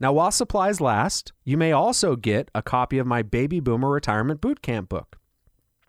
Now, 0.00 0.12
while 0.12 0.32
supplies 0.32 0.80
last, 0.80 1.32
you 1.44 1.56
may 1.56 1.70
also 1.70 2.16
get 2.16 2.50
a 2.54 2.62
copy 2.62 2.98
of 2.98 3.06
my 3.06 3.22
Baby 3.22 3.60
Boomer 3.60 3.90
Retirement 3.90 4.40
Bootcamp 4.40 4.88
book. 4.88 5.18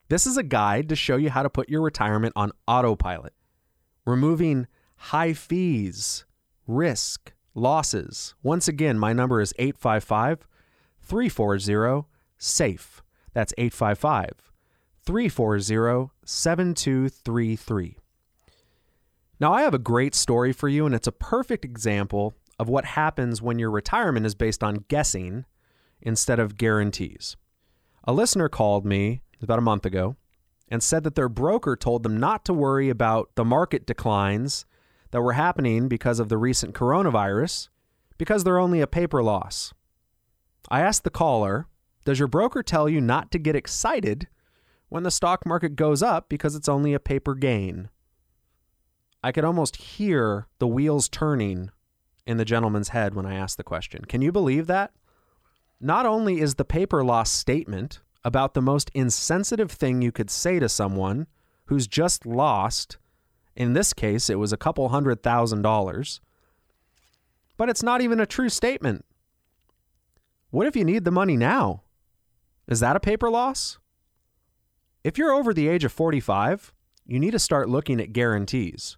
This 0.08 0.28
is 0.28 0.38
a 0.38 0.44
guide 0.44 0.88
to 0.90 0.96
show 0.96 1.18
you 1.18 1.32
how 1.32 1.42
to 1.42 1.50
put 1.50 1.70
your 1.70 1.82
retirement 1.82 2.34
on 2.36 2.52
autopilot, 2.68 3.34
removing 4.06 4.68
high 4.98 5.34
fees, 5.34 6.26
risk, 6.68 7.34
losses. 7.54 8.36
Once 8.44 8.68
again, 8.68 9.00
my 9.00 9.14
number 9.14 9.42
is 9.42 9.54
855 9.58 10.48
340 11.02 12.08
SAFE. 12.38 13.02
That's 13.34 13.54
855 13.58 14.52
340 15.06 16.12
7233. 16.26 17.98
Now, 19.40 19.54
I 19.54 19.62
have 19.64 19.74
a 19.74 19.80
great 19.80 20.16
story 20.16 20.54
for 20.54 20.70
you, 20.70 20.86
and 20.86 20.96
it's 20.96 21.08
a 21.08 21.12
perfect 21.12 21.66
example 21.66 22.34
of 22.58 22.70
what 22.70 22.86
happens 22.86 23.42
when 23.42 23.60
your 23.60 23.70
retirement 23.70 24.26
is 24.26 24.34
based 24.34 24.64
on 24.64 24.86
guessing 24.88 25.46
instead 26.02 26.40
of 26.40 26.58
guarantees. 26.58 27.36
A 28.06 28.14
listener 28.14 28.48
called 28.48 28.86
me 28.86 29.22
about 29.42 29.60
a 29.60 29.64
month 29.64 29.86
ago 29.86 30.16
and 30.70 30.82
said 30.82 31.04
that 31.04 31.16
their 31.16 31.30
broker 31.30 31.76
told 31.76 32.04
them 32.04 32.18
not 32.18 32.46
to 32.46 32.54
worry 32.54 32.90
about 32.90 33.32
the 33.36 33.46
market 33.46 33.86
declines 33.86 34.66
that 35.16 35.22
were 35.22 35.32
happening 35.32 35.88
because 35.88 36.20
of 36.20 36.28
the 36.28 36.38
recent 36.38 36.76
coronavirus 36.76 37.70
because 38.18 38.44
they're 38.44 38.60
only 38.60 38.82
a 38.82 38.86
paper 38.86 39.24
loss. 39.24 39.74
I 40.70 40.82
asked 40.82 41.06
the 41.06 41.10
caller, 41.10 41.70
Does 42.04 42.20
your 42.20 42.28
broker 42.28 42.62
tell 42.62 42.90
you 42.90 43.00
not 43.00 43.32
to 43.32 43.40
get 43.40 43.56
excited 43.56 44.28
when 44.90 45.04
the 45.04 45.10
stock 45.12 45.46
market 45.46 45.78
goes 45.78 46.04
up 46.04 46.28
because 46.28 46.54
it's 46.54 46.68
only 46.68 46.94
a 46.94 47.00
paper 47.00 47.34
gain? 47.34 47.88
I 49.24 49.32
could 49.32 49.46
almost 49.46 49.78
hear 49.78 50.48
the 50.60 50.68
wheels 50.68 51.08
turning 51.08 51.72
in 52.28 52.36
the 52.36 52.44
gentleman's 52.44 52.90
head 52.90 53.16
when 53.16 53.26
I 53.26 53.36
asked 53.36 53.56
the 53.56 53.64
question. 53.64 54.04
Can 54.04 54.22
you 54.22 54.34
believe 54.34 54.68
that? 54.68 54.92
Not 55.80 56.06
only 56.06 56.42
is 56.42 56.56
the 56.56 56.66
paper 56.66 57.06
loss 57.06 57.32
statement 57.32 58.02
about 58.26 58.54
the 58.54 58.62
most 58.62 58.92
insensitive 58.94 59.72
thing 59.72 60.02
you 60.02 60.12
could 60.12 60.30
say 60.30 60.60
to 60.60 60.68
someone 60.68 61.28
who's 61.68 61.88
just 61.88 62.26
lost, 62.26 62.98
in 63.56 63.74
this 63.74 63.94
case, 63.94 64.30
it 64.30 64.40
was 64.40 64.52
a 64.52 64.58
couple 64.58 64.90
hundred 64.90 65.24
thousand 65.24 65.62
dollars, 65.62 66.22
but 67.58 67.70
it's 67.70 67.84
not 67.84 68.02
even 68.02 68.20
a 68.20 68.26
true 68.26 68.50
statement. 68.50 69.06
What 70.50 70.68
if 70.68 70.76
you 70.76 70.84
need 70.84 71.06
the 71.06 71.12
money 71.12 71.38
now? 71.38 71.84
Is 72.68 72.80
that 72.80 72.96
a 72.96 73.00
paper 73.00 73.30
loss? 73.30 73.78
If 75.04 75.18
you're 75.18 75.34
over 75.34 75.54
the 75.54 75.68
age 75.68 75.84
of 75.84 75.92
45, 75.92 76.74
you 77.06 77.20
need 77.20 77.32
to 77.32 77.40
start 77.40 77.70
looking 77.70 78.02
at 78.02 78.14
guarantees. 78.14 78.98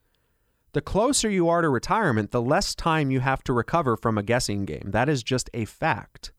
The 0.73 0.81
closer 0.81 1.29
you 1.29 1.49
are 1.49 1.61
to 1.61 1.69
retirement, 1.69 2.31
the 2.31 2.41
less 2.41 2.75
time 2.75 3.11
you 3.11 3.19
have 3.19 3.43
to 3.43 3.53
recover 3.53 3.97
from 3.97 4.17
a 4.17 4.23
guessing 4.23 4.65
game. 4.65 4.91
That 4.91 5.09
is 5.09 5.23
just 5.23 5.49
a 5.53 5.65
fact. 5.65 6.31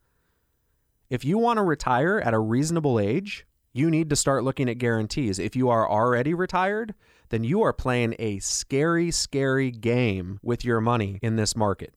If 1.10 1.24
you 1.24 1.38
want 1.38 1.58
to 1.58 1.62
retire 1.62 2.18
at 2.18 2.34
a 2.34 2.38
reasonable 2.38 3.00
age, 3.00 3.46
you 3.72 3.90
need 3.90 4.10
to 4.10 4.16
start 4.16 4.44
looking 4.44 4.68
at 4.68 4.78
guarantees. 4.78 5.38
If 5.38 5.56
you 5.56 5.68
are 5.68 5.88
already 5.88 6.34
retired, 6.34 6.94
then 7.30 7.44
you 7.44 7.62
are 7.62 7.72
playing 7.72 8.14
a 8.18 8.38
scary, 8.38 9.10
scary 9.10 9.70
game 9.70 10.38
with 10.42 10.64
your 10.64 10.80
money 10.80 11.18
in 11.22 11.36
this 11.36 11.54
market. 11.56 11.94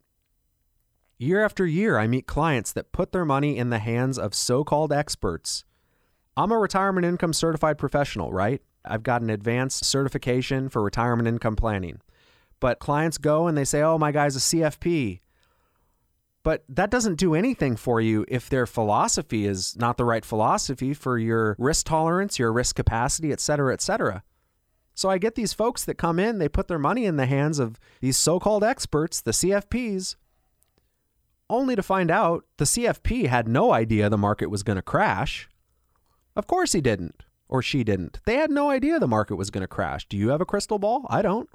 Year 1.18 1.44
after 1.46 1.66
year, 1.66 2.00
I 2.00 2.08
meet 2.08 2.26
clients 2.26 2.72
that 2.74 2.92
put 2.92 3.12
their 3.12 3.26
money 3.26 3.58
in 3.58 3.70
the 3.70 3.80
hands 3.80 4.18
of 4.18 4.34
so 4.34 4.64
called 4.64 4.92
experts. 4.92 5.66
I'm 6.36 6.52
a 6.52 6.58
retirement 6.58 7.06
income 7.06 7.34
certified 7.34 7.78
professional, 7.78 8.32
right? 8.32 8.62
I've 8.84 9.04
got 9.04 9.22
an 9.22 9.30
advanced 9.30 9.86
certification 9.86 10.70
for 10.70 10.82
retirement 10.82 11.28
income 11.28 11.56
planning. 11.56 12.02
But 12.60 12.80
clients 12.80 13.18
go 13.18 13.48
and 13.48 13.58
they 13.58 13.66
say, 13.66 13.82
oh, 13.82 13.98
my 13.98 14.12
guy's 14.12 14.36
a 14.36 14.40
CFP. 14.40 15.20
But 16.44 16.64
that 16.70 16.90
doesn't 16.90 17.20
do 17.20 17.36
anything 17.36 17.76
for 17.76 18.02
you 18.02 18.26
if 18.28 18.50
their 18.50 18.66
philosophy 18.66 19.46
is 19.46 19.78
not 19.78 19.98
the 19.98 20.06
right 20.06 20.26
philosophy 20.26 20.94
for 20.94 21.20
your 21.20 21.56
risk 21.60 21.86
tolerance, 21.86 22.40
your 22.40 22.52
risk 22.52 22.76
capacity, 22.76 23.32
et 23.32 23.40
cetera, 23.40 23.74
et 23.74 23.82
cetera. 23.82 24.24
So 25.02 25.10
I 25.10 25.18
get 25.18 25.34
these 25.34 25.52
folks 25.52 25.84
that 25.86 25.95
come 25.95 26.20
in, 26.20 26.38
they 26.38 26.47
put 26.47 26.68
their 26.68 26.78
money 26.78 27.06
in 27.08 27.16
the 27.18 27.26
hands 27.26 27.58
of 27.58 27.80
these 28.02 28.18
so 28.18 28.39
called 28.39 28.64
experts, 28.64 29.20
the 29.20 29.32
CFPs, 29.32 30.16
only 31.49 31.76
to 31.76 31.82
find 31.82 32.12
out 32.12 32.45
the 32.58 32.66
CFP 32.66 33.26
had 33.26 33.47
no 33.47 33.74
idea 33.74 34.12
the 34.12 34.18
market 34.20 34.52
was 34.52 34.62
going 34.62 34.76
to 34.76 34.84
crash. 34.84 35.49
Of 36.36 36.45
course 36.45 36.74
he 36.74 36.82
didn't, 36.82 37.24
or 37.49 37.64
she 37.64 37.84
didn't. 37.84 38.20
They 38.28 38.36
had 38.36 38.52
no 38.52 38.70
idea 38.70 38.99
the 38.99 39.08
market 39.08 39.38
was 39.38 39.49
going 39.49 39.64
to 39.64 39.68
crash. 39.68 40.08
Do 40.08 40.18
you 40.18 40.30
have 40.30 40.39
a 40.39 40.45
crystal 40.45 40.78
ball? 40.78 41.08
I 41.10 41.24
don't. 41.24 41.49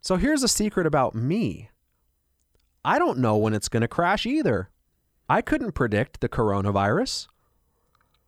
So 0.00 0.14
here's 0.14 0.44
a 0.44 0.48
secret 0.48 0.86
about 0.86 1.16
me 1.16 1.70
I 2.84 3.00
don't 3.00 3.18
know 3.18 3.36
when 3.36 3.54
it's 3.54 3.68
going 3.68 3.80
to 3.80 3.88
crash 3.88 4.24
either. 4.24 4.70
I 5.28 5.42
couldn't 5.42 5.72
predict 5.72 6.20
the 6.20 6.28
coronavirus. 6.28 7.26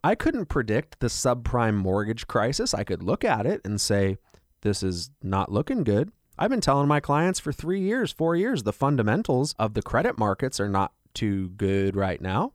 I 0.03 0.13
couldn't 0.15 0.47
predict 0.47 0.99
the 0.99 1.07
subprime 1.07 1.75
mortgage 1.75 2.27
crisis. 2.27 2.73
I 2.73 2.83
could 2.83 3.01
look 3.01 3.23
at 3.23 3.45
it 3.45 3.61
and 3.63 3.79
say, 3.79 4.17
this 4.61 4.83
is 4.83 5.11
not 5.21 5.51
looking 5.51 5.83
good. 5.83 6.11
I've 6.37 6.49
been 6.49 6.61
telling 6.61 6.87
my 6.87 6.99
clients 6.99 7.39
for 7.39 7.51
three 7.51 7.81
years, 7.81 8.11
four 8.11 8.35
years, 8.35 8.63
the 8.63 8.73
fundamentals 8.73 9.53
of 9.59 9.73
the 9.73 9.81
credit 9.81 10.17
markets 10.17 10.59
are 10.59 10.69
not 10.69 10.93
too 11.13 11.49
good 11.49 11.95
right 11.95 12.21
now. 12.21 12.53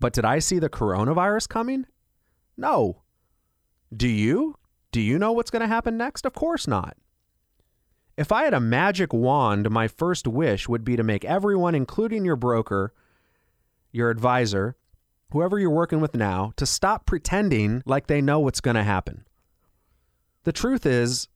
But 0.00 0.12
did 0.12 0.24
I 0.24 0.38
see 0.38 0.58
the 0.58 0.70
coronavirus 0.70 1.48
coming? 1.48 1.86
No. 2.56 3.02
Do 3.94 4.08
you? 4.08 4.56
Do 4.92 5.00
you 5.00 5.18
know 5.18 5.32
what's 5.32 5.50
going 5.50 5.60
to 5.60 5.66
happen 5.66 5.96
next? 5.96 6.24
Of 6.24 6.34
course 6.34 6.66
not. 6.66 6.96
If 8.16 8.32
I 8.32 8.44
had 8.44 8.54
a 8.54 8.60
magic 8.60 9.12
wand, 9.12 9.70
my 9.70 9.88
first 9.88 10.26
wish 10.26 10.68
would 10.68 10.84
be 10.84 10.96
to 10.96 11.04
make 11.04 11.24
everyone, 11.24 11.74
including 11.74 12.24
your 12.24 12.36
broker, 12.36 12.92
your 13.92 14.10
advisor, 14.10 14.76
whoever 15.30 15.58
you're 15.58 15.70
working 15.70 16.00
with 16.00 16.14
now, 16.14 16.52
to 16.56 16.66
stop 16.66 17.06
pretending 17.06 17.82
like 17.86 18.06
they 18.06 18.20
know 18.20 18.40
what's 18.40 18.60
going 18.60 18.74
to 18.74 18.82
happen. 18.82 19.24
The 20.44 20.52
truth 20.52 20.86
is, 20.86 21.28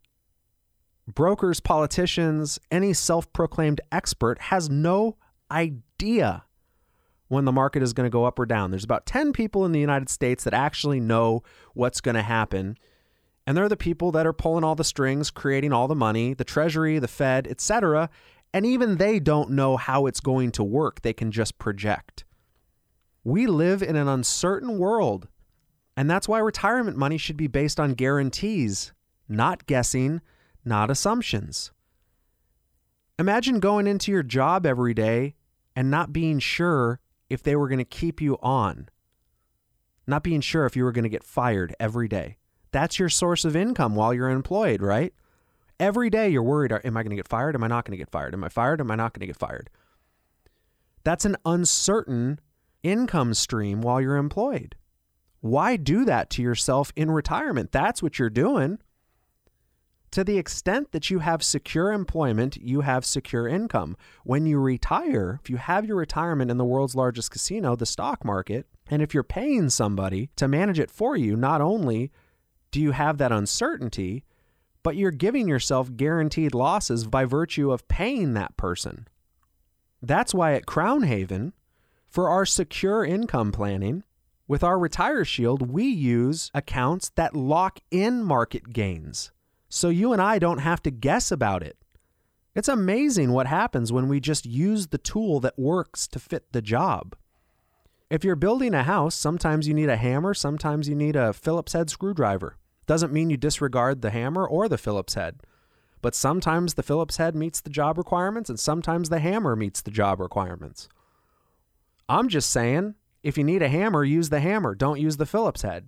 brokers, 1.14 1.60
politicians, 1.60 2.58
any 2.70 2.92
self 2.92 3.32
proclaimed 3.32 3.80
expert 3.90 4.40
has 4.40 4.68
no 4.68 5.16
idea 5.50 6.44
when 7.28 7.44
the 7.44 7.52
market 7.52 7.82
is 7.82 7.92
going 7.92 8.06
to 8.06 8.12
go 8.12 8.24
up 8.24 8.38
or 8.38 8.46
down. 8.46 8.70
There's 8.70 8.84
about 8.84 9.06
10 9.06 9.32
people 9.32 9.64
in 9.64 9.72
the 9.72 9.80
United 9.80 10.08
States 10.08 10.44
that 10.44 10.54
actually 10.54 11.00
know 11.00 11.42
what's 11.74 12.00
going 12.00 12.14
to 12.14 12.22
happen 12.22 12.76
and 13.46 13.56
they're 13.56 13.68
the 13.68 13.76
people 13.76 14.12
that 14.12 14.26
are 14.26 14.32
pulling 14.32 14.64
all 14.64 14.74
the 14.74 14.84
strings, 14.84 15.30
creating 15.30 15.72
all 15.72 15.88
the 15.88 15.94
money, 15.94 16.34
the 16.34 16.44
treasury, 16.44 16.98
the 16.98 17.08
Fed, 17.08 17.46
etc. 17.48 18.08
And 18.54 18.64
even 18.64 18.96
they 18.96 19.18
don't 19.18 19.50
know 19.50 19.76
how 19.76 20.06
it's 20.06 20.20
going 20.20 20.52
to 20.52 20.64
work. 20.64 21.02
They 21.02 21.12
can 21.12 21.32
just 21.32 21.58
project. 21.58 22.24
We 23.24 23.46
live 23.46 23.82
in 23.82 23.96
an 23.96 24.08
uncertain 24.08 24.78
world. 24.78 25.28
And 25.96 26.08
that's 26.08 26.28
why 26.28 26.38
retirement 26.38 26.96
money 26.96 27.18
should 27.18 27.36
be 27.36 27.48
based 27.48 27.78
on 27.78 27.94
guarantees, 27.94 28.92
not 29.28 29.66
guessing, 29.66 30.20
not 30.64 30.90
assumptions. 30.90 31.72
Imagine 33.18 33.60
going 33.60 33.86
into 33.86 34.10
your 34.10 34.22
job 34.22 34.66
every 34.66 34.94
day 34.94 35.34
and 35.76 35.90
not 35.90 36.12
being 36.12 36.38
sure 36.38 37.00
if 37.28 37.42
they 37.42 37.56
were 37.56 37.68
going 37.68 37.78
to 37.78 37.84
keep 37.84 38.20
you 38.20 38.38
on, 38.42 38.88
not 40.06 40.22
being 40.22 40.40
sure 40.40 40.66
if 40.66 40.76
you 40.76 40.84
were 40.84 40.92
going 40.92 41.04
to 41.04 41.08
get 41.08 41.24
fired 41.24 41.74
every 41.78 42.08
day. 42.08 42.36
That's 42.72 42.98
your 42.98 43.08
source 43.08 43.44
of 43.44 43.54
income 43.54 43.94
while 43.94 44.14
you're 44.14 44.30
employed, 44.30 44.82
right? 44.82 45.12
Every 45.78 46.10
day 46.10 46.28
you're 46.28 46.42
worried 46.42 46.72
am 46.72 46.96
I 46.96 47.02
going 47.02 47.10
to 47.10 47.16
get 47.16 47.28
fired? 47.28 47.54
Am 47.54 47.64
I 47.64 47.68
not 47.68 47.84
going 47.84 47.92
to 47.92 48.02
get 48.02 48.10
fired? 48.10 48.34
Am 48.34 48.44
I 48.44 48.48
fired? 48.48 48.80
Am 48.80 48.90
I 48.90 48.94
not 48.94 49.12
going 49.12 49.20
to 49.20 49.26
get 49.26 49.36
fired? 49.36 49.68
That's 51.04 51.24
an 51.24 51.36
uncertain 51.44 52.38
income 52.82 53.34
stream 53.34 53.80
while 53.80 54.00
you're 54.00 54.16
employed. 54.16 54.76
Why 55.40 55.76
do 55.76 56.04
that 56.04 56.30
to 56.30 56.42
yourself 56.42 56.92
in 56.94 57.10
retirement? 57.10 57.72
That's 57.72 58.02
what 58.02 58.18
you're 58.18 58.30
doing. 58.30 58.78
To 60.12 60.22
the 60.22 60.36
extent 60.36 60.92
that 60.92 61.08
you 61.08 61.20
have 61.20 61.42
secure 61.42 61.90
employment, 61.90 62.58
you 62.58 62.82
have 62.82 63.06
secure 63.06 63.48
income. 63.48 63.96
When 64.24 64.44
you 64.44 64.58
retire, 64.58 65.40
if 65.42 65.48
you 65.48 65.56
have 65.56 65.86
your 65.86 65.96
retirement 65.96 66.50
in 66.50 66.58
the 66.58 66.66
world's 66.66 66.94
largest 66.94 67.30
casino, 67.30 67.76
the 67.76 67.86
stock 67.86 68.22
market, 68.22 68.66
and 68.90 69.00
if 69.00 69.14
you're 69.14 69.22
paying 69.22 69.70
somebody 69.70 70.28
to 70.36 70.46
manage 70.46 70.78
it 70.78 70.90
for 70.90 71.16
you, 71.16 71.34
not 71.34 71.62
only 71.62 72.12
do 72.70 72.78
you 72.78 72.90
have 72.90 73.16
that 73.18 73.32
uncertainty, 73.32 74.22
but 74.82 74.96
you're 74.96 75.10
giving 75.10 75.48
yourself 75.48 75.96
guaranteed 75.96 76.54
losses 76.54 77.06
by 77.06 77.24
virtue 77.24 77.72
of 77.72 77.88
paying 77.88 78.34
that 78.34 78.54
person. 78.58 79.08
That's 80.02 80.34
why 80.34 80.52
at 80.52 80.66
Crown 80.66 81.04
Haven, 81.04 81.54
for 82.06 82.28
our 82.28 82.44
secure 82.44 83.02
income 83.02 83.50
planning, 83.50 84.02
with 84.46 84.62
our 84.62 84.78
Retire 84.78 85.24
Shield, 85.24 85.70
we 85.70 85.84
use 85.84 86.50
accounts 86.52 87.10
that 87.14 87.34
lock 87.34 87.80
in 87.90 88.22
market 88.22 88.74
gains. 88.74 89.32
So 89.74 89.88
you 89.88 90.12
and 90.12 90.20
I 90.20 90.38
don't 90.38 90.58
have 90.58 90.82
to 90.82 90.90
guess 90.90 91.32
about 91.32 91.62
it. 91.62 91.78
It's 92.54 92.68
amazing 92.68 93.32
what 93.32 93.46
happens 93.46 93.90
when 93.90 94.06
we 94.06 94.20
just 94.20 94.44
use 94.44 94.88
the 94.88 94.98
tool 94.98 95.40
that 95.40 95.58
works 95.58 96.06
to 96.08 96.18
fit 96.18 96.52
the 96.52 96.60
job. 96.60 97.16
If 98.10 98.22
you're 98.22 98.36
building 98.36 98.74
a 98.74 98.82
house, 98.82 99.14
sometimes 99.14 99.66
you 99.66 99.72
need 99.72 99.88
a 99.88 99.96
hammer, 99.96 100.34
sometimes 100.34 100.90
you 100.90 100.94
need 100.94 101.16
a 101.16 101.32
Phillips 101.32 101.72
head 101.72 101.88
screwdriver. 101.88 102.58
Doesn't 102.86 103.14
mean 103.14 103.30
you 103.30 103.38
disregard 103.38 104.02
the 104.02 104.10
hammer 104.10 104.46
or 104.46 104.68
the 104.68 104.76
Phillips 104.76 105.14
head. 105.14 105.40
But 106.02 106.14
sometimes 106.14 106.74
the 106.74 106.82
Phillips 106.82 107.16
head 107.16 107.34
meets 107.34 107.62
the 107.62 107.70
job 107.70 107.96
requirements 107.96 108.50
and 108.50 108.60
sometimes 108.60 109.08
the 109.08 109.20
hammer 109.20 109.56
meets 109.56 109.80
the 109.80 109.90
job 109.90 110.20
requirements. 110.20 110.90
I'm 112.10 112.28
just 112.28 112.50
saying, 112.50 112.96
if 113.22 113.38
you 113.38 113.44
need 113.44 113.62
a 113.62 113.70
hammer, 113.70 114.04
use 114.04 114.28
the 114.28 114.40
hammer, 114.40 114.74
don't 114.74 115.00
use 115.00 115.16
the 115.16 115.24
Phillips 115.24 115.62
head. 115.62 115.86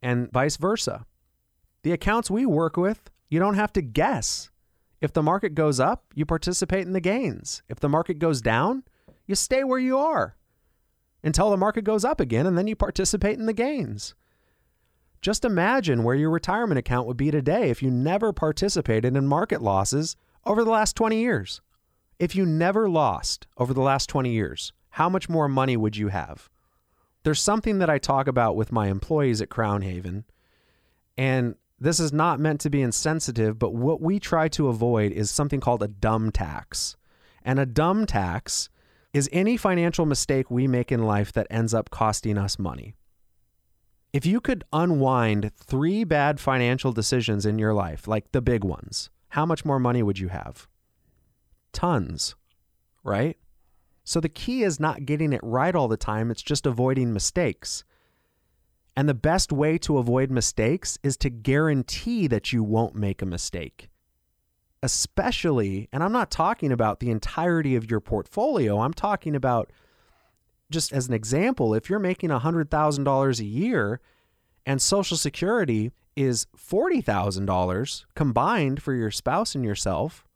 And 0.00 0.30
vice 0.30 0.56
versa. 0.56 1.04
The 1.82 1.92
accounts 1.92 2.30
we 2.30 2.46
work 2.46 2.76
with, 2.76 3.10
you 3.28 3.38
don't 3.38 3.54
have 3.54 3.72
to 3.74 3.82
guess. 3.82 4.50
If 5.00 5.12
the 5.12 5.22
market 5.22 5.54
goes 5.54 5.78
up, 5.78 6.04
you 6.14 6.24
participate 6.24 6.86
in 6.86 6.92
the 6.92 7.00
gains. 7.00 7.62
If 7.68 7.80
the 7.80 7.88
market 7.88 8.18
goes 8.18 8.40
down, 8.40 8.84
you 9.26 9.34
stay 9.34 9.62
where 9.64 9.78
you 9.78 9.98
are 9.98 10.36
until 11.22 11.50
the 11.50 11.56
market 11.56 11.82
goes 11.82 12.04
up 12.04 12.20
again 12.20 12.46
and 12.46 12.56
then 12.56 12.66
you 12.66 12.76
participate 12.76 13.38
in 13.38 13.46
the 13.46 13.52
gains. 13.52 14.14
Just 15.20 15.44
imagine 15.44 16.04
where 16.04 16.14
your 16.14 16.30
retirement 16.30 16.78
account 16.78 17.06
would 17.06 17.16
be 17.16 17.30
today 17.30 17.70
if 17.70 17.82
you 17.82 17.90
never 17.90 18.32
participated 18.32 19.16
in 19.16 19.26
market 19.26 19.60
losses 19.60 20.16
over 20.44 20.62
the 20.62 20.70
last 20.70 20.94
20 20.94 21.18
years. 21.18 21.60
If 22.18 22.36
you 22.36 22.46
never 22.46 22.88
lost 22.88 23.46
over 23.58 23.74
the 23.74 23.82
last 23.82 24.08
20 24.08 24.30
years, 24.30 24.72
how 24.90 25.08
much 25.08 25.28
more 25.28 25.48
money 25.48 25.76
would 25.76 25.96
you 25.96 26.08
have? 26.08 26.48
There's 27.24 27.42
something 27.42 27.80
that 27.80 27.90
I 27.90 27.98
talk 27.98 28.28
about 28.28 28.54
with 28.54 28.70
my 28.70 28.86
employees 28.86 29.42
at 29.42 29.50
Crown 29.50 29.82
Haven, 29.82 30.24
and 31.18 31.56
this 31.78 32.00
is 32.00 32.12
not 32.12 32.40
meant 32.40 32.60
to 32.62 32.70
be 32.70 32.82
insensitive, 32.82 33.58
but 33.58 33.74
what 33.74 34.00
we 34.00 34.18
try 34.18 34.48
to 34.48 34.68
avoid 34.68 35.12
is 35.12 35.30
something 35.30 35.60
called 35.60 35.82
a 35.82 35.88
dumb 35.88 36.30
tax. 36.30 36.96
And 37.42 37.58
a 37.58 37.66
dumb 37.66 38.06
tax 38.06 38.70
is 39.12 39.28
any 39.32 39.56
financial 39.56 40.06
mistake 40.06 40.50
we 40.50 40.66
make 40.66 40.90
in 40.90 41.04
life 41.04 41.32
that 41.32 41.46
ends 41.50 41.74
up 41.74 41.90
costing 41.90 42.38
us 42.38 42.58
money. 42.58 42.94
If 44.12 44.24
you 44.24 44.40
could 44.40 44.64
unwind 44.72 45.52
three 45.54 46.04
bad 46.04 46.40
financial 46.40 46.92
decisions 46.92 47.44
in 47.44 47.58
your 47.58 47.74
life, 47.74 48.08
like 48.08 48.32
the 48.32 48.40
big 48.40 48.64
ones, 48.64 49.10
how 49.30 49.44
much 49.44 49.64
more 49.64 49.78
money 49.78 50.02
would 50.02 50.18
you 50.18 50.28
have? 50.28 50.66
Tons, 51.72 52.34
right? 53.04 53.36
So 54.04 54.20
the 54.20 54.28
key 54.28 54.62
is 54.62 54.80
not 54.80 55.04
getting 55.04 55.32
it 55.32 55.40
right 55.42 55.74
all 55.74 55.88
the 55.88 55.96
time, 55.96 56.30
it's 56.30 56.42
just 56.42 56.64
avoiding 56.64 57.12
mistakes. 57.12 57.84
And 58.96 59.08
the 59.08 59.14
best 59.14 59.52
way 59.52 59.76
to 59.78 59.98
avoid 59.98 60.30
mistakes 60.30 60.98
is 61.02 61.16
to 61.18 61.28
guarantee 61.28 62.26
that 62.28 62.52
you 62.52 62.62
won't 62.62 62.94
make 62.94 63.20
a 63.20 63.26
mistake. 63.26 63.90
Especially, 64.82 65.88
and 65.92 66.02
I'm 66.02 66.12
not 66.12 66.30
talking 66.30 66.72
about 66.72 67.00
the 67.00 67.10
entirety 67.10 67.76
of 67.76 67.90
your 67.90 68.00
portfolio, 68.00 68.80
I'm 68.80 68.94
talking 68.94 69.36
about 69.36 69.70
just 70.70 70.92
as 70.92 71.08
an 71.08 71.14
example, 71.14 71.74
if 71.74 71.88
you're 71.88 71.98
making 71.98 72.30
$100,000 72.30 73.40
a 73.40 73.44
year 73.44 74.00
and 74.64 74.82
Social 74.82 75.16
Security 75.16 75.92
is 76.16 76.46
$40,000 76.56 78.04
combined 78.14 78.82
for 78.82 78.94
your 78.94 79.10
spouse 79.10 79.54
and 79.54 79.64
yourself, 79.64 80.26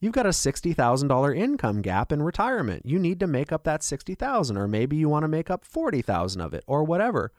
you've 0.00 0.12
got 0.12 0.26
a 0.26 0.30
$60,000 0.30 1.36
income 1.36 1.80
gap 1.80 2.12
in 2.12 2.22
retirement. 2.22 2.82
You 2.84 2.98
need 2.98 3.20
to 3.20 3.26
make 3.26 3.52
up 3.52 3.64
that 3.64 3.82
60,000 3.82 4.56
or 4.56 4.68
maybe 4.68 4.96
you 4.96 5.08
want 5.08 5.22
to 5.22 5.28
make 5.28 5.50
up 5.50 5.64
40,000 5.64 6.40
of 6.40 6.52
it 6.52 6.64
or 6.66 6.84
whatever. 6.84 7.32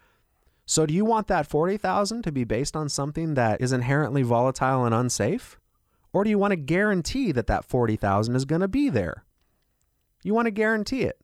So 0.70 0.86
do 0.86 0.93
you 0.93 1.03
want 1.03 1.26
that 1.30 1.47
40,000 1.47 2.22
to 2.22 2.32
be 2.32 2.43
based 2.43 2.76
on 2.76 2.89
something 2.89 3.34
that 3.34 3.59
is 3.59 3.72
inherently 3.72 4.22
volatile 4.22 4.86
and 4.86 4.93
unsafe? 4.93 5.57
Or 6.13 6.24
do 6.24 6.30
you 6.30 6.38
want 6.38 6.51
to 6.51 6.57
guarantee 6.57 7.32
that 7.32 7.47
that 7.47 7.65
40,000 7.65 8.36
is 8.36 8.45
going 8.45 8.61
to 8.61 8.67
be 8.67 8.88
there? 8.91 9.24
You 10.24 10.36
want 10.36 10.45
to 10.45 10.51
guarantee 10.51 11.01
it. 11.01 11.20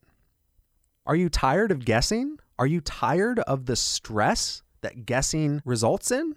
Are 1.06 1.14
you 1.14 1.28
tired 1.28 1.70
of 1.70 1.84
guessing? 1.84 2.40
Are 2.58 2.66
you 2.66 2.80
tired 2.80 3.38
of 3.38 3.66
the 3.66 3.76
stress 3.76 4.64
that 4.80 5.06
guessing 5.06 5.62
results 5.64 6.10
in? 6.10 6.34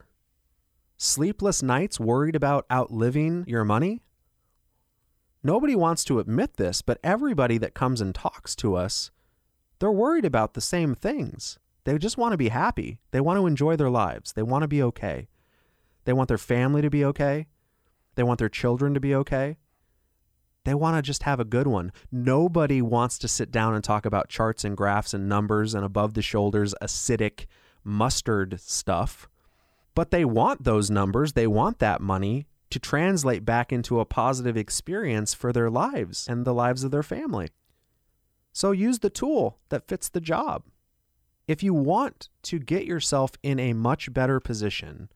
Sleepless 0.97 1.64
nights 1.64 1.99
worried 1.99 2.36
about 2.36 2.68
outliving 2.72 3.43
your 3.47 3.66
money? 3.66 4.03
Nobody 5.41 5.76
wants 5.76 6.03
to 6.03 6.20
admit 6.20 6.57
this, 6.57 6.84
but 6.84 6.99
everybody 7.03 7.57
that 7.57 7.74
comes 7.74 8.01
and 8.01 8.14
talks 8.14 8.55
to 8.57 8.76
us, 8.76 9.10
they're 9.80 9.91
worried 9.91 10.26
about 10.26 10.53
the 10.53 10.62
same 10.62 10.93
things. 10.93 11.57
They 11.84 11.98
just 11.98 12.18
want 12.18 12.34
to 12.34 12.38
be 12.38 12.50
happy. 12.50 13.00
They 13.12 13.22
want 13.22 13.38
to 13.40 13.48
enjoy 13.48 13.76
their 13.76 13.90
lives. 13.90 14.34
They 14.34 14.44
want 14.44 14.64
to 14.64 14.68
be 14.68 14.84
okay. 14.84 15.28
They 16.06 16.14
want 16.14 16.28
their 16.28 16.38
family 16.38 16.82
to 16.82 16.90
be 16.90 17.06
okay. 17.06 17.48
They 18.16 18.24
want 18.24 18.40
their 18.40 18.50
children 18.50 18.94
to 18.94 19.00
be 19.00 19.16
okay. 19.16 19.58
They 20.66 20.74
want 20.74 20.98
to 20.98 21.02
just 21.02 21.24
have 21.24 21.40
a 21.40 21.46
good 21.46 21.68
one. 21.68 21.92
Nobody 22.12 22.82
wants 22.82 23.18
to 23.20 23.28
sit 23.28 23.50
down 23.50 23.76
and 23.76 23.84
talk 23.84 24.06
about 24.06 24.30
charts 24.30 24.64
and 24.64 24.76
graphs 24.76 25.14
and 25.14 25.30
numbers 25.30 25.74
and 25.74 25.86
above 25.86 26.14
the 26.14 26.22
shoulders, 26.22 26.76
acidic 26.82 27.46
mustard 27.84 28.60
stuff. 28.60 29.30
But 29.96 30.12
they 30.12 30.26
want 30.26 30.64
those 30.64 30.92
numbers. 30.92 31.34
They 31.34 31.48
want 31.48 31.80
that 31.80 32.02
money 32.02 32.46
to 32.70 32.80
translate 32.80 33.46
back 33.46 33.72
into 33.72 34.00
a 34.00 34.06
positive 34.06 34.56
experience 34.56 35.34
for 35.34 35.52
their 35.52 35.70
lives 35.70 36.28
and 36.28 36.46
the 36.46 36.54
lives 36.54 36.84
of 36.84 36.92
their 36.92 37.04
family. 37.04 37.50
So 38.54 38.72
use 38.72 39.00
the 39.00 39.10
tool 39.10 39.58
that 39.70 39.88
fits 39.88 40.10
the 40.10 40.22
job. 40.22 40.64
If 41.50 41.64
you 41.64 41.74
want 41.74 42.30
to 42.43 42.60
get 42.60 42.86
yourself 42.86 43.32
in 43.41 43.60
a 43.60 43.74
much 43.74 44.14
better 44.14 44.39
position, 44.39 45.10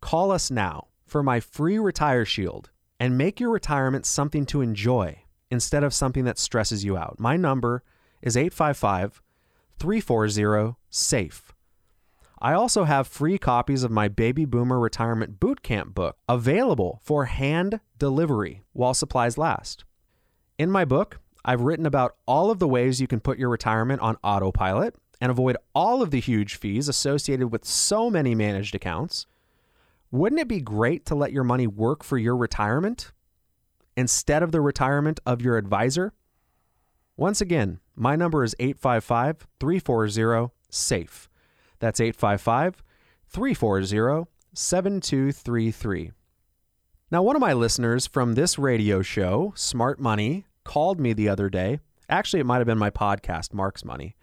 call 0.00 0.30
us 0.30 0.48
now 0.48 0.86
for 1.06 1.24
my 1.24 1.40
free 1.40 1.76
Retire 1.76 2.24
Shield 2.24 2.70
and 3.00 3.18
make 3.18 3.40
your 3.40 3.50
retirement 3.50 4.06
something 4.06 4.46
to 4.46 4.60
enjoy 4.60 5.24
instead 5.50 5.82
of 5.82 5.92
something 5.92 6.24
that 6.26 6.38
stresses 6.38 6.84
you 6.84 6.96
out. 6.96 7.18
My 7.18 7.36
number 7.36 7.82
is 8.22 8.36
855 8.36 9.20
340 9.80 10.76
SAFE. 10.88 11.52
I 12.40 12.52
also 12.52 12.84
have 12.84 13.08
free 13.08 13.38
copies 13.38 13.82
of 13.82 13.90
my 13.90 14.06
Baby 14.06 14.44
Boomer 14.44 14.78
Retirement 14.78 15.40
Bootcamp 15.40 15.94
book 15.94 16.16
available 16.28 17.00
for 17.02 17.24
hand 17.24 17.80
delivery 17.98 18.62
while 18.72 18.94
supplies 18.94 19.36
last. 19.36 19.84
In 20.58 20.70
my 20.70 20.84
book, 20.84 21.18
I've 21.44 21.62
written 21.62 21.86
about 21.86 22.14
all 22.24 22.52
of 22.52 22.60
the 22.60 22.68
ways 22.68 23.00
you 23.00 23.08
can 23.08 23.18
put 23.18 23.38
your 23.38 23.48
retirement 23.48 24.00
on 24.00 24.16
autopilot 24.22 24.94
and 25.20 25.30
avoid 25.30 25.56
all 25.74 26.02
of 26.02 26.10
the 26.10 26.20
huge 26.20 26.56
fees 26.56 26.88
associated 26.88 27.48
with 27.48 27.64
so 27.64 28.10
many 28.10 28.34
managed 28.34 28.74
accounts 28.74 29.26
wouldn't 30.10 30.40
it 30.40 30.48
be 30.48 30.60
great 30.60 31.04
to 31.06 31.14
let 31.14 31.32
your 31.32 31.44
money 31.44 31.66
work 31.66 32.02
for 32.02 32.16
your 32.16 32.36
retirement 32.36 33.12
instead 33.96 34.42
of 34.42 34.52
the 34.52 34.60
retirement 34.60 35.20
of 35.26 35.42
your 35.42 35.58
advisor? 35.58 36.14
Once 37.16 37.40
again, 37.40 37.80
my 37.94 38.16
number 38.16 38.42
is 38.42 38.54
855 38.58 39.46
340 39.60 40.52
SAFE. 40.70 41.28
That's 41.78 42.00
855 42.00 42.82
340 43.28 44.30
7233. 44.54 46.12
Now, 47.10 47.22
one 47.22 47.36
of 47.36 47.40
my 47.40 47.52
listeners 47.52 48.06
from 48.06 48.34
this 48.34 48.58
radio 48.58 49.02
show, 49.02 49.52
Smart 49.56 50.00
Money, 50.00 50.46
called 50.64 51.00
me 51.00 51.12
the 51.12 51.28
other 51.28 51.50
day. 51.50 51.80
Actually, 52.08 52.40
it 52.40 52.46
might 52.46 52.58
have 52.58 52.66
been 52.66 52.78
my 52.78 52.90
podcast, 52.90 53.52
Mark's 53.52 53.84
Money. 53.84 54.14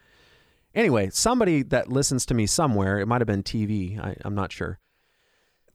Anyway, 0.75 1.09
somebody 1.11 1.63
that 1.63 1.89
listens 1.89 2.25
to 2.27 2.33
me 2.33 2.45
somewhere, 2.45 2.99
it 2.99 3.07
might 3.07 3.21
have 3.21 3.27
been 3.27 3.43
TV, 3.43 3.97
I, 3.97 4.15
am 4.23 4.35
not 4.35 4.51
sure 4.51 4.79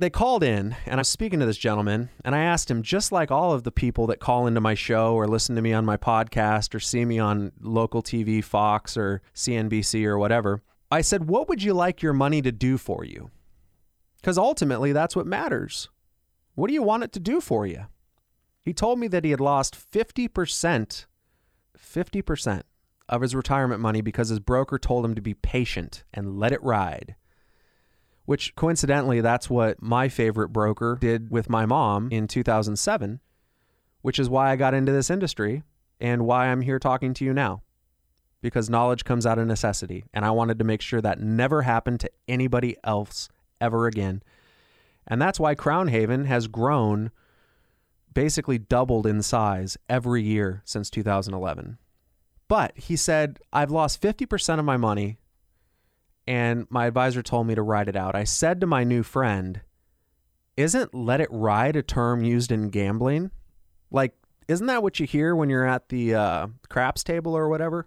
they 0.00 0.10
called 0.10 0.42
in 0.42 0.74
and 0.86 0.94
I 0.94 1.02
was 1.02 1.10
speaking 1.10 1.40
to 1.40 1.46
this 1.46 1.58
gentleman 1.58 2.08
and 2.24 2.34
I 2.34 2.40
asked 2.40 2.70
him 2.70 2.82
just 2.82 3.12
like 3.12 3.30
all 3.30 3.52
of 3.52 3.64
the 3.64 3.70
people 3.70 4.06
that 4.06 4.18
call 4.18 4.46
into 4.46 4.60
my 4.60 4.72
show 4.72 5.14
or 5.14 5.28
listen 5.28 5.54
to 5.56 5.62
me 5.62 5.74
on 5.74 5.84
my 5.84 5.98
podcast 5.98 6.74
or 6.74 6.80
see 6.80 7.04
me 7.04 7.18
on 7.18 7.52
local 7.60 8.02
TV 8.02 8.42
Fox 8.42 8.96
or 8.96 9.20
CNBC 9.34 10.06
or 10.06 10.18
whatever. 10.18 10.62
I 10.90 11.02
said, 11.02 11.28
"What 11.28 11.50
would 11.50 11.62
you 11.62 11.74
like 11.74 12.02
your 12.02 12.14
money 12.14 12.40
to 12.40 12.50
do 12.50 12.78
for 12.78 13.04
you?" 13.04 13.30
Cuz 14.22 14.38
ultimately 14.38 14.92
that's 14.92 15.14
what 15.14 15.26
matters. 15.26 15.90
What 16.54 16.68
do 16.68 16.74
you 16.74 16.82
want 16.82 17.04
it 17.04 17.12
to 17.12 17.20
do 17.20 17.42
for 17.42 17.66
you? 17.66 17.86
He 18.62 18.72
told 18.72 18.98
me 18.98 19.06
that 19.08 19.24
he 19.24 19.32
had 19.32 19.40
lost 19.40 19.76
50% 19.76 21.06
50% 21.78 22.62
of 23.10 23.20
his 23.20 23.34
retirement 23.34 23.82
money 23.82 24.00
because 24.00 24.30
his 24.30 24.40
broker 24.40 24.78
told 24.78 25.04
him 25.04 25.14
to 25.14 25.20
be 25.20 25.34
patient 25.34 26.04
and 26.14 26.38
let 26.38 26.52
it 26.52 26.62
ride 26.62 27.14
which 28.30 28.54
coincidentally, 28.54 29.20
that's 29.20 29.50
what 29.50 29.82
my 29.82 30.08
favorite 30.08 30.50
broker 30.50 30.96
did 31.00 31.32
with 31.32 31.50
my 31.50 31.66
mom 31.66 32.08
in 32.12 32.28
2007, 32.28 33.18
which 34.02 34.20
is 34.20 34.30
why 34.30 34.52
I 34.52 34.54
got 34.54 34.72
into 34.72 34.92
this 34.92 35.10
industry 35.10 35.64
and 36.00 36.24
why 36.24 36.46
I'm 36.46 36.60
here 36.60 36.78
talking 36.78 37.12
to 37.14 37.24
you 37.24 37.34
now. 37.34 37.62
Because 38.40 38.70
knowledge 38.70 39.02
comes 39.02 39.26
out 39.26 39.40
of 39.40 39.48
necessity. 39.48 40.04
And 40.14 40.24
I 40.24 40.30
wanted 40.30 40.60
to 40.60 40.64
make 40.64 40.80
sure 40.80 41.00
that 41.00 41.18
never 41.18 41.62
happened 41.62 41.98
to 42.02 42.10
anybody 42.28 42.76
else 42.84 43.28
ever 43.60 43.88
again. 43.88 44.22
And 45.08 45.20
that's 45.20 45.40
why 45.40 45.56
Crown 45.56 45.88
Haven 45.88 46.26
has 46.26 46.46
grown 46.46 47.10
basically 48.14 48.58
doubled 48.58 49.08
in 49.08 49.22
size 49.22 49.76
every 49.88 50.22
year 50.22 50.62
since 50.64 50.88
2011. 50.88 51.78
But 52.50 52.76
he 52.76 52.96
said, 52.96 53.38
I've 53.52 53.70
lost 53.70 54.02
50% 54.02 54.58
of 54.58 54.64
my 54.64 54.76
money 54.76 55.18
and 56.26 56.66
my 56.68 56.86
advisor 56.86 57.22
told 57.22 57.46
me 57.46 57.54
to 57.54 57.62
write 57.62 57.86
it 57.86 57.94
out. 57.94 58.16
I 58.16 58.24
said 58.24 58.60
to 58.60 58.66
my 58.66 58.82
new 58.82 59.04
friend, 59.04 59.60
Isn't 60.56 60.92
let 60.92 61.20
it 61.20 61.28
ride 61.30 61.76
a 61.76 61.82
term 61.84 62.24
used 62.24 62.50
in 62.50 62.70
gambling? 62.70 63.30
Like, 63.92 64.14
isn't 64.48 64.66
that 64.66 64.82
what 64.82 64.98
you 64.98 65.06
hear 65.06 65.36
when 65.36 65.48
you're 65.48 65.64
at 65.64 65.90
the 65.90 66.16
uh, 66.16 66.46
craps 66.68 67.04
table 67.04 67.36
or 67.36 67.48
whatever? 67.48 67.86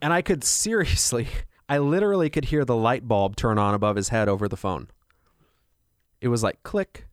And 0.00 0.10
I 0.10 0.22
could 0.22 0.42
seriously, 0.64 1.28
I 1.68 1.76
literally 1.76 2.30
could 2.30 2.46
hear 2.46 2.64
the 2.64 2.74
light 2.74 3.06
bulb 3.06 3.36
turn 3.36 3.58
on 3.58 3.74
above 3.74 3.96
his 3.96 4.08
head 4.08 4.26
over 4.26 4.48
the 4.48 4.56
phone. 4.56 4.88
It 6.22 6.28
was 6.28 6.42
like 6.42 6.62
click. 6.62 7.08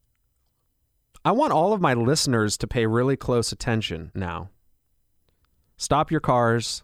I 1.26 1.34
want 1.34 1.52
all 1.52 1.74
of 1.74 1.82
my 1.82 1.94
listeners 1.94 2.58
to 2.60 2.68
pay 2.68 2.86
really 2.86 3.18
close 3.18 3.52
attention 3.52 4.14
now. 4.16 4.50
Stop 5.80 6.12
your 6.12 6.20
cars, 6.20 6.84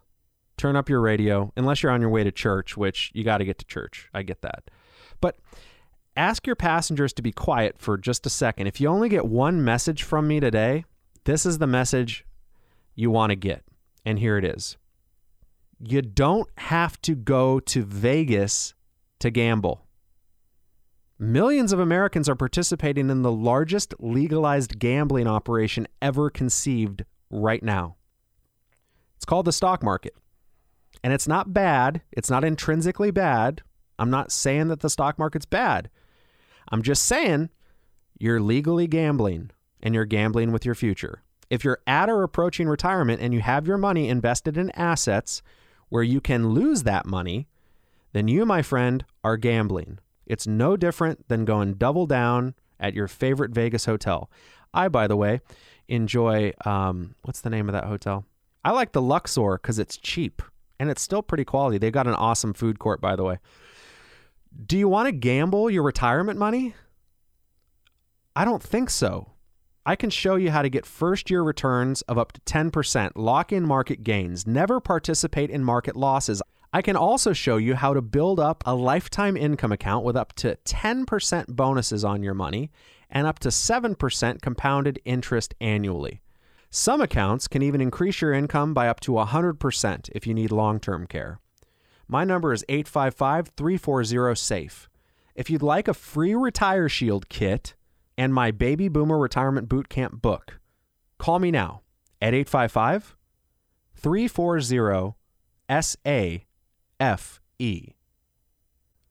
turn 0.56 0.78
up 0.78 0.88
your 0.88 1.02
radio, 1.02 1.52
unless 1.58 1.84
you're 1.84 1.92
on 1.92 2.00
your 2.00 2.10
way 2.10 2.24
to 2.24 2.32
church, 2.32 2.78
which 2.78 3.12
you 3.14 3.26
got 3.26 3.40
to 3.40 3.46
get 3.46 3.60
to 3.60 3.66
church. 3.66 4.10
I 4.14 4.24
get 4.24 4.42
that. 4.42 4.72
But 5.20 5.38
ask 6.16 6.48
your 6.48 6.56
passengers 6.56 7.12
to 7.14 7.22
be 7.22 7.34
quiet 7.34 7.76
for 7.78 7.98
just 7.98 8.26
a 8.26 8.30
second. 8.30 8.68
If 8.68 8.80
you 8.80 8.88
only 8.88 9.10
get 9.10 9.26
one 9.26 9.66
message 9.66 10.04
from 10.04 10.30
me 10.30 10.40
today, 10.40 10.86
this 11.26 11.46
is 11.46 11.58
the 11.58 11.68
message 11.68 12.26
you 12.96 13.12
want 13.12 13.32
to 13.32 13.36
get. 13.36 13.66
And 14.06 14.18
here 14.18 14.38
it 14.38 14.46
is 14.46 14.78
You 15.78 16.02
don't 16.02 16.48
have 16.58 17.02
to 17.02 17.16
go 17.16 17.60
to 17.60 17.84
Vegas 17.84 18.76
to 19.20 19.30
gamble. 19.30 19.82
Millions 21.20 21.74
of 21.74 21.82
Americans 21.82 22.30
are 22.30 22.36
participating 22.36 23.10
in 23.10 23.24
the 23.24 23.32
largest 23.32 23.94
legalized 24.00 24.80
gambling 24.80 25.28
operation 25.28 25.86
ever 26.02 26.30
conceived 26.30 27.04
right 27.30 27.62
now. 27.62 27.98
It's 29.26 29.30
called 29.32 29.48
the 29.48 29.52
stock 29.52 29.82
market. 29.82 30.14
And 31.04 31.12
it's 31.12 31.28
not 31.28 31.52
bad, 31.52 32.04
it's 32.12 32.30
not 32.30 32.44
intrinsically 32.44 33.10
bad. 33.10 33.64
I'm 33.98 34.12
not 34.12 34.32
saying 34.32 34.68
that 34.68 34.82
the 34.82 34.90
stock 34.90 35.18
market's 35.18 35.48
bad. 35.48 35.90
I'm 36.72 36.84
just 36.84 37.06
saying 37.06 37.50
you're 38.20 38.40
legally 38.40 38.86
gambling 38.86 39.50
and 39.82 39.96
you're 39.96 40.06
gambling 40.06 40.52
with 40.52 40.64
your 40.64 40.76
future. 40.76 41.24
If 41.50 41.64
you're 41.64 41.80
at 41.88 42.08
or 42.08 42.22
approaching 42.22 42.68
retirement 42.68 43.20
and 43.20 43.34
you 43.34 43.40
have 43.42 43.66
your 43.66 43.80
money 43.80 44.10
invested 44.10 44.58
in 44.58 44.70
assets 44.76 45.42
where 45.90 46.04
you 46.04 46.22
can 46.22 46.50
lose 46.50 46.84
that 46.84 47.08
money, 47.08 47.48
then 48.14 48.28
you, 48.28 48.46
my 48.46 48.62
friend, 48.62 49.06
are 49.24 49.38
gambling. 49.38 49.98
It's 50.28 50.46
no 50.46 50.78
different 50.78 51.30
than 51.30 51.46
going 51.46 51.74
double 51.80 52.06
down 52.06 52.54
at 52.80 52.94
your 52.94 53.08
favorite 53.08 53.56
Vegas 53.56 53.86
hotel. 53.86 54.30
I, 54.72 54.88
by 54.88 55.08
the 55.08 55.18
way, 55.18 55.42
enjoy 55.88 56.54
um, 56.64 57.16
what's 57.24 57.42
the 57.42 57.50
name 57.50 57.68
of 57.68 57.74
that 57.74 57.86
hotel? 57.86 58.24
I 58.66 58.72
like 58.72 58.94
the 58.94 59.02
Luxor 59.02 59.60
because 59.62 59.78
it's 59.78 59.96
cheap 59.96 60.42
and 60.80 60.90
it's 60.90 61.02
still 61.04 61.22
pretty 61.22 61.46
quality. 61.46 61.78
They've 61.78 61.92
got 61.92 62.08
an 62.08 62.16
awesome 62.16 62.56
food 62.56 62.80
court, 62.80 63.00
by 63.00 63.16
the 63.16 63.24
way. 63.24 63.38
Do 64.66 64.76
you 64.76 64.88
want 64.88 65.06
to 65.06 65.12
gamble 65.12 65.70
your 65.70 65.84
retirement 65.84 66.40
money? 66.40 66.74
I 68.36 68.44
don't 68.44 68.64
think 68.64 68.90
so. 68.90 69.30
I 69.86 69.96
can 69.96 70.10
show 70.10 70.36
you 70.36 70.50
how 70.50 70.64
to 70.64 70.70
get 70.70 70.88
first 70.88 71.30
year 71.30 71.44
returns 71.44 72.02
of 72.04 72.18
up 72.18 72.32
to 72.32 72.42
10%, 72.42 73.12
lock 73.16 73.54
in 73.54 73.68
market 73.68 74.04
gains, 74.04 74.48
never 74.48 74.80
participate 74.80 75.52
in 75.52 75.64
market 75.64 75.96
losses. 75.96 76.42
I 76.74 76.82
can 76.82 76.96
also 76.96 77.34
show 77.34 77.58
you 77.58 77.76
how 77.76 77.94
to 77.94 78.02
build 78.02 78.40
up 78.40 78.64
a 78.66 78.74
lifetime 78.74 79.38
income 79.38 79.74
account 79.74 80.04
with 80.04 80.16
up 80.16 80.34
to 80.38 80.58
10% 80.66 81.56
bonuses 81.56 82.04
on 82.04 82.24
your 82.24 82.34
money 82.34 82.72
and 83.12 83.28
up 83.28 83.38
to 83.40 83.50
7% 83.50 84.42
compounded 84.42 85.00
interest 85.06 85.54
annually. 85.62 86.24
Some 86.78 87.00
accounts 87.00 87.48
can 87.48 87.62
even 87.62 87.80
increase 87.80 88.20
your 88.20 88.34
income 88.34 88.74
by 88.74 88.90
up 88.90 89.00
to 89.00 89.14
100% 89.14 90.10
if 90.14 90.28
you 90.28 90.34
need 90.34 90.52
long 90.52 90.82
term 90.82 91.08
care. 91.08 91.40
My 92.06 92.26
number 92.26 92.52
is 92.52 92.66
855 92.68 93.54
340 93.56 94.36
SAFE. 94.36 94.90
If 95.36 95.50
you'd 95.50 95.64
like 95.64 95.88
a 95.88 95.94
free 95.94 96.36
Retire 96.36 96.90
Shield 96.90 97.30
kit 97.30 97.76
and 98.18 98.34
my 98.34 98.52
Baby 98.52 98.90
Boomer 98.90 99.18
Retirement 99.18 99.70
Boot 99.70 99.88
Camp 99.88 100.22
book, 100.22 100.60
call 101.18 101.40
me 101.40 101.50
now 101.50 101.84
at 102.22 102.34
855 102.34 103.16
340 103.96 105.16
SAFE. 105.70 107.95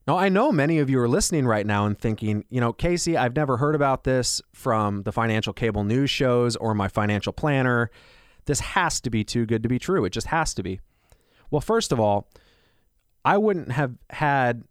Now, 0.07 0.19
I 0.19 0.29
know 0.29 0.53
many 0.53 0.79
of 0.79 0.91
you 0.91 1.01
are 1.01 1.09
listening 1.09 1.47
right 1.47 1.67
now 1.67 1.87
and 1.87 1.99
thinking, 1.99 2.45
you 2.51 2.61
know, 2.61 2.75
Casey, 2.75 3.17
I've 3.17 3.35
never 3.35 3.57
heard 3.57 3.75
about 3.75 4.05
this 4.05 4.43
from 4.53 5.03
the 5.05 5.13
financial 5.13 5.55
cable 5.55 5.83
news 5.83 6.11
shows 6.11 6.57
or 6.57 6.75
my 6.75 6.89
financial 6.89 7.33
planner. 7.33 7.91
This 8.45 8.61
has 8.61 9.01
to 9.01 9.11
be 9.11 9.25
too 9.25 9.47
good 9.47 9.63
to 9.63 9.69
be 9.69 9.79
true. 9.79 10.05
It 10.05 10.11
just 10.11 10.27
has 10.27 10.53
to 10.55 10.63
be. 10.63 10.81
Well, 11.51 11.63
first 11.63 11.91
of 11.91 11.99
all, 11.99 12.29
I 13.25 13.39
wouldn't 13.39 13.73
have 13.73 13.95
had 14.11 14.65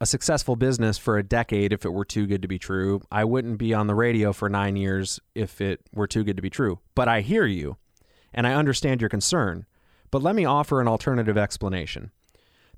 a 0.00 0.06
successful 0.06 0.56
business 0.56 0.96
for 0.96 1.18
a 1.18 1.22
decade 1.22 1.74
if 1.74 1.84
it 1.84 1.90
were 1.90 2.06
too 2.06 2.26
good 2.26 2.40
to 2.40 2.48
be 2.48 2.58
true. 2.58 3.02
I 3.12 3.24
wouldn't 3.24 3.58
be 3.58 3.74
on 3.74 3.86
the 3.86 3.94
radio 3.94 4.32
for 4.32 4.48
nine 4.48 4.76
years 4.76 5.20
if 5.34 5.60
it 5.60 5.80
were 5.92 6.06
too 6.06 6.24
good 6.24 6.36
to 6.36 6.42
be 6.42 6.48
true. 6.48 6.78
But 6.94 7.06
I 7.06 7.20
hear 7.20 7.44
you 7.44 7.76
and 8.32 8.46
I 8.46 8.54
understand 8.54 9.02
your 9.02 9.10
concern. 9.10 9.66
But 10.10 10.22
let 10.22 10.34
me 10.34 10.46
offer 10.46 10.80
an 10.80 10.88
alternative 10.88 11.36
explanation. 11.36 12.12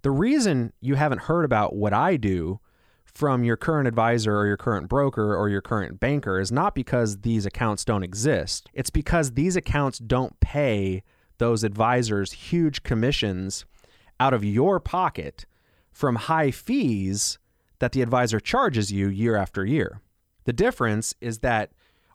The 0.03 0.11
reason 0.11 0.73
you 0.81 0.97
haven't 0.97 1.23
heard 1.23 1.45
about 1.45 1.75
what 1.77 1.93
I 1.93 2.17
do 2.17 2.61
from 3.05 3.45
your 3.45 3.57
current 3.57 3.87
advisor 3.87 4.37
or 4.37 4.47
your 4.47 4.57
current 4.57 4.89
broker 4.89 5.37
or 5.37 5.49
your 5.49 5.61
current 5.61 6.01
banker 6.01 6.41
is 6.41 6.51
not 6.51 6.75
because 6.75 7.19
these 7.19 7.47
accounts 7.47 7.85
don't 7.85 8.03
exist. 8.03 8.69
It's 8.73 8.91
because 8.91 9.33
these 9.33 9.55
accounts 9.55 9.99
don't 9.99 10.39
pay 10.41 11.03
those 11.39 11.63
advisors 11.63 12.33
huge 12.33 12.83
commissions 12.83 13.65
out 14.19 14.35
of 14.35 14.45
your 14.45 14.81
pocket 14.81 15.45
from 15.91 16.17
high 16.17 16.51
fees 16.51 17.39
that 17.79 17.93
the 17.93 18.03
advisor 18.03 18.41
charges 18.41 18.91
you 18.91 19.09
year 19.09 19.37
after 19.37 19.65
year. 19.65 20.01
The 20.45 20.53
difference 20.53 21.15
is 21.21 21.41
that 21.41 21.71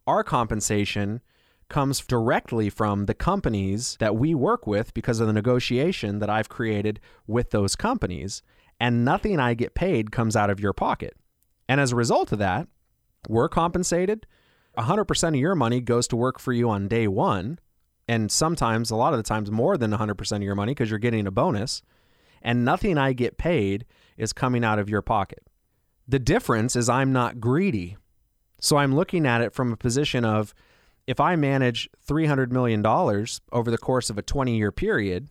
our 0.05 0.23
compensation 0.23 1.21
comes 1.69 1.99
directly 2.01 2.69
from 2.69 3.05
the 3.05 3.13
companies 3.13 3.97
that 3.99 4.15
we 4.15 4.33
work 4.33 4.65
with 4.65 4.93
because 4.93 5.19
of 5.19 5.27
the 5.27 5.33
negotiation 5.33 6.19
that 6.19 6.29
I've 6.29 6.49
created 6.49 6.99
with 7.25 7.51
those 7.51 7.75
companies, 7.75 8.41
and 8.79 9.03
nothing 9.03 9.39
I 9.39 9.53
get 9.53 9.75
paid 9.75 10.11
comes 10.11 10.35
out 10.35 10.49
of 10.49 10.59
your 10.59 10.73
pocket. 10.73 11.15
And 11.67 11.81
as 11.81 11.91
a 11.91 11.95
result 11.95 12.31
of 12.31 12.39
that, 12.39 12.67
we're 13.27 13.49
compensated. 13.49 14.25
100% 14.77 15.27
of 15.29 15.35
your 15.35 15.55
money 15.55 15.81
goes 15.81 16.07
to 16.09 16.15
work 16.15 16.39
for 16.39 16.53
you 16.53 16.69
on 16.69 16.87
day 16.87 17.07
one. 17.07 17.59
And 18.07 18.31
sometimes, 18.31 18.89
a 18.89 18.95
lot 18.95 19.13
of 19.13 19.17
the 19.17 19.23
times, 19.23 19.51
more 19.51 19.77
than 19.77 19.91
100% 19.91 20.35
of 20.35 20.41
your 20.43 20.55
money 20.55 20.71
because 20.71 20.89
you're 20.89 20.99
getting 20.99 21.27
a 21.27 21.31
bonus. 21.31 21.81
And 22.41 22.63
nothing 22.63 22.97
I 22.97 23.13
get 23.13 23.37
paid 23.37 23.85
is 24.15 24.31
coming 24.31 24.63
out 24.63 24.79
of 24.79 24.89
your 24.89 25.01
pocket. 25.01 25.43
The 26.07 26.19
difference 26.19 26.75
is 26.75 26.87
I'm 26.87 27.11
not 27.11 27.41
greedy. 27.41 27.97
So 28.61 28.77
I'm 28.77 28.95
looking 28.95 29.25
at 29.25 29.41
it 29.41 29.53
from 29.53 29.73
a 29.73 29.77
position 29.77 30.23
of 30.23 30.53
if 31.07 31.21
I 31.21 31.37
manage 31.37 31.89
$300 32.07 32.51
million 32.51 32.85
over 32.85 33.71
the 33.71 33.77
course 33.77 34.09
of 34.09 34.17
a 34.17 34.21
20 34.21 34.55
year 34.55 34.71
period, 34.71 35.29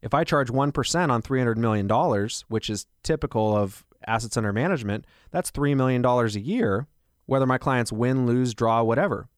if 0.00 0.14
I 0.14 0.22
charge 0.22 0.48
1% 0.48 1.10
on 1.10 1.22
$300 1.22 1.56
million, 1.56 2.28
which 2.48 2.70
is 2.70 2.86
typical 3.02 3.56
of 3.56 3.84
assets 4.06 4.36
under 4.36 4.52
management, 4.52 5.04
that's 5.30 5.50
$3 5.50 5.76
million 5.76 6.04
a 6.04 6.26
year, 6.38 6.86
whether 7.26 7.46
my 7.46 7.58
clients 7.58 7.92
win, 7.92 8.26
lose, 8.26 8.54
draw, 8.54 8.82
whatever. 8.82 9.28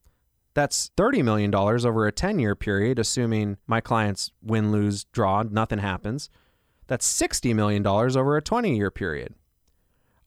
That's 0.53 0.91
$30 0.97 1.23
million 1.23 1.53
over 1.53 2.05
a 2.05 2.11
10 2.11 2.39
year 2.39 2.55
period, 2.55 2.99
assuming 2.99 3.57
my 3.65 3.81
clients 3.81 4.31
win, 4.43 4.71
lose, 4.71 5.05
draw, 5.05 5.43
nothing 5.43 5.79
happens. 5.79 6.29
That's 6.87 7.11
$60 7.21 7.55
million 7.55 7.85
over 7.85 8.37
a 8.37 8.41
20 8.41 8.75
year 8.75 8.91
period. 8.91 9.33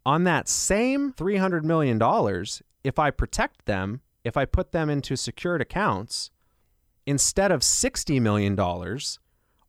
On 0.07 0.25
that 0.25 0.49
same 0.49 1.13
$300 1.13 1.63
million, 1.63 2.01
if 2.83 2.99
I 2.99 3.11
protect 3.11 3.67
them 3.67 4.01
if 4.25 4.37
I 4.37 4.45
put 4.45 4.73
them 4.73 4.91
into 4.91 5.17
secured 5.17 5.61
accounts, 5.61 6.31
instead 7.07 7.51
of 7.51 7.61
$60 7.61 8.21
million, 8.21 8.59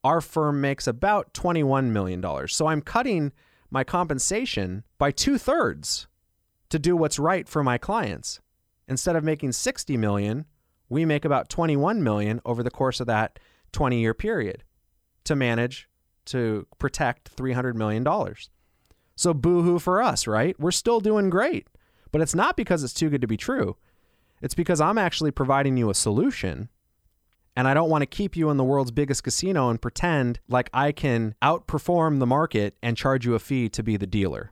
our 0.04 0.22
firm 0.22 0.62
makes 0.62 0.88
about 0.88 1.34
$21 1.34 1.86
million. 1.86 2.48
So 2.48 2.68
I'm 2.68 2.82
cutting 2.82 3.32
my 3.70 3.84
compensation 3.84 4.84
by 4.98 5.12
two 5.12 5.38
thirds 5.38 6.08
to 6.70 6.80
do 6.80 6.96
what's 6.96 7.20
right 7.20 7.48
for 7.48 7.64
my 7.64 7.78
clients. 7.78 8.40
Instead 8.88 9.16
of 9.16 9.24
making 9.24 9.54
60 9.54 9.96
million, 9.98 10.46
we 10.90 11.06
make 11.06 11.24
about 11.24 11.50
21 11.50 12.04
million 12.04 12.42
over 12.46 12.64
the 12.64 12.72
course 12.72 13.00
of 13.00 13.08
that 13.08 13.40
20 13.72 14.00
year 14.00 14.14
period 14.14 14.64
to 15.24 15.36
manage 15.36 15.88
to 16.26 16.68
protect 16.78 17.36
$300 17.36 17.76
million. 17.76 18.06
So 19.16 19.34
boohoo 19.34 19.80
for 19.80 20.02
us, 20.02 20.28
right? 20.28 20.60
We're 20.60 20.72
still 20.72 21.00
doing 21.00 21.30
great. 21.30 21.68
But 22.12 22.22
it's 22.22 22.36
not 22.36 22.58
because 22.58 22.84
it's 22.84 22.94
too 22.94 23.10
good 23.10 23.22
to 23.22 23.28
be 23.28 23.38
true. 23.38 23.78
It's 24.42 24.56
because 24.56 24.82
I'm 24.82 24.98
actually 24.98 25.32
providing 25.32 25.78
you 25.78 25.90
a 25.90 25.96
solution. 25.96 26.70
And 27.56 27.68
I 27.68 27.74
don't 27.74 27.90
want 27.90 28.02
to 28.02 28.08
keep 28.08 28.36
you 28.36 28.50
in 28.50 28.58
the 28.58 28.64
world's 28.64 28.92
biggest 28.92 29.24
casino 29.24 29.70
and 29.70 29.82
pretend 29.82 30.40
like 30.48 30.70
I 30.74 30.92
can 30.92 31.36
outperform 31.42 32.20
the 32.20 32.26
market 32.26 32.78
and 32.82 32.96
charge 32.96 33.26
you 33.26 33.36
a 33.36 33.40
fee 33.40 33.70
to 33.70 33.84
be 33.84 33.98
the 33.98 34.08
dealer. 34.08 34.52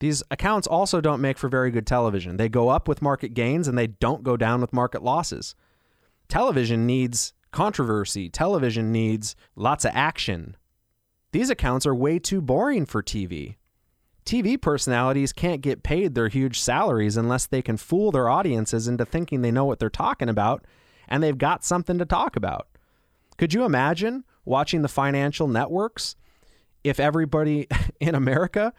These 0.00 0.22
accounts 0.30 0.68
also 0.68 1.00
don't 1.00 1.20
make 1.20 1.38
for 1.38 1.48
very 1.48 1.72
good 1.72 1.86
television. 1.86 2.36
They 2.36 2.48
go 2.48 2.68
up 2.68 2.86
with 2.86 3.02
market 3.02 3.34
gains 3.34 3.66
and 3.66 3.76
they 3.76 3.88
don't 3.88 4.22
go 4.22 4.36
down 4.36 4.60
with 4.60 4.72
market 4.72 5.02
losses. 5.02 5.56
Television 6.28 6.86
needs 6.86 7.32
controversy, 7.50 8.28
television 8.28 8.92
needs 8.92 9.34
lots 9.56 9.84
of 9.84 9.90
action. 9.94 10.56
These 11.32 11.50
accounts 11.50 11.84
are 11.84 11.94
way 11.94 12.18
too 12.18 12.40
boring 12.40 12.86
for 12.86 13.02
TV. 13.02 13.56
TV 14.28 14.60
personalities 14.60 15.32
can't 15.32 15.62
get 15.62 15.82
paid 15.82 16.14
their 16.14 16.28
huge 16.28 16.60
salaries 16.60 17.16
unless 17.16 17.46
they 17.46 17.62
can 17.62 17.78
fool 17.78 18.12
their 18.12 18.28
audiences 18.28 18.86
into 18.86 19.06
thinking 19.06 19.40
they 19.40 19.50
know 19.50 19.64
what 19.64 19.78
they're 19.78 19.88
talking 19.88 20.28
about 20.28 20.66
and 21.08 21.22
they've 21.22 21.38
got 21.38 21.64
something 21.64 21.96
to 21.96 22.04
talk 22.04 22.36
about. 22.36 22.68
Could 23.38 23.54
you 23.54 23.64
imagine 23.64 24.24
watching 24.44 24.82
the 24.82 24.88
financial 24.88 25.48
networks 25.48 26.14
if 26.84 27.00
everybody 27.00 27.68
in 28.00 28.14
America 28.14 28.74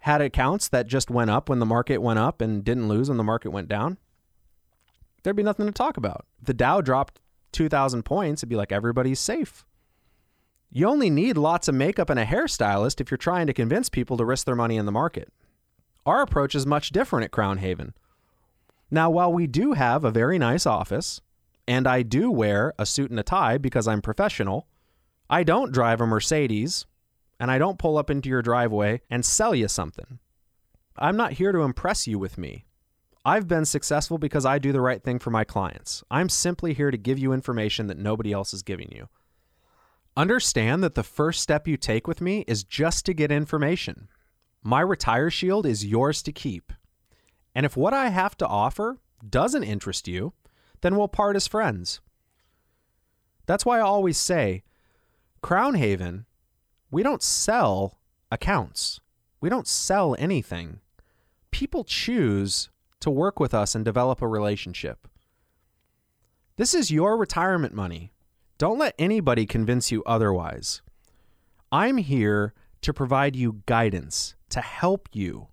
had 0.00 0.20
accounts 0.20 0.68
that 0.68 0.86
just 0.86 1.10
went 1.10 1.30
up 1.30 1.48
when 1.48 1.60
the 1.60 1.66
market 1.66 2.02
went 2.02 2.18
up 2.18 2.42
and 2.42 2.62
didn't 2.62 2.88
lose 2.88 3.08
when 3.08 3.16
the 3.16 3.24
market 3.24 3.52
went 3.52 3.68
down? 3.68 3.96
There'd 5.22 5.34
be 5.34 5.42
nothing 5.42 5.64
to 5.64 5.72
talk 5.72 5.96
about. 5.96 6.26
The 6.42 6.52
Dow 6.52 6.82
dropped 6.82 7.20
2,000 7.52 8.02
points, 8.02 8.40
it'd 8.40 8.50
be 8.50 8.56
like 8.56 8.70
everybody's 8.70 9.18
safe. 9.18 9.64
You 10.72 10.86
only 10.86 11.10
need 11.10 11.36
lots 11.36 11.66
of 11.66 11.74
makeup 11.74 12.10
and 12.10 12.20
a 12.20 12.24
hairstylist 12.24 13.00
if 13.00 13.10
you're 13.10 13.18
trying 13.18 13.48
to 13.48 13.52
convince 13.52 13.88
people 13.88 14.16
to 14.16 14.24
risk 14.24 14.46
their 14.46 14.54
money 14.54 14.76
in 14.76 14.86
the 14.86 14.92
market. 14.92 15.32
Our 16.06 16.22
approach 16.22 16.54
is 16.54 16.64
much 16.64 16.90
different 16.90 17.24
at 17.24 17.32
Crown 17.32 17.58
Haven. 17.58 17.92
Now, 18.88 19.10
while 19.10 19.32
we 19.32 19.48
do 19.48 19.72
have 19.72 20.04
a 20.04 20.12
very 20.12 20.38
nice 20.38 20.66
office, 20.66 21.20
and 21.66 21.88
I 21.88 22.02
do 22.02 22.30
wear 22.30 22.72
a 22.78 22.86
suit 22.86 23.10
and 23.10 23.18
a 23.18 23.24
tie 23.24 23.58
because 23.58 23.88
I'm 23.88 24.00
professional, 24.00 24.68
I 25.28 25.42
don't 25.42 25.72
drive 25.72 26.00
a 26.00 26.06
Mercedes, 26.06 26.86
and 27.40 27.50
I 27.50 27.58
don't 27.58 27.78
pull 27.78 27.98
up 27.98 28.10
into 28.10 28.28
your 28.28 28.42
driveway 28.42 29.00
and 29.10 29.24
sell 29.24 29.54
you 29.54 29.66
something. 29.66 30.18
I'm 30.96 31.16
not 31.16 31.32
here 31.32 31.52
to 31.52 31.60
impress 31.60 32.06
you 32.06 32.18
with 32.18 32.38
me. 32.38 32.64
I've 33.24 33.48
been 33.48 33.64
successful 33.64 34.18
because 34.18 34.46
I 34.46 34.58
do 34.58 34.72
the 34.72 34.80
right 34.80 35.02
thing 35.02 35.18
for 35.18 35.30
my 35.30 35.44
clients. 35.44 36.04
I'm 36.10 36.28
simply 36.28 36.74
here 36.74 36.90
to 36.90 36.96
give 36.96 37.18
you 37.18 37.32
information 37.32 37.86
that 37.88 37.98
nobody 37.98 38.32
else 38.32 38.54
is 38.54 38.62
giving 38.62 38.90
you. 38.92 39.08
Understand 40.20 40.84
that 40.84 40.96
the 40.96 41.02
first 41.02 41.40
step 41.40 41.66
you 41.66 41.78
take 41.78 42.06
with 42.06 42.20
me 42.20 42.44
is 42.46 42.62
just 42.62 43.06
to 43.06 43.14
get 43.14 43.32
information. 43.32 44.06
My 44.62 44.82
Retire 44.82 45.30
Shield 45.30 45.64
is 45.64 45.86
yours 45.86 46.22
to 46.24 46.30
keep. 46.30 46.74
And 47.54 47.64
if 47.64 47.74
what 47.74 47.94
I 47.94 48.10
have 48.10 48.36
to 48.36 48.46
offer 48.46 48.98
doesn't 49.26 49.64
interest 49.64 50.06
you, 50.06 50.34
then 50.82 50.94
we'll 50.94 51.08
part 51.08 51.36
as 51.36 51.46
friends. 51.46 52.02
That's 53.46 53.64
why 53.64 53.78
I 53.78 53.80
always 53.80 54.18
say 54.18 54.62
Crown 55.40 55.72
Haven, 55.76 56.26
we 56.90 57.02
don't 57.02 57.22
sell 57.22 57.98
accounts, 58.30 59.00
we 59.40 59.48
don't 59.48 59.66
sell 59.66 60.14
anything. 60.18 60.80
People 61.50 61.82
choose 61.82 62.68
to 63.00 63.08
work 63.08 63.40
with 63.40 63.54
us 63.54 63.74
and 63.74 63.86
develop 63.86 64.20
a 64.20 64.28
relationship. 64.28 65.08
This 66.56 66.74
is 66.74 66.90
your 66.90 67.16
retirement 67.16 67.72
money. 67.72 68.12
Don't 68.60 68.78
let 68.78 68.94
anybody 68.98 69.46
convince 69.46 69.90
you 69.90 70.02
otherwise. 70.04 70.82
I'm 71.72 71.96
here 71.96 72.52
to 72.82 72.92
provide 72.92 73.34
you 73.34 73.62
guidance, 73.64 74.34
to 74.50 74.60
help 74.60 75.08
you. 75.14 75.48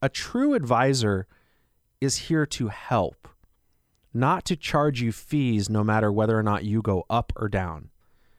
A 0.00 0.08
true 0.08 0.54
advisor 0.54 1.26
is 2.00 2.16
here 2.16 2.46
to 2.46 2.68
help, 2.68 3.28
not 4.14 4.46
to 4.46 4.56
charge 4.56 5.02
you 5.02 5.12
fees 5.12 5.68
no 5.68 5.84
matter 5.84 6.10
whether 6.10 6.38
or 6.38 6.42
not 6.42 6.64
you 6.64 6.80
go 6.80 7.04
up 7.10 7.30
or 7.36 7.46
down. 7.46 7.90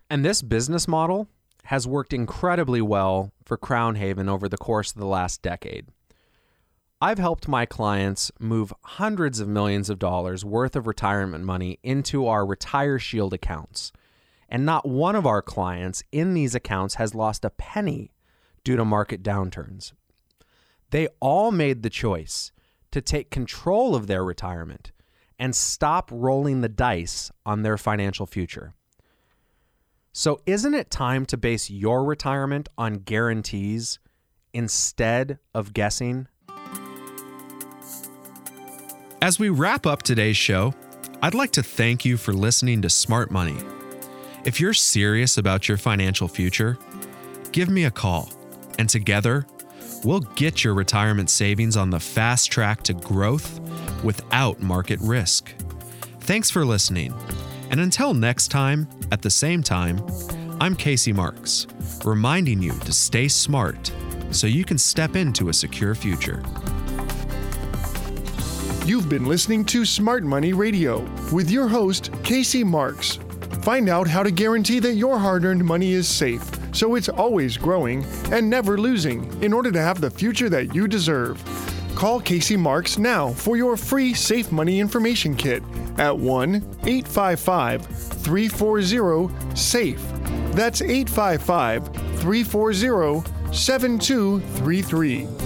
And 0.09 0.25
this 0.25 0.41
business 0.41 0.87
model 0.87 1.27
has 1.65 1.87
worked 1.87 2.11
incredibly 2.11 2.81
well 2.81 3.33
for 3.45 3.55
Crown 3.55 3.93
Haven 3.93 4.27
over 4.27 4.49
the 4.49 4.57
course 4.57 4.93
of 4.93 4.97
the 4.97 5.05
last 5.05 5.43
decade. 5.43 5.89
I've 7.01 7.17
helped 7.17 7.49
my 7.49 7.65
clients 7.65 8.31
move 8.39 8.73
hundreds 8.83 9.41
of 9.41 9.49
millions 9.49 9.89
of 9.89 9.99
dollars 9.99 10.45
worth 10.45 10.77
of 10.77 10.87
retirement 10.87 11.43
money 11.43 11.77
into 11.83 12.25
our 12.27 12.45
Retire 12.45 12.97
Shield 12.99 13.33
accounts. 13.33 13.91
And 14.47 14.65
not 14.65 14.87
one 14.87 15.15
of 15.15 15.25
our 15.25 15.41
clients 15.41 16.03
in 16.13 16.33
these 16.33 16.55
accounts 16.55 16.95
has 16.95 17.13
lost 17.13 17.43
a 17.43 17.49
penny 17.49 18.11
due 18.63 18.77
to 18.77 18.85
market 18.85 19.23
downturns. 19.23 19.91
They 20.91 21.09
all 21.19 21.51
made 21.51 21.83
the 21.83 21.89
choice 21.89 22.51
to 22.91 23.01
take 23.01 23.29
control 23.29 23.93
of 23.93 24.07
their 24.07 24.23
retirement 24.23 24.93
and 25.37 25.53
stop 25.53 26.09
rolling 26.13 26.61
the 26.61 26.69
dice 26.69 27.29
on 27.45 27.63
their 27.63 27.77
financial 27.77 28.25
future. 28.25 28.73
So, 30.13 30.39
isn't 30.45 30.73
it 30.73 30.89
time 30.89 31.25
to 31.25 31.35
base 31.35 31.69
your 31.69 32.05
retirement 32.05 32.69
on 32.77 32.99
guarantees 32.99 33.99
instead 34.53 35.39
of 35.53 35.73
guessing? 35.73 36.29
As 39.21 39.39
we 39.39 39.49
wrap 39.49 39.85
up 39.85 40.03
today's 40.03 40.37
show, 40.37 40.73
I'd 41.21 41.33
like 41.33 41.51
to 41.51 41.63
thank 41.63 42.03
you 42.05 42.17
for 42.17 42.33
listening 42.33 42.81
to 42.81 42.89
Smart 42.89 43.31
Money. 43.31 43.57
If 44.43 44.59
you're 44.59 44.73
serious 44.73 45.37
about 45.37 45.67
your 45.67 45.77
financial 45.77 46.27
future, 46.27 46.77
give 47.51 47.69
me 47.69 47.85
a 47.85 47.91
call, 47.91 48.29
and 48.77 48.89
together, 48.89 49.47
we'll 50.03 50.19
get 50.19 50.63
your 50.63 50.73
retirement 50.73 51.29
savings 51.29 51.77
on 51.77 51.89
the 51.89 51.99
fast 51.99 52.51
track 52.51 52.83
to 52.83 52.93
growth 52.93 53.59
without 54.03 54.59
market 54.59 54.99
risk. 55.01 55.53
Thanks 56.19 56.51
for 56.51 56.65
listening. 56.65 57.13
And 57.71 57.79
until 57.79 58.13
next 58.13 58.49
time, 58.49 58.87
at 59.11 59.21
the 59.21 59.29
same 59.29 59.63
time, 59.63 60.05
I'm 60.59 60.75
Casey 60.75 61.13
Marks, 61.13 61.67
reminding 62.03 62.61
you 62.61 62.73
to 62.79 62.91
stay 62.91 63.29
smart 63.29 63.91
so 64.31 64.45
you 64.45 64.65
can 64.65 64.77
step 64.77 65.15
into 65.15 65.49
a 65.49 65.53
secure 65.53 65.95
future. 65.95 66.43
You've 68.85 69.09
been 69.09 69.25
listening 69.25 69.65
to 69.65 69.83
Smart 69.83 70.23
Money 70.23 70.53
Radio 70.53 70.99
with 71.33 71.49
your 71.49 71.67
host, 71.67 72.11
Casey 72.23 72.63
Marks. 72.63 73.17
Find 73.63 73.89
out 73.89 74.07
how 74.07 74.21
to 74.21 74.29
guarantee 74.29 74.77
that 74.79 74.93
your 74.93 75.17
hard 75.17 75.43
earned 75.43 75.65
money 75.65 75.93
is 75.93 76.07
safe 76.07 76.47
so 76.75 76.95
it's 76.95 77.09
always 77.09 77.57
growing 77.57 78.05
and 78.31 78.47
never 78.49 78.77
losing 78.77 79.41
in 79.41 79.53
order 79.53 79.71
to 79.71 79.81
have 79.81 80.01
the 80.01 80.11
future 80.11 80.49
that 80.49 80.75
you 80.75 80.87
deserve. 80.87 81.41
Call 81.95 82.19
Casey 82.19 82.57
Marks 82.57 82.99
now 82.99 83.29
for 83.29 83.57
your 83.57 83.77
free 83.77 84.13
Safe 84.13 84.51
Money 84.51 84.79
Information 84.79 85.35
Kit 85.35 85.63
at 85.97 86.15
1 86.15 86.55
855 86.83 87.85
340 87.85 89.55
SAFE. 89.55 90.01
That's 90.51 90.81
855 90.81 91.87
340 92.19 93.53
7233. 93.53 95.44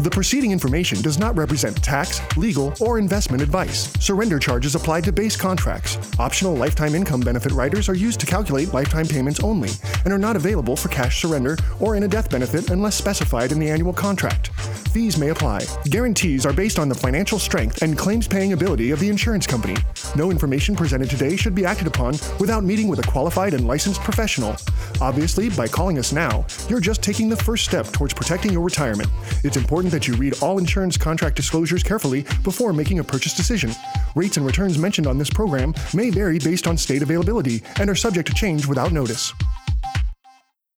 The 0.00 0.10
preceding 0.10 0.52
information 0.52 1.02
does 1.02 1.18
not 1.18 1.36
represent 1.36 1.82
tax, 1.82 2.20
legal, 2.36 2.72
or 2.78 3.00
investment 3.00 3.42
advice. 3.42 3.92
Surrender 3.98 4.38
charges 4.38 4.76
apply 4.76 5.00
to 5.00 5.10
base 5.10 5.36
contracts. 5.36 5.98
Optional 6.20 6.54
lifetime 6.54 6.94
income 6.94 7.18
benefit 7.18 7.50
riders 7.50 7.88
are 7.88 7.96
used 7.96 8.20
to 8.20 8.26
calculate 8.26 8.72
lifetime 8.72 9.06
payments 9.06 9.42
only 9.42 9.70
and 10.04 10.12
are 10.12 10.18
not 10.18 10.36
available 10.36 10.76
for 10.76 10.88
cash 10.88 11.20
surrender 11.20 11.56
or 11.80 11.96
in 11.96 12.04
a 12.04 12.08
death 12.08 12.30
benefit 12.30 12.70
unless 12.70 12.94
specified 12.94 13.50
in 13.50 13.58
the 13.58 13.68
annual 13.68 13.92
contract. 13.92 14.52
Fees 14.88 15.18
may 15.18 15.30
apply. 15.30 15.66
Guarantees 15.86 16.46
are 16.46 16.52
based 16.52 16.78
on 16.78 16.88
the 16.88 16.94
financial 16.94 17.38
strength 17.38 17.82
and 17.82 17.98
claims 17.98 18.26
paying 18.26 18.52
ability 18.52 18.92
of 18.92 19.00
the 19.00 19.08
insurance 19.08 19.46
company. 19.46 19.76
No 20.16 20.30
information 20.30 20.74
presented 20.76 21.10
today 21.10 21.36
should 21.36 21.54
be 21.54 21.66
acted 21.66 21.88
upon 21.88 22.12
without 22.38 22.64
meeting 22.64 22.88
with 22.88 23.00
a 23.00 23.10
qualified 23.10 23.52
and 23.52 23.66
licensed 23.66 24.00
professional. 24.02 24.56
Obviously, 25.00 25.50
by 25.50 25.68
calling 25.68 25.98
us 25.98 26.12
now, 26.12 26.46
you're 26.68 26.80
just 26.80 27.02
taking 27.02 27.28
the 27.28 27.36
first 27.36 27.64
step 27.64 27.86
towards 27.88 28.14
protecting 28.14 28.52
your 28.52 28.62
retirement. 28.62 29.10
It's 29.44 29.56
important 29.88 30.04
that 30.04 30.08
you 30.08 30.20
read 30.20 30.42
all 30.42 30.58
insurance 30.58 30.96
contract 30.96 31.36
disclosures 31.36 31.82
carefully 31.82 32.22
before 32.42 32.72
making 32.72 32.98
a 32.98 33.04
purchase 33.04 33.34
decision. 33.34 33.70
Rates 34.14 34.36
and 34.36 34.44
returns 34.44 34.78
mentioned 34.78 35.06
on 35.06 35.18
this 35.18 35.30
program 35.30 35.74
may 35.94 36.10
vary 36.10 36.38
based 36.38 36.66
on 36.66 36.76
state 36.76 37.02
availability 37.02 37.62
and 37.80 37.88
are 37.88 37.94
subject 37.94 38.28
to 38.28 38.34
change 38.34 38.66
without 38.66 38.92
notice. 38.92 39.32